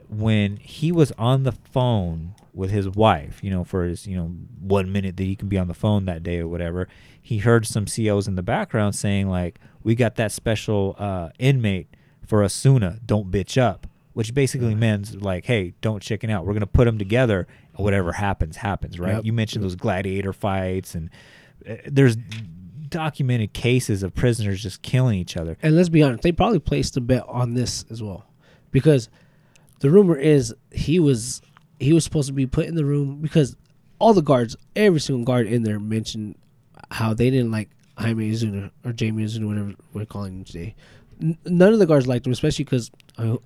[0.08, 4.28] when he was on the phone with his wife, you know, for his, you know,
[4.60, 6.86] one minute that he can be on the phone that day or whatever,
[7.20, 11.88] he heard some COs in the background saying like, "We got that special uh, inmate
[12.24, 13.00] for Osuna.
[13.04, 13.88] Don't bitch up."
[14.18, 16.44] Which basically means like, "Hey, don't chicken out.
[16.44, 17.46] We're gonna put them together.
[17.76, 19.14] and Whatever happens, happens." Right?
[19.14, 19.24] Yep.
[19.24, 21.08] You mentioned those gladiator fights, and
[21.70, 22.16] uh, there's
[22.88, 25.56] documented cases of prisoners just killing each other.
[25.62, 28.26] And let's be honest, they probably placed a bet on this as well,
[28.72, 29.08] because
[29.78, 31.40] the rumor is he was
[31.78, 33.54] he was supposed to be put in the room because
[34.00, 36.34] all the guards, every single guard in there mentioned
[36.90, 40.74] how they didn't like Jaime Osuna or Jamie Osuna, whatever we're calling him today.
[41.22, 42.90] N- none of the guards liked him, especially because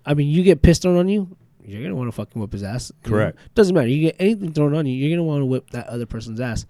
[0.06, 1.34] I mean, you get pissed on on you,
[1.64, 2.92] you're gonna want to fucking whip his ass.
[3.04, 3.16] you know?
[3.16, 3.38] Correct.
[3.54, 3.88] Doesn't matter.
[3.88, 6.66] You get anything thrown on you, you're gonna want to whip that other person's ass.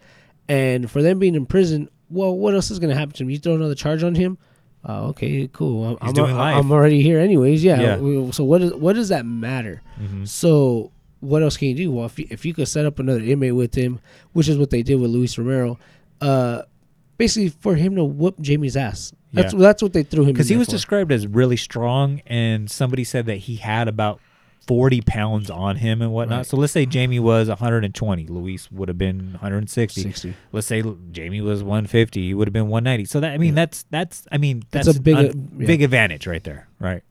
[0.48, 3.30] And for them being in prison, well, what else is gonna happen to him?
[3.30, 4.38] You throw another charge on him.
[4.88, 5.96] Uh, okay, cool.
[6.00, 6.56] I'm, He's I'm, life.
[6.56, 7.62] I'm already here, anyways.
[7.62, 7.80] Yeah.
[7.80, 7.96] Yeah.
[7.98, 9.80] we- So what is what does that matter?
[10.00, 10.26] Mhm.
[10.28, 11.90] So what else can you do?
[11.92, 14.00] Well, if you, if you could set up another inmate with him,
[14.32, 15.78] which is what they did with Luis Romero,
[16.20, 16.62] uh,
[17.16, 19.12] basically for him to whoop Jamie's ass.
[19.32, 19.60] That's Yeah.
[19.60, 20.32] that's what they threw him.
[20.32, 20.72] because he was for.
[20.72, 24.20] described as really strong, and somebody said that he had about
[24.66, 26.36] forty pounds on him and whatnot.
[26.38, 26.46] Right.
[26.46, 30.02] So let's say Jamie was 120, Luis would have been 160.
[30.02, 30.34] 60.
[30.52, 33.06] Let's say Jamie was 150, he would have been 190.
[33.06, 35.66] So that I mean that's that's I mean That's a big, un- uh, yeah.
[35.66, 37.02] big advantage right there, right?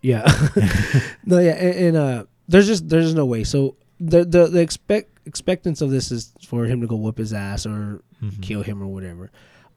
[0.00, 0.22] Yeah.
[1.26, 3.44] no, yeah, and, and uh, there's just there's no way.
[3.44, 7.32] So the the the expect expectance of this is for him to go whoop his
[7.32, 8.40] ass or Mhm.
[8.42, 9.30] kill him or whatever.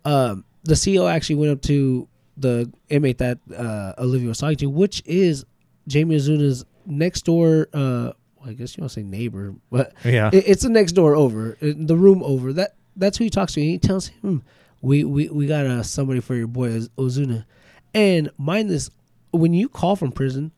[0.06, 2.08] Um, the CEO actually went up to
[2.38, 5.46] the inmate that uh, Olivia was talking to, which is
[5.88, 7.68] Jamie Osuna's next door.
[7.74, 10.30] Uh, well, I guess you want to say neighbor, but Yeah.
[10.34, 12.54] it, it's the next door over, the room over.
[12.54, 13.62] That that's who he talks to.
[13.62, 14.44] And he tells him,
[14.82, 17.46] "We we we got uh, somebody for your boy Osuna."
[17.94, 18.90] And mind this,
[19.32, 20.52] when you call from prison,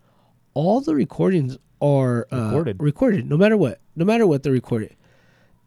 [0.54, 2.82] all the recordings are uh, Recorded.
[2.82, 4.96] Recorded, no matter what, no matter what, they're recorded.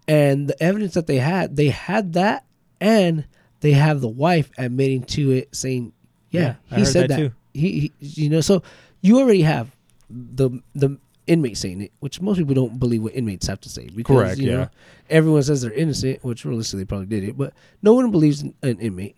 [0.09, 2.45] And the evidence that they had, they had that,
[2.81, 3.27] and
[3.67, 5.93] they have the wife admitting to it, saying,
[6.31, 8.63] "Yeah, Yeah, he said that that." He, he, you know, so
[9.01, 9.75] you already have
[10.11, 13.89] the the inmate saying it, which most people don't believe what inmates have to say
[13.95, 14.69] because Correct, you know yeah.
[15.11, 17.53] everyone says they're innocent, which realistically they probably did it, but
[17.83, 19.17] no one believes in an inmate.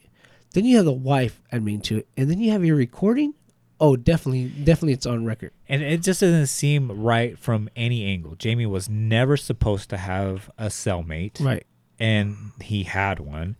[0.55, 3.35] Then you have the wife admitting to it, and then you have your recording.
[3.81, 5.53] Oh, definitely, definitely, it's on record.
[5.69, 8.35] And it just doesn't seem right from any angle.
[8.35, 11.39] Jamie was never supposed to have a cellmate.
[11.45, 11.65] Right.
[12.01, 13.57] and he had one.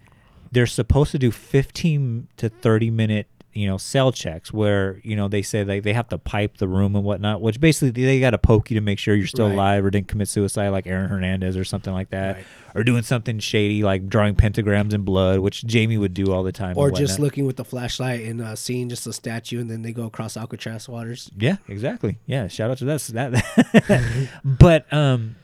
[0.53, 5.27] They're supposed to do 15 to 30 minute, you know, cell checks where, you know,
[5.27, 8.31] they say like they have to pipe the room and whatnot, which basically they got
[8.31, 9.55] to poke you to make sure you're still Right.
[9.55, 12.39] alive or didn't commit suicide like Aaron Hernandez or something like that.
[12.75, 16.53] Or doing something shady like drawing pentagrams in blood, which Jamie would do all the
[16.53, 16.77] time.
[16.79, 19.93] Or just looking with the flashlight and uh, seeing just a statue, and then they
[19.93, 21.29] go across Alcatraz waters.
[21.37, 22.19] Yeah, exactly.
[22.27, 23.01] Yeah, shout out to that.
[23.15, 24.29] that.
[24.45, 25.35] but um,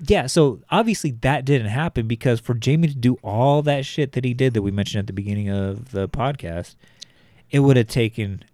[0.00, 0.26] yeah.
[0.26, 4.34] So obviously that didn't happen because for Jamie to do all that shit that he
[4.34, 6.76] did that we mentioned at the beginning of the podcast,
[7.50, 8.44] it would have taken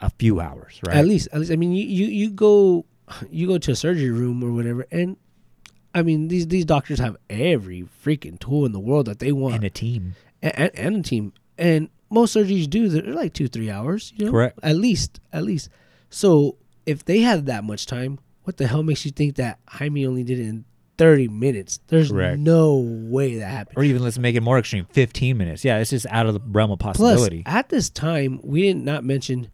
[0.00, 0.96] a few hours, right?
[0.96, 2.84] At least, at least, I mean, you, you you go
[3.30, 5.16] you go to a surgery room or whatever, and
[5.94, 9.56] I mean these these doctors have every freaking tool in the world that they want
[9.56, 10.14] and a team.
[10.42, 11.32] and, and, and a team.
[11.58, 14.58] And most surgeries do they're like two three hours, you know, Correct.
[14.62, 15.68] At least, at least.
[16.10, 20.06] So if they had that much time, what the hell makes you think that Jaime
[20.06, 20.64] only did it in
[21.02, 21.80] thirty minutes?
[21.88, 22.38] There's Correct.
[22.38, 23.76] no way that happened.
[23.78, 25.64] Or even let's make it more extreme, 15 minutes.
[25.64, 27.42] Yeah, it's just out of the realm of Plus, possibility.
[27.46, 29.48] at this time, we did not mention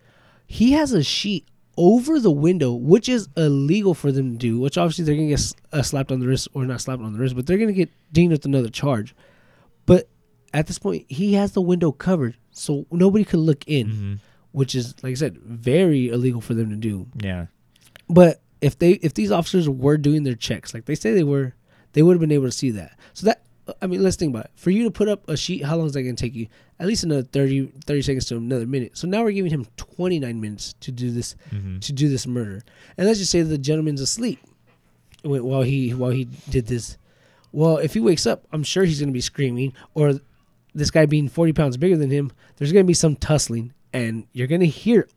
[0.46, 1.46] he has a sheet
[1.76, 4.58] over the window, which is illegal for them to do.
[4.60, 7.18] Which obviously they're gonna get uh, slapped on the wrist, or not slapped on the
[7.18, 9.14] wrist, but they're gonna get dinged with another charge.
[9.86, 10.08] But
[10.52, 14.14] at this point, he has the window covered, so nobody could look in, Mm-hmm.
[14.52, 17.06] which is, like I said, very illegal for them to do.
[17.22, 17.46] yeah.
[18.08, 21.54] But if they if these officers were doing their checks like they say they were,
[21.92, 22.98] they would have been able to see that.
[23.14, 23.42] So that
[23.82, 24.50] I mean, let's think about it.
[24.56, 26.46] For you to put up a sheet, how long is that going to take you?
[26.80, 28.96] At least another 30, 30 seconds to another minute.
[28.96, 31.80] So now we're giving him 29 minutes to do this Mm-hmm.
[31.80, 32.62] to do this murder.
[32.96, 34.38] And let's just say the gentleman's asleep
[35.22, 36.96] while he while he did this.
[37.52, 40.14] Well, if he wakes up, I'm sure he's going to be screaming or
[40.74, 44.26] this guy being 40 pounds bigger than him, there's going to be some tussling and
[44.32, 45.08] you're going to hear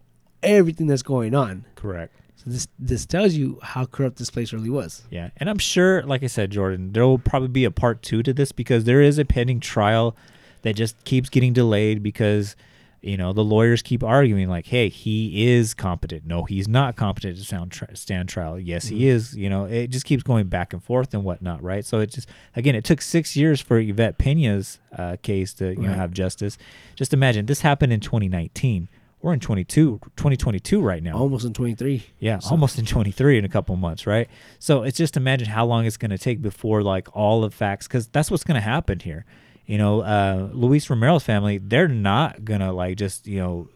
[0.43, 1.65] everything that's going on.
[1.75, 2.13] Correct.
[2.43, 5.03] So this this tells you how corrupt this place really was.
[5.11, 8.23] Yeah, and I'm sure, like I said, Jordan, there will probably be a part two
[8.23, 10.15] to this because there is a pending trial
[10.63, 12.55] that just keeps getting delayed because
[13.01, 16.25] you know the lawyers keep arguing like, "Hey, he is competent.
[16.25, 18.59] No, he's not competent to tri- stand trial.
[18.59, 19.35] Yes, he is.
[19.37, 21.85] You know, it just keeps going back and forth and whatnot, right?
[21.85, 25.83] So it just again, it took six years for Yvette Pena's uh, case to you
[25.83, 26.57] know have justice.
[26.95, 28.89] Just imagine this happened in 2019.
[29.21, 32.03] We're in 22 2022 right now Almost in 23.
[32.19, 34.27] yeah, almost in 23 in a couple months, right?
[34.59, 37.87] So it's just imagine how long it's going to take before like all the facts,
[37.87, 39.25] because that's what's going to happen here.
[39.65, 43.69] You know, uh, Luis Romero's family, they're not gonna like just you know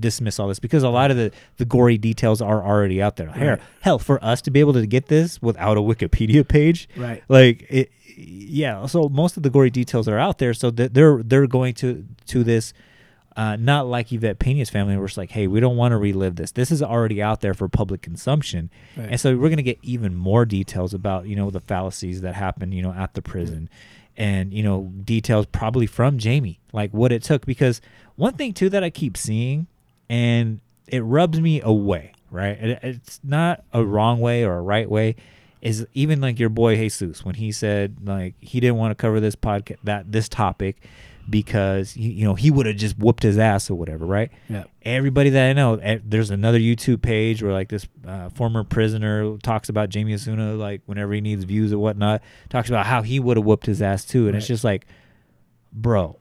[0.00, 3.28] dismiss all this because a lot of the the gory details are already out there.
[3.30, 3.60] Hell, Right.
[3.82, 7.22] hell, for us to be able to get this without a Wikipedia page, Right.
[7.28, 8.86] Like it, yeah.
[8.86, 12.42] So most of the gory details are out there, so they're they're going to to
[12.42, 12.72] this
[13.38, 16.34] uh, not like Yvette Pena's family, where it's like, hey, we don't want to relive
[16.36, 16.50] this.
[16.50, 19.08] This is already out there for public consumption, Right.
[19.12, 22.34] and so we're going to get even more details about you know the fallacies that
[22.34, 23.70] happened, you know, at the prison,
[24.16, 27.46] and you know details probably from Jamie, like what it took.
[27.46, 27.80] Because
[28.16, 29.68] one thing too that I keep seeing,
[30.10, 32.58] and it rubs me away, right?
[32.58, 35.14] It, it's not a wrong way or a right way.
[35.60, 39.18] Is even like your boy Jesus when he said like he didn't want to cover
[39.20, 40.76] this podcast that this topic
[41.28, 44.30] because you know he would have just whooped his ass or whatever, right?
[44.48, 44.64] Yeah.
[44.82, 49.36] Everybody that I know, eh, there's another YouTube page where like this uh, former prisoner
[49.38, 53.20] talks about Jamie Osuna, like whenever he needs views or whatnot, talks about how he
[53.20, 54.86] would have whooped his ass too, and it's just like,
[55.72, 56.16] bro,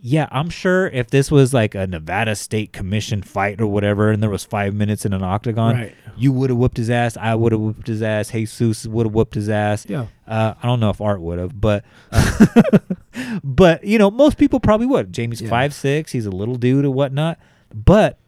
[0.00, 4.22] yeah, I'm sure if this was like a Nevada State Commission fight or whatever, and
[4.22, 5.94] there was five minutes in an octagon, Right.
[6.16, 7.16] you would have whooped his ass.
[7.16, 8.30] I would have whooped his ass.
[8.30, 9.86] Jesus would have whooped his ass.
[9.88, 10.06] Yeah.
[10.24, 11.84] Uh, I don't know if Art would have, but
[13.44, 15.12] but you know most people probably would.
[15.12, 15.48] Jamie's Yeah.
[15.48, 16.12] five six.
[16.12, 17.38] He's a little dude or whatnot,
[17.74, 18.18] but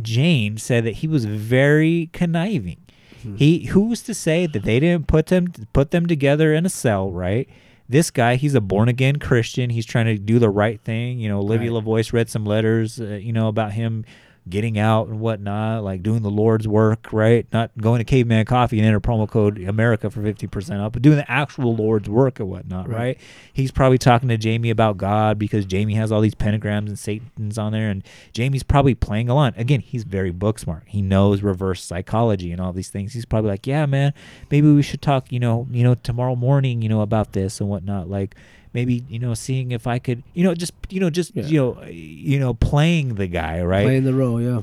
[0.00, 2.78] Jane said that he was very conniving.
[3.22, 3.36] Hmm.
[3.36, 7.10] He who's to say that they didn't put them put them together in a cell,
[7.10, 7.48] right?
[7.88, 9.68] This guy, he's a born again Christian.
[9.68, 11.18] He's trying to do the right thing.
[11.18, 11.84] You know, Olivia Right.
[11.84, 14.06] LaVoice read some letters, uh, you know, about him
[14.48, 17.46] getting out and whatnot, like doing the Lord's work, right?
[17.52, 21.02] Not going to Caveman Coffee and enter promo code America for fifty percent off, but
[21.02, 22.98] doing the actual Lord's work and whatnot, right.
[22.98, 23.20] Right.
[23.52, 27.58] He's probably talking to Jamie about God because Jamie has all these pentagrams and Satan's
[27.58, 28.02] on there, and
[28.32, 29.52] Jamie's probably playing along.
[29.56, 30.84] Again, he's very book smart.
[30.86, 33.12] He knows reverse psychology and all these things.
[33.12, 34.12] He's probably like, yeah, man,
[34.50, 37.68] maybe we should talk, you know, you know, tomorrow morning, you know, about this and
[37.68, 38.08] whatnot.
[38.08, 38.34] Like
[38.72, 41.44] maybe you know, seeing if I could, you know, just you know, just Yeah.
[41.46, 43.84] you know, you know, playing the guy, right?
[43.84, 44.62] Playing the role, yeah.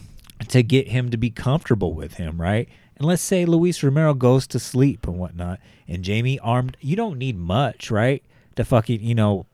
[0.50, 2.68] to get him to be comfortable with him, right?
[2.98, 6.76] And let's say Luis Romero goes to sleep and whatnot, and Jamie armed.
[6.82, 8.24] You don't need much, right?
[8.56, 9.46] To fucking, you know,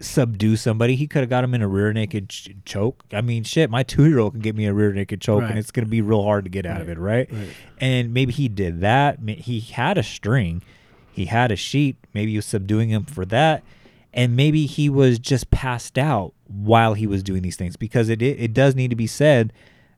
[0.00, 0.96] subdue somebody.
[0.96, 3.04] He could have got him in a rear naked ch- choke.
[3.12, 5.50] I mean, shit, my two year old can get me a rear naked choke, Right.
[5.50, 7.30] and it's gonna be real hard to get out of it, right?
[7.32, 7.48] right.
[7.80, 9.18] And maybe he did that.
[9.28, 10.62] He had a string,
[11.14, 11.96] he had a sheet.
[12.12, 13.62] Maybe he was subduing him for that,
[14.12, 18.20] and maybe he was just passed out while he was doing these things because it
[18.22, 19.52] it, it does need to be said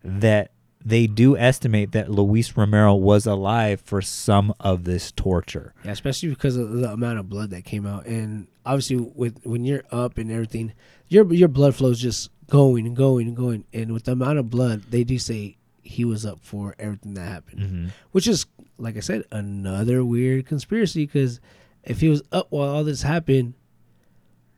[0.05, 0.51] that
[0.85, 5.75] they do estimate that Luis Romero was alive for some of this torture.
[5.85, 9.65] Yeah, especially because of the amount of blood that came out, and obviously with when
[9.65, 10.73] you're up and everything,
[11.09, 14.39] your your blood flow is just going and going and going, and with the amount
[14.39, 17.87] of blood, they do say he was up for everything that happened, Mm-hmm.
[18.13, 18.47] which is
[18.79, 21.41] like I said, another weird conspiracy because
[21.85, 23.55] if he was up while all this happened,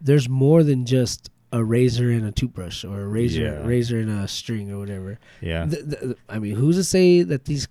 [0.00, 3.66] there's more than just a razor and a toothbrush or a razor Yeah.
[3.66, 5.18] razor and a string or whatever.
[5.40, 5.66] Yeah.
[5.66, 7.68] Th- th- I mean, who's to say that these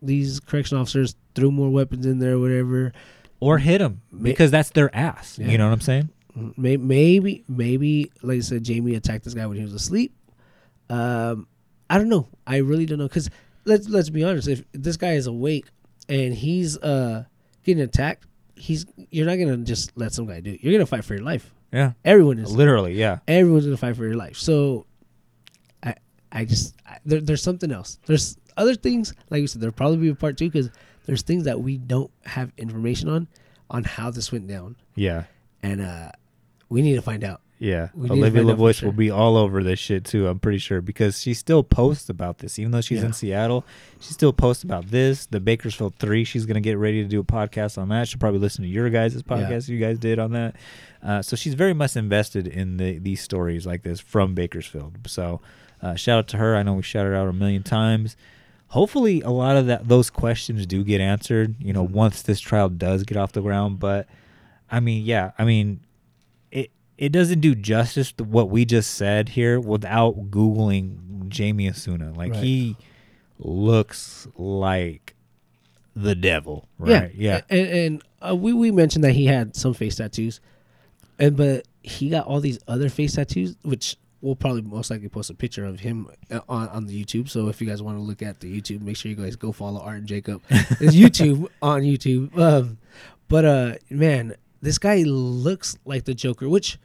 [0.00, 2.92] these correction officers threw more weapons in there or whatever?
[3.40, 5.38] or hit him because that's their ass.
[5.38, 5.46] Yeah.
[5.46, 6.08] You know what I'm saying?
[6.56, 10.12] May- Maybe, maybe, like I said, Jamie attacked this guy when he was asleep.
[10.90, 11.46] Um,
[11.88, 12.26] I don't know.
[12.48, 13.08] I really don't know.
[13.08, 13.30] Cause
[13.64, 14.48] let's let's be honest.
[14.48, 15.66] If this guy is awake
[16.08, 17.24] and he's uh
[17.64, 18.26] getting attacked,
[18.56, 20.62] he's you're not gonna just let some guy do it.
[20.62, 21.52] You're gonna fight for your life.
[21.72, 21.92] Yeah.
[22.04, 22.50] Everyone is.
[22.54, 23.18] Literally, yeah.
[23.28, 24.36] Everyone's gonna fight for your life.
[24.36, 24.86] So,
[25.82, 25.94] I
[26.32, 27.98] I just I, there, there's something else.
[28.06, 29.60] There's other things like you said.
[29.60, 30.70] There'll probably be a part two because
[31.06, 33.28] there's things that we don't have information on
[33.70, 35.24] on how this went down, Yeah.
[35.62, 36.10] and uh
[36.70, 37.40] we need to find out.
[37.60, 38.88] Yeah, We Olivia LaVoice sure.
[38.90, 40.28] will be all over this shit too.
[40.28, 43.06] I'm pretty sure because she still posts about this, even though she's Yeah.
[43.06, 43.64] in Seattle.
[44.00, 45.26] She still posts about this.
[45.26, 46.22] The Bakersfield Three.
[46.22, 48.06] She's gonna get ready to do a podcast on that.
[48.06, 50.54] She'll probably listen to your guys' podcast you guys did on that.
[51.02, 54.96] Uh, so she's very much invested in the these stories like this from Bakersfield.
[55.08, 55.40] So
[55.82, 56.54] uh, shout out to her.
[56.56, 58.16] I know we shouted out a million times.
[58.68, 61.56] Hopefully, a lot of that those questions do get answered.
[61.58, 63.80] You know, once this trial does get off the ground.
[63.80, 64.06] But
[64.70, 65.80] I mean, yeah, I mean,
[66.98, 72.12] it doesn't do justice to what we just said here without googling Jamie Osuna.
[72.12, 72.42] Like Right.
[72.42, 72.76] he
[73.38, 75.14] looks like
[75.94, 77.12] the devil, right?
[77.14, 80.40] Yeah, And, and uh, we we mentioned that he had some face tattoos,
[81.18, 85.30] and but he got all these other face tattoos, which we'll probably most likely post
[85.30, 87.28] a picture of him uh, on on the YouTube.
[87.28, 89.52] So if you guys want to look at the YouTube, make sure you guys go
[89.52, 90.42] follow Art and Jacob.
[90.50, 92.36] It's YouTube on YouTube.
[92.38, 92.78] Um,
[93.28, 96.78] but uh, man, this guy looks like the Joker, which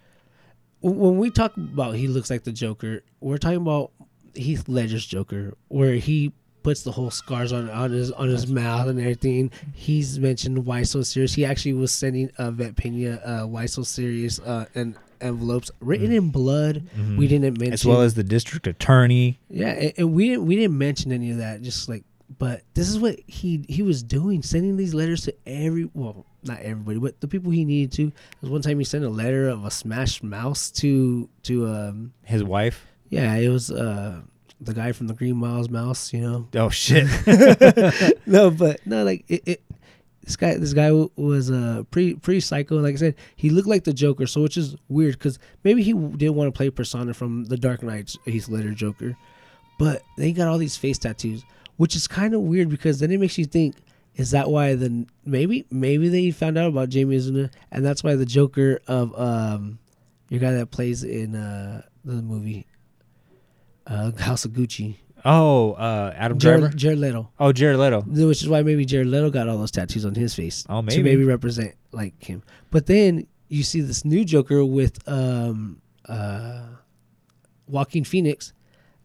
[0.91, 3.91] when we talk about he looks like the Joker, we're talking about
[4.35, 6.33] Heath Ledger's Joker, where he
[6.63, 9.51] puts the whole scars on on his on his mouth and everything.
[9.73, 11.33] He's mentioned why so serious.
[11.33, 16.11] He actually was sending uh, Vet Pena uh, why so serious uh, and envelopes written
[16.11, 16.83] in blood.
[17.17, 17.73] We didn't mention Mm-hmm.
[17.73, 19.39] as well as the district attorney.
[19.49, 21.61] yeah, and, and we didn't we didn't mention any of that.
[21.61, 22.03] Just like,
[22.39, 26.59] but this is what he he was doing, sending these letters to every well, not
[26.61, 28.05] everybody, but the people he needed to.
[28.07, 32.13] There was one time he sent a letter of a smashed mouse to to um
[32.23, 32.85] His wife.
[33.09, 34.21] yeah, it was uh
[34.61, 36.47] the guy from the Green Miles mouse, you know.
[36.55, 37.05] Oh shit.
[38.25, 39.43] no, but no, like it.
[39.45, 39.63] it
[40.25, 42.77] this guy, this guy w- was uh, pretty pretty psycho.
[42.77, 45.91] Like I said, he looked like the Joker, so which is weird because maybe he
[45.91, 49.17] w- didn't want to play Persona from the Dark Knight's Heath Ledger Joker,
[49.77, 51.43] but they got all these face tattoos,
[51.77, 53.75] which is kind of weird because then it makes you think:
[54.15, 58.15] Is that why the maybe maybe they found out about Jamie Osuna, and that's why
[58.15, 59.79] the Joker of um
[60.29, 62.65] your guy that plays in uh the movie
[63.87, 66.75] uh House of Gucci, oh, uh, Adam Jared, Driver.
[66.75, 67.29] Jared Leto.
[67.39, 68.01] Oh, Jared Leto.
[68.01, 70.65] Which is why maybe Jared Leto got all those tattoos on his face.
[70.69, 71.03] Oh, To maybe.
[71.03, 72.43] maybe represent like him.
[72.71, 76.61] But then you see this new Joker with um uh
[77.67, 78.53] Joaquin Phoenix.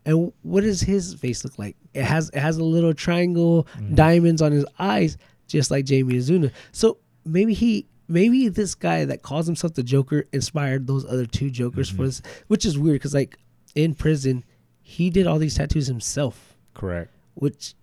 [0.09, 1.77] And what does his face look like?
[1.95, 3.95] It has it has a little triangle Mm.
[3.95, 5.17] diamonds on his eyes,
[5.47, 6.51] just like Jamie Osuna.
[6.73, 11.51] So maybe he maybe this guy that calls himself the Joker inspired those other two
[11.51, 11.97] Jokers Mm-hmm.
[11.99, 13.37] for this, which is weird because like
[13.75, 14.45] in prison,
[14.81, 17.11] he did all these tattoos himself Correct.
[17.35, 17.75] which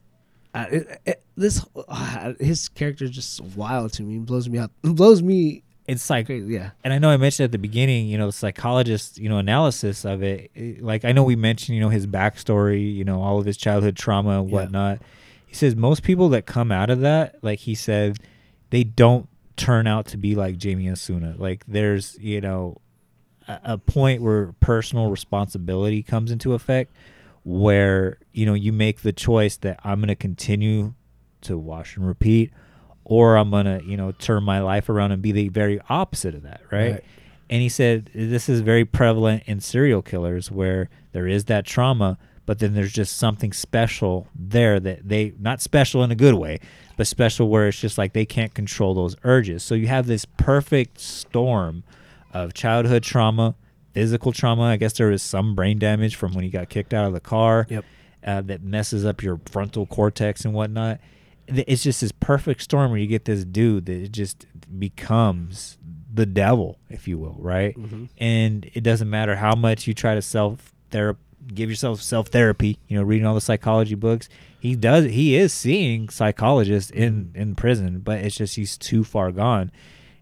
[0.56, 4.15] uh, it, it, this uh, his character is just wild to me.
[4.15, 4.72] It blows me out.
[4.81, 6.53] Blows me It's like crazy.
[6.53, 6.72] Yeah.
[6.84, 10.03] and I know I mentioned at the beginning, you know, the psychologist, you know, analysis
[10.06, 10.49] of it.
[10.56, 13.56] it- Like I know we mentioned, you know, his backstory, you know, all of his
[13.57, 14.53] childhood trauma and Yeah.
[14.56, 15.02] whatnot.
[15.45, 18.18] He says most people that come out of that, like he said,
[18.72, 21.36] they don't turn out to be like Jamie Osuna.
[21.38, 22.82] Like there's, you know,
[23.48, 26.91] a, a point where personal responsibility comes into effect
[27.44, 30.94] where, you know, you make the choice that I'm going to continue
[31.41, 32.52] to wash and repeat
[33.06, 36.41] or I'm to, you know, turn my life around and be the very opposite of
[36.44, 36.91] that, right?
[36.94, 37.03] Right.
[37.49, 42.18] And he said this is very prevalent in serial killers where there is that trauma,
[42.48, 46.60] but then there's just something special there that they not special in a good way,
[46.98, 49.61] but special where it's just like they can't control those urges.
[49.64, 51.84] So you have this perfect storm
[52.34, 53.56] of childhood trauma,
[53.94, 54.64] physical trauma.
[54.64, 57.19] I guess there is some brain damage from when he got kicked out of the
[57.19, 57.86] car Yep.
[58.26, 60.99] uh, that messes up your frontal cortex and whatnot.
[61.47, 64.45] It's just this perfect storm where you get this dude that just
[64.80, 65.77] becomes
[66.13, 67.77] the devil, if you will, right?
[67.77, 68.05] Mm-hmm.
[68.17, 71.19] And it doesn't matter how much you try to self therapy,
[71.53, 72.80] give yourself self therapy.
[72.88, 74.30] You know, reading all the psychology books.
[74.59, 75.05] He does.
[75.05, 77.41] He is seeing psychologists in mm-hmm.
[77.41, 79.72] in prison, but it's just he's too far gone,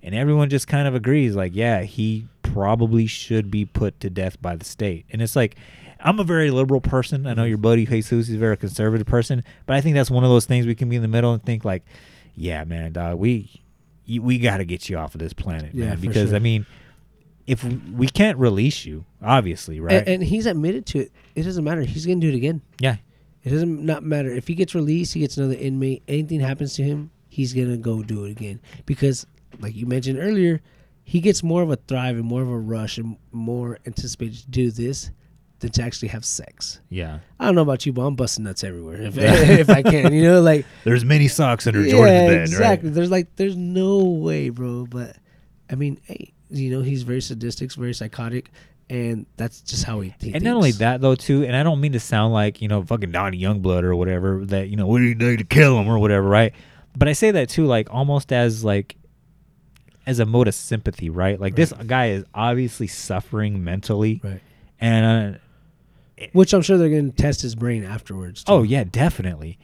[0.02, 1.36] and everyone just kind of agrees.
[1.36, 5.06] Like, yeah, he probably should be put to death by the state.
[5.10, 5.56] And it's like,
[6.04, 7.26] I'm a very liberal person.
[7.26, 7.64] I know your mm-hmm.
[7.64, 10.68] buddy Jesus is a very conservative person, but I think that's one of those things
[10.68, 11.84] we can be in the middle and think like,
[12.36, 13.64] yeah, man, dog, we
[14.06, 16.36] you, we got to get you off of this planet, Yeah, man, because sure.
[16.36, 16.66] I mean,
[17.48, 19.96] if we, we can't release you, obviously, right?
[19.96, 21.12] And, and he's admitted to it.
[21.36, 21.82] It doesn't matter.
[21.82, 22.62] He's gonna do it again.
[22.80, 22.98] yeah,
[23.44, 25.14] It doesn't not matter if he gets released.
[25.14, 26.04] He gets another inmate.
[26.08, 29.26] Anything happens to him, he's gonna go do it again because,
[29.60, 30.62] like you mentioned earlier,
[31.06, 34.50] he gets more of a thrive and more of a rush and more anticipated to
[34.50, 35.12] do this
[35.64, 36.82] than to actually have sex.
[36.90, 37.20] yeah.
[37.40, 40.14] I don't know about you, but I'm busting nuts everywhere if, if I can.
[40.14, 42.90] You know, like There's many socks under yeah, Jordan's bed, exactly.
[42.90, 42.96] right?
[42.96, 44.86] There's like there's no way, bro.
[44.86, 45.16] But
[45.70, 48.52] I mean, hey, you know, he's very sadistic, very psychotic,
[48.90, 50.14] and that's just how he.
[50.20, 52.68] he And not only that though, too, and I don't mean to sound like you
[52.68, 55.80] know fucking Donny Youngblood or whatever that you know what do you do to kill
[55.80, 56.54] him or whatever, right?
[56.96, 58.98] But I say that too, like almost as like
[60.06, 61.40] as a mode of sympathy, right?
[61.40, 64.42] Like this guy is obviously suffering mentally, right.
[64.80, 65.40] and uh,
[66.34, 68.44] Which I'm sure they're going to test his brain afterwards.
[68.44, 68.52] Too.
[68.54, 69.58] Oh yeah, definitely.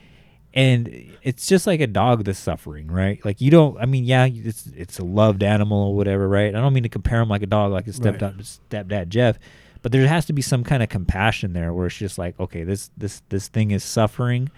[0.53, 3.23] And it's just like a dog that's suffering, right?
[3.23, 3.77] Like you don't.
[3.79, 6.53] I mean, yeah, it's it's a loved animal or whatever, right?
[6.55, 8.17] I don't mean to compare him like a dog, like his Right.
[8.17, 9.37] stepdad, stepdad Jeff,
[9.83, 12.63] but there has to be some kind of compassion there, where it's just like, okay,
[12.63, 14.49] this this this thing is suffering.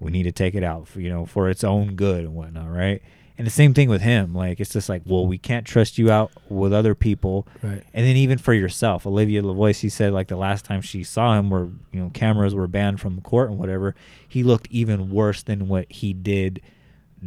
[0.00, 2.70] We need to take it out, for, you know, for its own good and whatnot,
[2.70, 3.02] right?
[3.38, 4.34] And the same thing with him.
[4.34, 7.84] Like it's just like, well, we can't trust you out with other people, Right.
[7.94, 11.38] and then even for yourself, Olivia LaVoice, he said like the last time she saw
[11.38, 13.94] him, where you know cameras were banned from court and whatever,
[14.28, 16.60] he looked even worse than what he did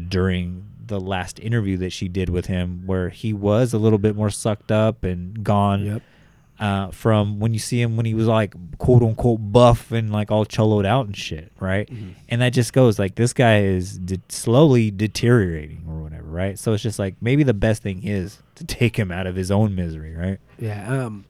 [0.10, 4.16] during the last interview that she did with him, where he was a little bit
[4.16, 5.86] more sucked up and gone.
[5.86, 6.02] Yep.
[6.62, 10.30] Uh, from when you see him when he was like quote unquote buff and like
[10.30, 11.90] all choloed out and shit, right?
[12.30, 16.60] And that just goes like this guy is de- slowly deteriorating or whatever, right?
[16.60, 19.50] So it's just like maybe the best thing is to take him out of his
[19.50, 20.38] own misery, right?
[20.60, 21.06] Yeah.
[21.06, 21.26] Um,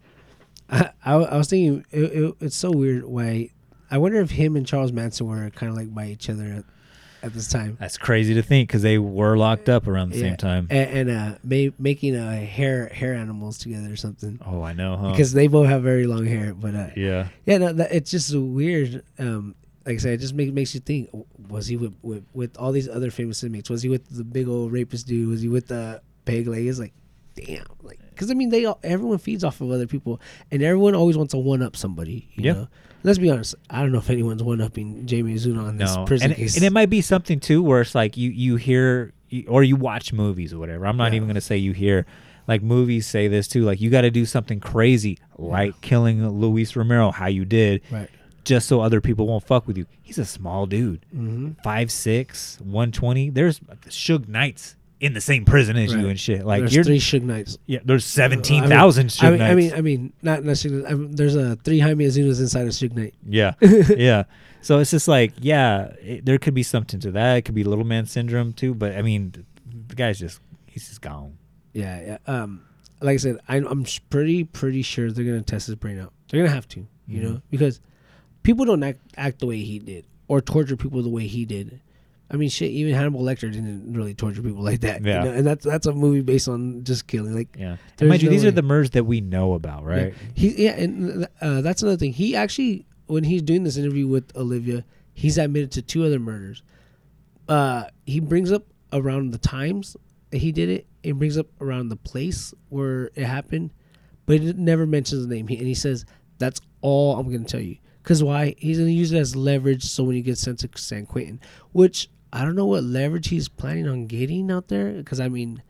[0.69, 3.51] I, I, I was thinking it, it, it's so weird why.
[3.89, 6.65] I wonder if him and Charles Manson were kind of like by each other
[7.23, 7.77] at, this time.
[7.79, 10.21] That's crazy to think because they were locked up around the Yeah.
[10.29, 10.67] same time.
[10.69, 14.39] and, and uh, ma- making uh, hair hair animals together or something.
[14.45, 15.11] Oh, I know, huh?
[15.11, 18.35] Because they both have very long hair, but uh, yeah, yeah, no, that, it's just
[18.35, 19.03] weird.
[19.19, 21.09] Um, like I said, it just make, makes you think:
[21.49, 23.69] was he with, with with all these other famous inmates?
[23.69, 25.27] Was he with the big old rapist dude?
[25.29, 26.67] Was he with the peg leg?
[26.67, 26.93] It's like,
[27.35, 30.21] damn, like because I mean, they all, everyone feeds off of other people,
[30.51, 32.29] and everyone always wants to one up somebody.
[32.35, 32.53] You Yeah.
[32.53, 32.67] know?
[33.03, 33.55] Let's be honest.
[33.69, 36.55] I don't know if anyone's one upping Jamie Zuna on this no, prison and, case.
[36.55, 39.13] and it might be something too where it's like you you hear
[39.47, 40.85] or you watch movies or whatever.
[40.85, 41.17] I'm not Yeah.
[41.17, 42.05] even gonna say you hear.
[42.47, 43.63] Like movies say this too.
[43.63, 48.09] Like you got to do something crazy, like killing Luis Romero, how you did, right.
[48.43, 49.85] just so other people won't fuck with you.
[50.01, 51.51] He's a small dude, Mm-hmm.
[51.63, 53.29] five six, one twenty.
[53.29, 56.45] There's Suge Knights in the same prison as you and shit.
[56.45, 57.57] Like There's you're three Suge Knights.
[57.65, 57.79] yeah.
[57.83, 59.51] There's I seventeen mean- Suge I mean, Knights.
[59.51, 60.85] I mean, I mean, not necessarily.
[60.85, 63.13] I mean, there's a three Jaime Osunas inside of Suge Knight.
[63.27, 63.55] Yeah,
[63.97, 64.23] yeah.
[64.61, 67.37] So it's just like, yeah, it, there could be something to that.
[67.37, 68.73] It could be little man syndrome too.
[68.75, 69.33] But I mean,
[69.87, 71.37] the guy's just he's just gone.
[71.73, 72.17] Yeah, yeah.
[72.33, 72.63] Um,
[73.01, 76.13] like I said, I'm, I'm pretty pretty sure they're gonna test his brain out.
[76.29, 77.33] They're gonna have to, you Mm-hmm.
[77.33, 77.81] know, because
[78.43, 81.81] people don't act act the way he did or torture people the way he did.
[82.31, 82.71] I mean, shit.
[82.71, 85.03] Even Hannibal Lecter didn't really torture people like that.
[85.03, 85.23] Yeah.
[85.23, 85.35] you know?
[85.37, 87.35] and that's that's a movie based on just killing.
[87.35, 87.75] Like, Yeah.
[87.99, 88.47] And mind you, no these way.
[88.49, 90.13] are the murders that we know about, right?
[90.13, 90.29] Yeah.
[90.33, 92.13] He yeah, and uh, that's another thing.
[92.13, 96.63] He actually, when he's doing this interview with Olivia, he's admitted to two other murders.
[97.49, 98.63] Uh, he brings up
[98.93, 99.97] around the times
[100.29, 100.87] that he did it.
[101.03, 103.71] It brings up around the place where it happened,
[104.25, 105.47] but it never mentions the name.
[105.47, 106.05] He, and he says
[106.37, 107.77] that's all I'm gonna tell you.
[108.03, 108.55] Cause why?
[108.57, 109.83] He's gonna use it as leverage.
[109.83, 111.39] So when he gets sent to San Quentin,
[111.71, 114.91] which I don't know what leverage he's planning on getting out there.
[114.91, 115.61] Because I mean,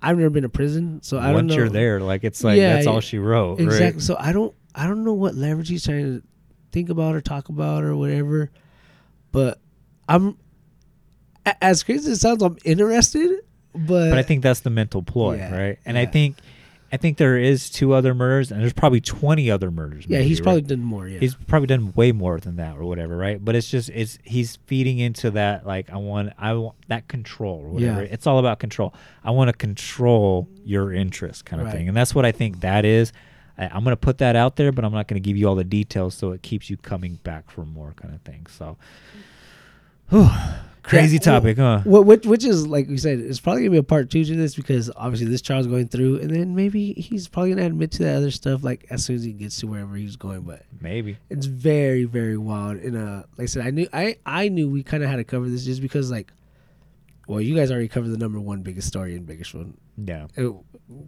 [0.00, 1.56] I've never been to prison, so I don't Once know.
[1.56, 3.60] you're there, like it's like Yeah, that's all she wrote.
[3.60, 3.92] Exactly.
[3.92, 4.00] Right?
[4.02, 6.26] So I don't I don't know what leverage he's trying to
[6.72, 8.50] think about or talk about or whatever.
[9.30, 9.60] But
[10.08, 10.36] I'm
[11.60, 13.40] as crazy as it sounds, I'm interested.
[13.74, 15.78] But, But I think that's the mental ploy, Yeah, right?
[15.84, 16.36] And I think,
[16.92, 20.04] I think there is two other murders, and there's probably twenty other murders.
[20.06, 20.44] yeah, maybe, he's right?
[20.44, 21.08] probably done more.
[21.08, 23.42] Yeah, He's probably done way more than that or whatever, right?
[23.42, 27.60] But it's just it's he's feeding into that like I want I want that control
[27.64, 28.02] or whatever.
[28.02, 28.08] Yeah.
[28.12, 28.92] It's all about control.
[29.24, 31.76] I want to control your interest kind of Right.
[31.76, 33.12] thing, and that's what I think that is.
[33.56, 35.64] I, I'm gonna put that out there, but I'm not gonna give you all the
[35.64, 38.44] details so it keeps you coming back for more kind of thing.
[38.50, 38.76] So,
[40.10, 40.28] whew,
[40.82, 41.80] crazy Yeah, topic, huh?
[41.80, 44.36] Wh- which which is like we said, it's probably gonna be a part two to
[44.36, 48.04] this because obviously this trial's going through, and then maybe he's probably gonna admit to
[48.04, 50.42] that other stuff like as soon as he gets to wherever he's going.
[50.42, 51.18] But Maybe.
[51.30, 54.82] it's very very wild and uh like i said i knew i i knew we
[54.82, 56.32] kind of had to cover this just because like
[57.28, 60.26] well you guys already covered the number one biggest story in biggest one Yeah.
[60.36, 60.50] uh,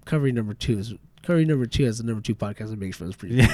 [0.04, 3.16] covering number two is covering number two as the number two podcast biggest one is
[3.16, 3.36] pretty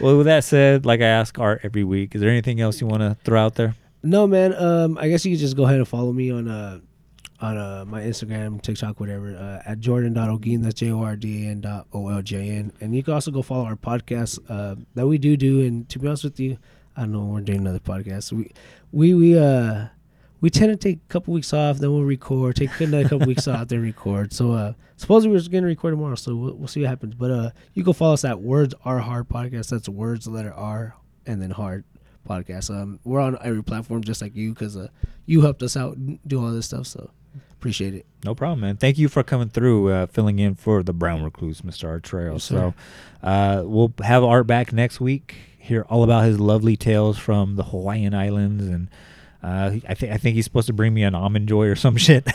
[0.00, 2.86] well, with that said, like I ask Art every week, is there anything else you
[2.86, 3.74] want to throw out there?
[4.02, 6.78] No man um i guess you could just go ahead and follow me on uh
[7.40, 13.02] on uh my instagram tiktok whatever uh, at jordan.ogin that's j-o-r-d-a-n dot o-l-j-n and you
[13.02, 16.24] can also go follow our podcast uh that we do do and to be honest
[16.24, 16.56] with you
[16.96, 18.32] i don't know we're doing another podcast.
[18.32, 18.52] We
[18.92, 19.86] we we uh
[20.40, 23.46] we tend to take a couple weeks off then we'll record take another couple weeks
[23.48, 24.32] off then record.
[24.32, 27.14] So uh supposedly we're going to record tomorrow so we'll, we'll see what happens.
[27.14, 29.70] But uh you can follow us at words are hard podcast.
[29.70, 30.94] That's words letter r
[31.26, 31.84] and then hard
[32.28, 34.88] podcast um we're on every platform just like you because uh
[35.26, 37.10] you helped us out do all this stuff so
[37.52, 38.76] appreciate it No problem, man.
[38.76, 41.88] Thank you for coming through, uh, filling in for the Brown Recluse, Mr.
[41.88, 42.34] Art Trail.
[42.34, 42.74] Yes, so,
[43.22, 45.36] uh, we'll have Art back next week.
[45.58, 48.88] Hear all about his lovely tales from the Hawaiian Islands, and
[49.42, 51.96] uh, I think I think he's supposed to bring me an almond joy or some
[52.06, 52.26] shit.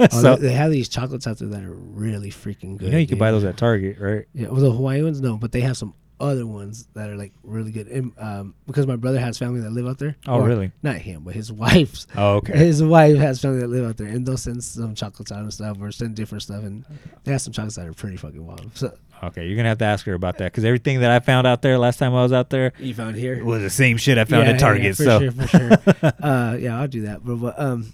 [0.00, 2.92] oh, so they, they have these chocolates out there that are really freaking good you
[2.92, 4.26] know you can buy those at Target, right?
[4.34, 7.32] Yeah, well, the Hawaiian ones, no, but they have some other ones that are like
[7.42, 7.88] really good.
[7.88, 10.16] And, um, because my brother has family that live out there.
[10.26, 10.72] Oh, Or, really?
[10.82, 12.06] Not him, but his wife's.
[12.16, 12.56] Oh, okay.
[12.56, 15.52] His wife has family that live out there, and they'll send some chocolates out and
[15.52, 16.84] stuff, or send different stuff, and
[17.24, 18.70] they have some chocolates that are pretty fucking wild.
[18.76, 18.92] So
[19.22, 21.62] Okay, you're gonna have to ask her about that because everything that I found out
[21.62, 24.24] there last time I was out there you found here was the same shit I
[24.24, 24.84] found Yeah, at Target.
[24.84, 26.12] yeah, for so sure, for sure.
[26.22, 27.24] uh, yeah, I'll do that.
[27.24, 27.92] But, but um,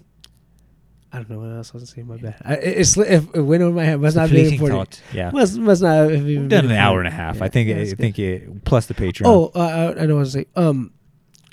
[1.13, 2.07] I don't know what else I was saying.
[2.07, 2.37] My bad.
[2.45, 4.01] I, it, it's if it went over my head.
[4.01, 4.95] Must not fleeting important.
[4.95, 5.15] thought.
[5.15, 7.39] Yeah, Must must not have even we've done an hour and a half.
[7.39, 7.69] Yeah, I think.
[7.69, 9.23] yeah, I think it plus the Patreon.
[9.27, 10.47] Oh, uh, I, I know what to say.
[10.55, 10.93] Um,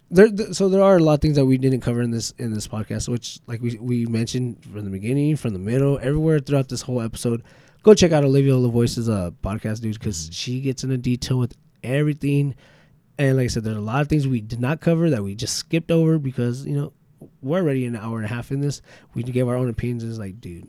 [0.10, 2.32] there, th- so there are a lot of things that we didn't cover in this
[2.38, 6.40] in this podcast, which like we we mentioned from the beginning, from the middle, everywhere
[6.40, 7.44] throughout this whole episode.
[7.84, 12.56] Go check out Olivia LaVoice's uh podcast, dude, because she gets into detail with everything.
[13.18, 15.34] And like I said, there's a lot of things we did not cover that we
[15.36, 16.94] just skipped over because you know
[17.42, 18.82] we're already an hour and a half in this.
[19.14, 20.04] We gave our own opinions.
[20.04, 20.68] It's like, dude,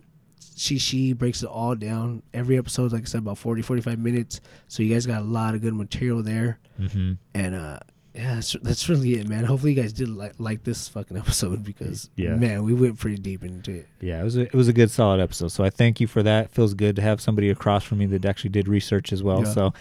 [0.57, 2.23] she she breaks it all down.
[2.35, 4.41] Every episode, like I said, about 40, 45 minutes.
[4.69, 6.59] So you guys got a lot of good material there.
[6.81, 7.13] Mm-hmm.
[7.35, 7.79] And uh,
[8.15, 9.45] yeah, that's, that's really it, man.
[9.45, 12.35] Hopefully you guys did like like this fucking episode because Yeah.
[12.35, 13.89] man, we went pretty deep into it.
[14.01, 15.49] Yeah, it was a, it was a good solid episode.
[15.49, 16.47] So I thank you for that.
[16.47, 19.45] It feels good to have somebody across from me that actually did research as well.
[19.45, 19.53] Yeah.
[19.53, 19.73] So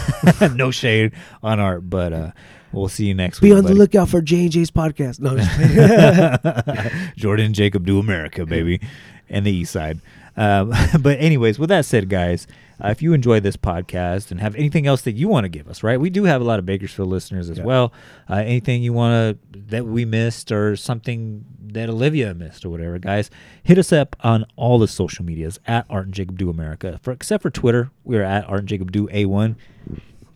[0.54, 1.12] no shade
[1.42, 2.30] on art, but uh,
[2.72, 3.58] we'll see you next Be week.
[3.58, 5.20] on the lookout for J and J's podcast.
[5.20, 7.12] No, I'm just kidding.
[7.16, 8.80] Jordan and Jacob do America, baby,
[9.28, 10.00] and the East Side.
[10.36, 12.46] Um, but anyways, with that said, guys,
[12.82, 15.68] uh, if you enjoy this podcast and have anything else that you want to give
[15.68, 16.00] us, right?
[16.00, 17.92] We do have a lot of Bakersfield listeners as well.
[18.28, 22.98] Uh, anything you want to that we missed or something that Olivia missed or whatever,
[22.98, 23.30] guys,
[23.62, 26.98] hit us up on all the social medias at Art and Jacob Do America.
[27.02, 29.54] For except for Twitter, we're at Art and Jacob Do A1.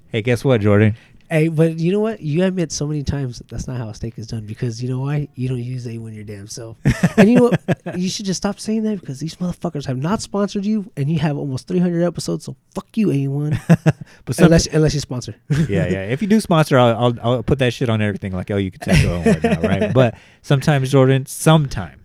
[0.08, 0.96] Hey, guess what, Jordan?
[1.30, 2.20] Hey, but you know what?
[2.20, 4.88] You admit so many times that that's not how a steak is done because you
[4.88, 5.28] know why?
[5.34, 6.76] You don't use A when you're damn self.
[7.16, 7.98] and you know what?
[7.98, 11.18] You should just stop saying that because these motherfuckers have not sponsored you, and you
[11.18, 12.44] have almost 300 episodes.
[12.44, 13.94] So fuck you, A1.
[14.24, 15.36] But unless unless you sponsor.
[15.48, 16.04] yeah, yeah.
[16.06, 18.70] If you do sponsor, I'll, I'll I'll put that shit on everything, like oh, you
[18.70, 19.94] can take and whatnot, right?
[19.94, 22.00] But sometimes, Jordan, sometimes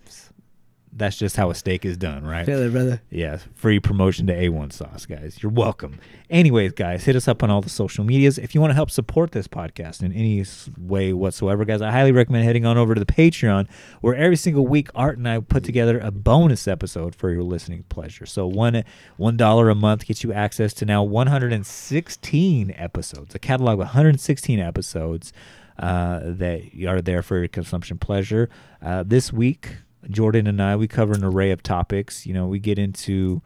[0.94, 2.44] that's just how a steak is done, right?
[2.44, 3.00] Feel it, brother.
[3.08, 5.42] Yeah, free promotion to A1 sauce, guys.
[5.42, 5.98] You're welcome.
[6.28, 8.36] Anyways, guys, hit us up on all the social medias.
[8.36, 10.44] If you want to help support this podcast in any
[10.78, 13.70] way whatsoever, guys, I highly recommend heading on over to the Patreon,
[14.02, 17.84] where every single week Art and I put together a bonus episode for your listening
[17.88, 18.26] pleasure.
[18.26, 18.84] So one
[19.16, 24.60] one dollar a month gets you access to now 116 episodes, a catalog of 116
[24.60, 25.32] episodes
[25.78, 28.50] uh, that are there for your consumption pleasure.
[28.82, 29.76] Uh, this week,
[30.10, 32.26] Jordan and I we cover an array of topics.
[32.26, 33.42] You know, we get into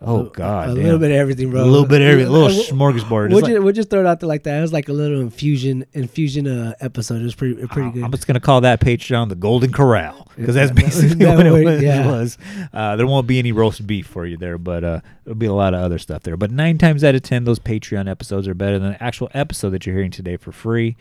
[0.00, 0.82] oh god, a damn.
[0.84, 1.62] little bit of everything, bro.
[1.62, 3.30] a little bit of everything, a little smorgasbord.
[3.30, 4.58] We'll It's like- just, we'll just throw it out there like that.
[4.58, 7.20] It was like a little infusion infusion uh, episode.
[7.20, 8.04] It was pretty pretty Uh, good.
[8.04, 11.64] I'm just gonna call that Patreon the Golden Corral because that's basically that what it
[11.64, 11.82] was.
[11.82, 12.06] yeah.
[12.06, 12.38] was.
[12.72, 15.52] Uh, there won't be any roast beef for you there, but uh, there'll be a
[15.52, 16.36] lot of other stuff there.
[16.36, 19.70] But nine times out of ten, those Patreon episodes are better than the actual episode
[19.70, 20.96] that you're hearing today for free.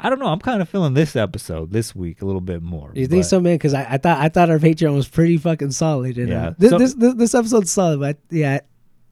[0.00, 0.26] I don't know.
[0.26, 2.92] I'm kind of feeling this episode this week a little bit more.
[2.94, 3.54] You think so, man?
[3.54, 6.18] Because I, I thought I thought our Patreon was pretty fucking solid.
[6.18, 6.48] And, Yeah.
[6.48, 8.60] uh, this, So- this this this episode's solid, but yeah,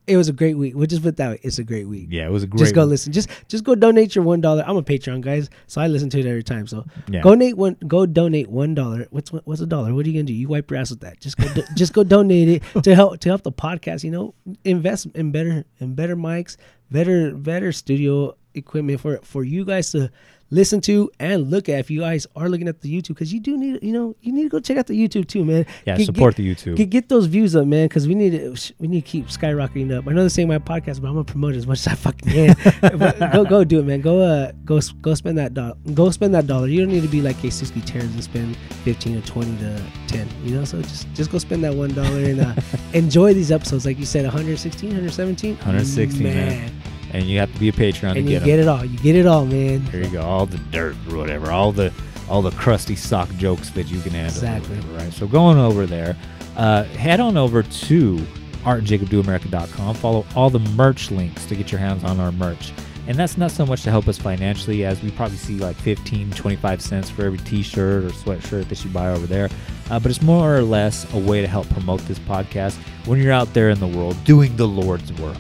[0.07, 0.77] it was a great week.
[0.77, 1.41] We'll just put that way.
[1.43, 2.07] It's a great week.
[2.11, 2.61] Yeah, it was a great.
[2.61, 2.91] just go week.
[2.91, 3.13] listen.
[3.13, 4.63] Just just go donate your one dollar.
[4.65, 6.69] I'm a Patreon guys, so I listen to it every time.
[6.69, 7.21] So Yeah.
[7.23, 7.77] go donate one.
[7.89, 9.09] Go donate one dollar.
[9.11, 9.93] What's what's a dollar?
[9.93, 10.33] What are you gonna do?
[10.35, 11.19] You wipe your ass with that.
[11.21, 14.05] Just go do, just go donate it to help to help the podcast.
[14.05, 14.35] You know,
[14.65, 16.57] invest in better in better mics,
[16.93, 20.09] better better studio equipment for for you guys to
[20.51, 23.41] listen to and look at if you guys are looking at the YouTube because you
[23.41, 25.67] do need you know you need to go check out the YouTube too, man.
[25.87, 26.77] Yeah, Get- support get- the YouTube.
[26.77, 29.97] Get, get those views up, man, because we need to we need to keep skyrocketing
[29.97, 30.07] up.
[30.07, 31.95] I know this ain't my podcast, but I'm gonna promote it as much as I
[31.95, 33.31] fucking can.
[33.33, 34.01] Go go do it, man.
[34.01, 35.75] Go uh go go spend that dollar.
[35.95, 36.69] Go spend that dollar.
[36.69, 40.29] You don't need to be like Keisuke Terrence and spend fifteen or twenty to ten.
[40.45, 42.55] You know, so just just go spend that one dollar and uh,
[42.93, 43.85] enjoy these episodes.
[43.87, 46.71] Like you said, 116, 117, 116, man.
[47.13, 48.85] And you have to be a Patreon to And you get get it all.
[48.85, 49.85] You get it all, man.
[49.87, 50.23] There you go.
[50.23, 51.51] All the dirt or whatever.
[51.51, 51.93] All the
[52.29, 54.35] all the crusty sock jokes that you can handle.
[54.35, 54.77] Exactly.
[54.77, 55.13] whatever, right.
[55.13, 56.17] So going over there,
[56.57, 58.17] uh, head on over to
[58.65, 59.95] artjacobdoamerica.com.
[59.95, 62.73] Follow all the merch links to get your hands on our merch.
[63.09, 66.33] And that's not so much to help us financially, as we probably see like 15,
[66.33, 69.49] 25 cents for every t shirt or sweatshirt that you buy over there.
[69.91, 72.75] Uh, but it's more or less a way to help promote this podcast
[73.07, 75.37] when you're out there in the world doing the Lord's work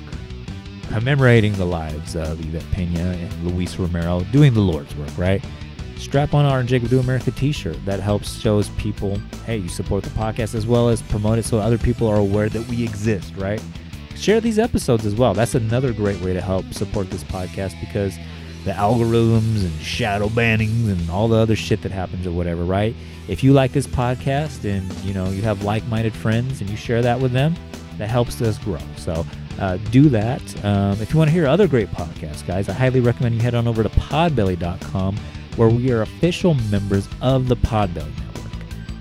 [0.92, 5.44] commemorating the lives of Yvette Pena and Luis Romero doing the Lord's work, right?
[5.96, 7.82] Strap on our Jacob Do America t-shirt.
[7.84, 11.58] That helps shows people, hey, you support the podcast as well as promote it so
[11.58, 13.62] other people are aware that we exist, right?
[14.14, 15.34] Share these episodes as well.
[15.34, 18.16] That's another great way to help support this podcast because
[18.64, 22.94] the algorithms and shadow bannings and all the other shit that happens or whatever, right?
[23.28, 27.00] If you like this podcast and you know you have like-minded friends and you share
[27.02, 27.54] that with them,
[27.98, 28.80] that helps us grow.
[28.96, 29.24] So
[29.58, 30.64] uh, do that.
[30.64, 33.54] Um, if you want to hear other great podcasts, guys, I highly recommend you head
[33.54, 35.16] on over to podbelly.com
[35.56, 38.52] where we are official members of the Podbelly Network.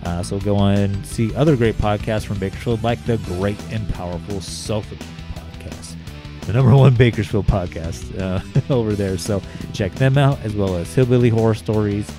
[0.04, 3.88] Uh, so go on and see other great podcasts from Bakersfield, like the Great and
[3.94, 5.96] Powerful Sofa podcast,
[6.42, 9.18] the number one Bakersfield podcast uh, over there.
[9.18, 9.42] So
[9.74, 12.10] check them out, as well as Hillbilly Horror Stories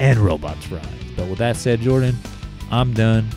[0.00, 0.84] and Robots Rise.
[1.16, 2.16] But with that said, Jordan,
[2.70, 3.28] I'm done.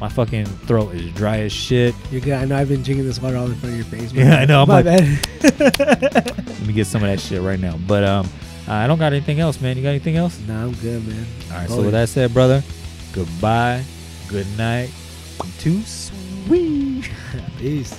[0.00, 1.94] My fucking throat is dry as shit.
[2.10, 2.34] You're good.
[2.34, 4.12] I know I've been drinking this water all in front of your face.
[4.16, 5.26] Yeah, I know, I'm My like- bad.
[6.46, 7.78] Let me get some of that shit right now.
[7.86, 8.28] But um,
[8.68, 9.76] I don't got anything else, man.
[9.76, 10.38] You got anything else?
[10.46, 11.26] nah, I'm good, man.
[11.50, 11.68] All right.
[11.68, 12.62] So with that said, brother,
[13.12, 13.84] goodbye,
[14.28, 14.90] good night,
[15.58, 17.10] too sweet.
[17.58, 17.98] Peace.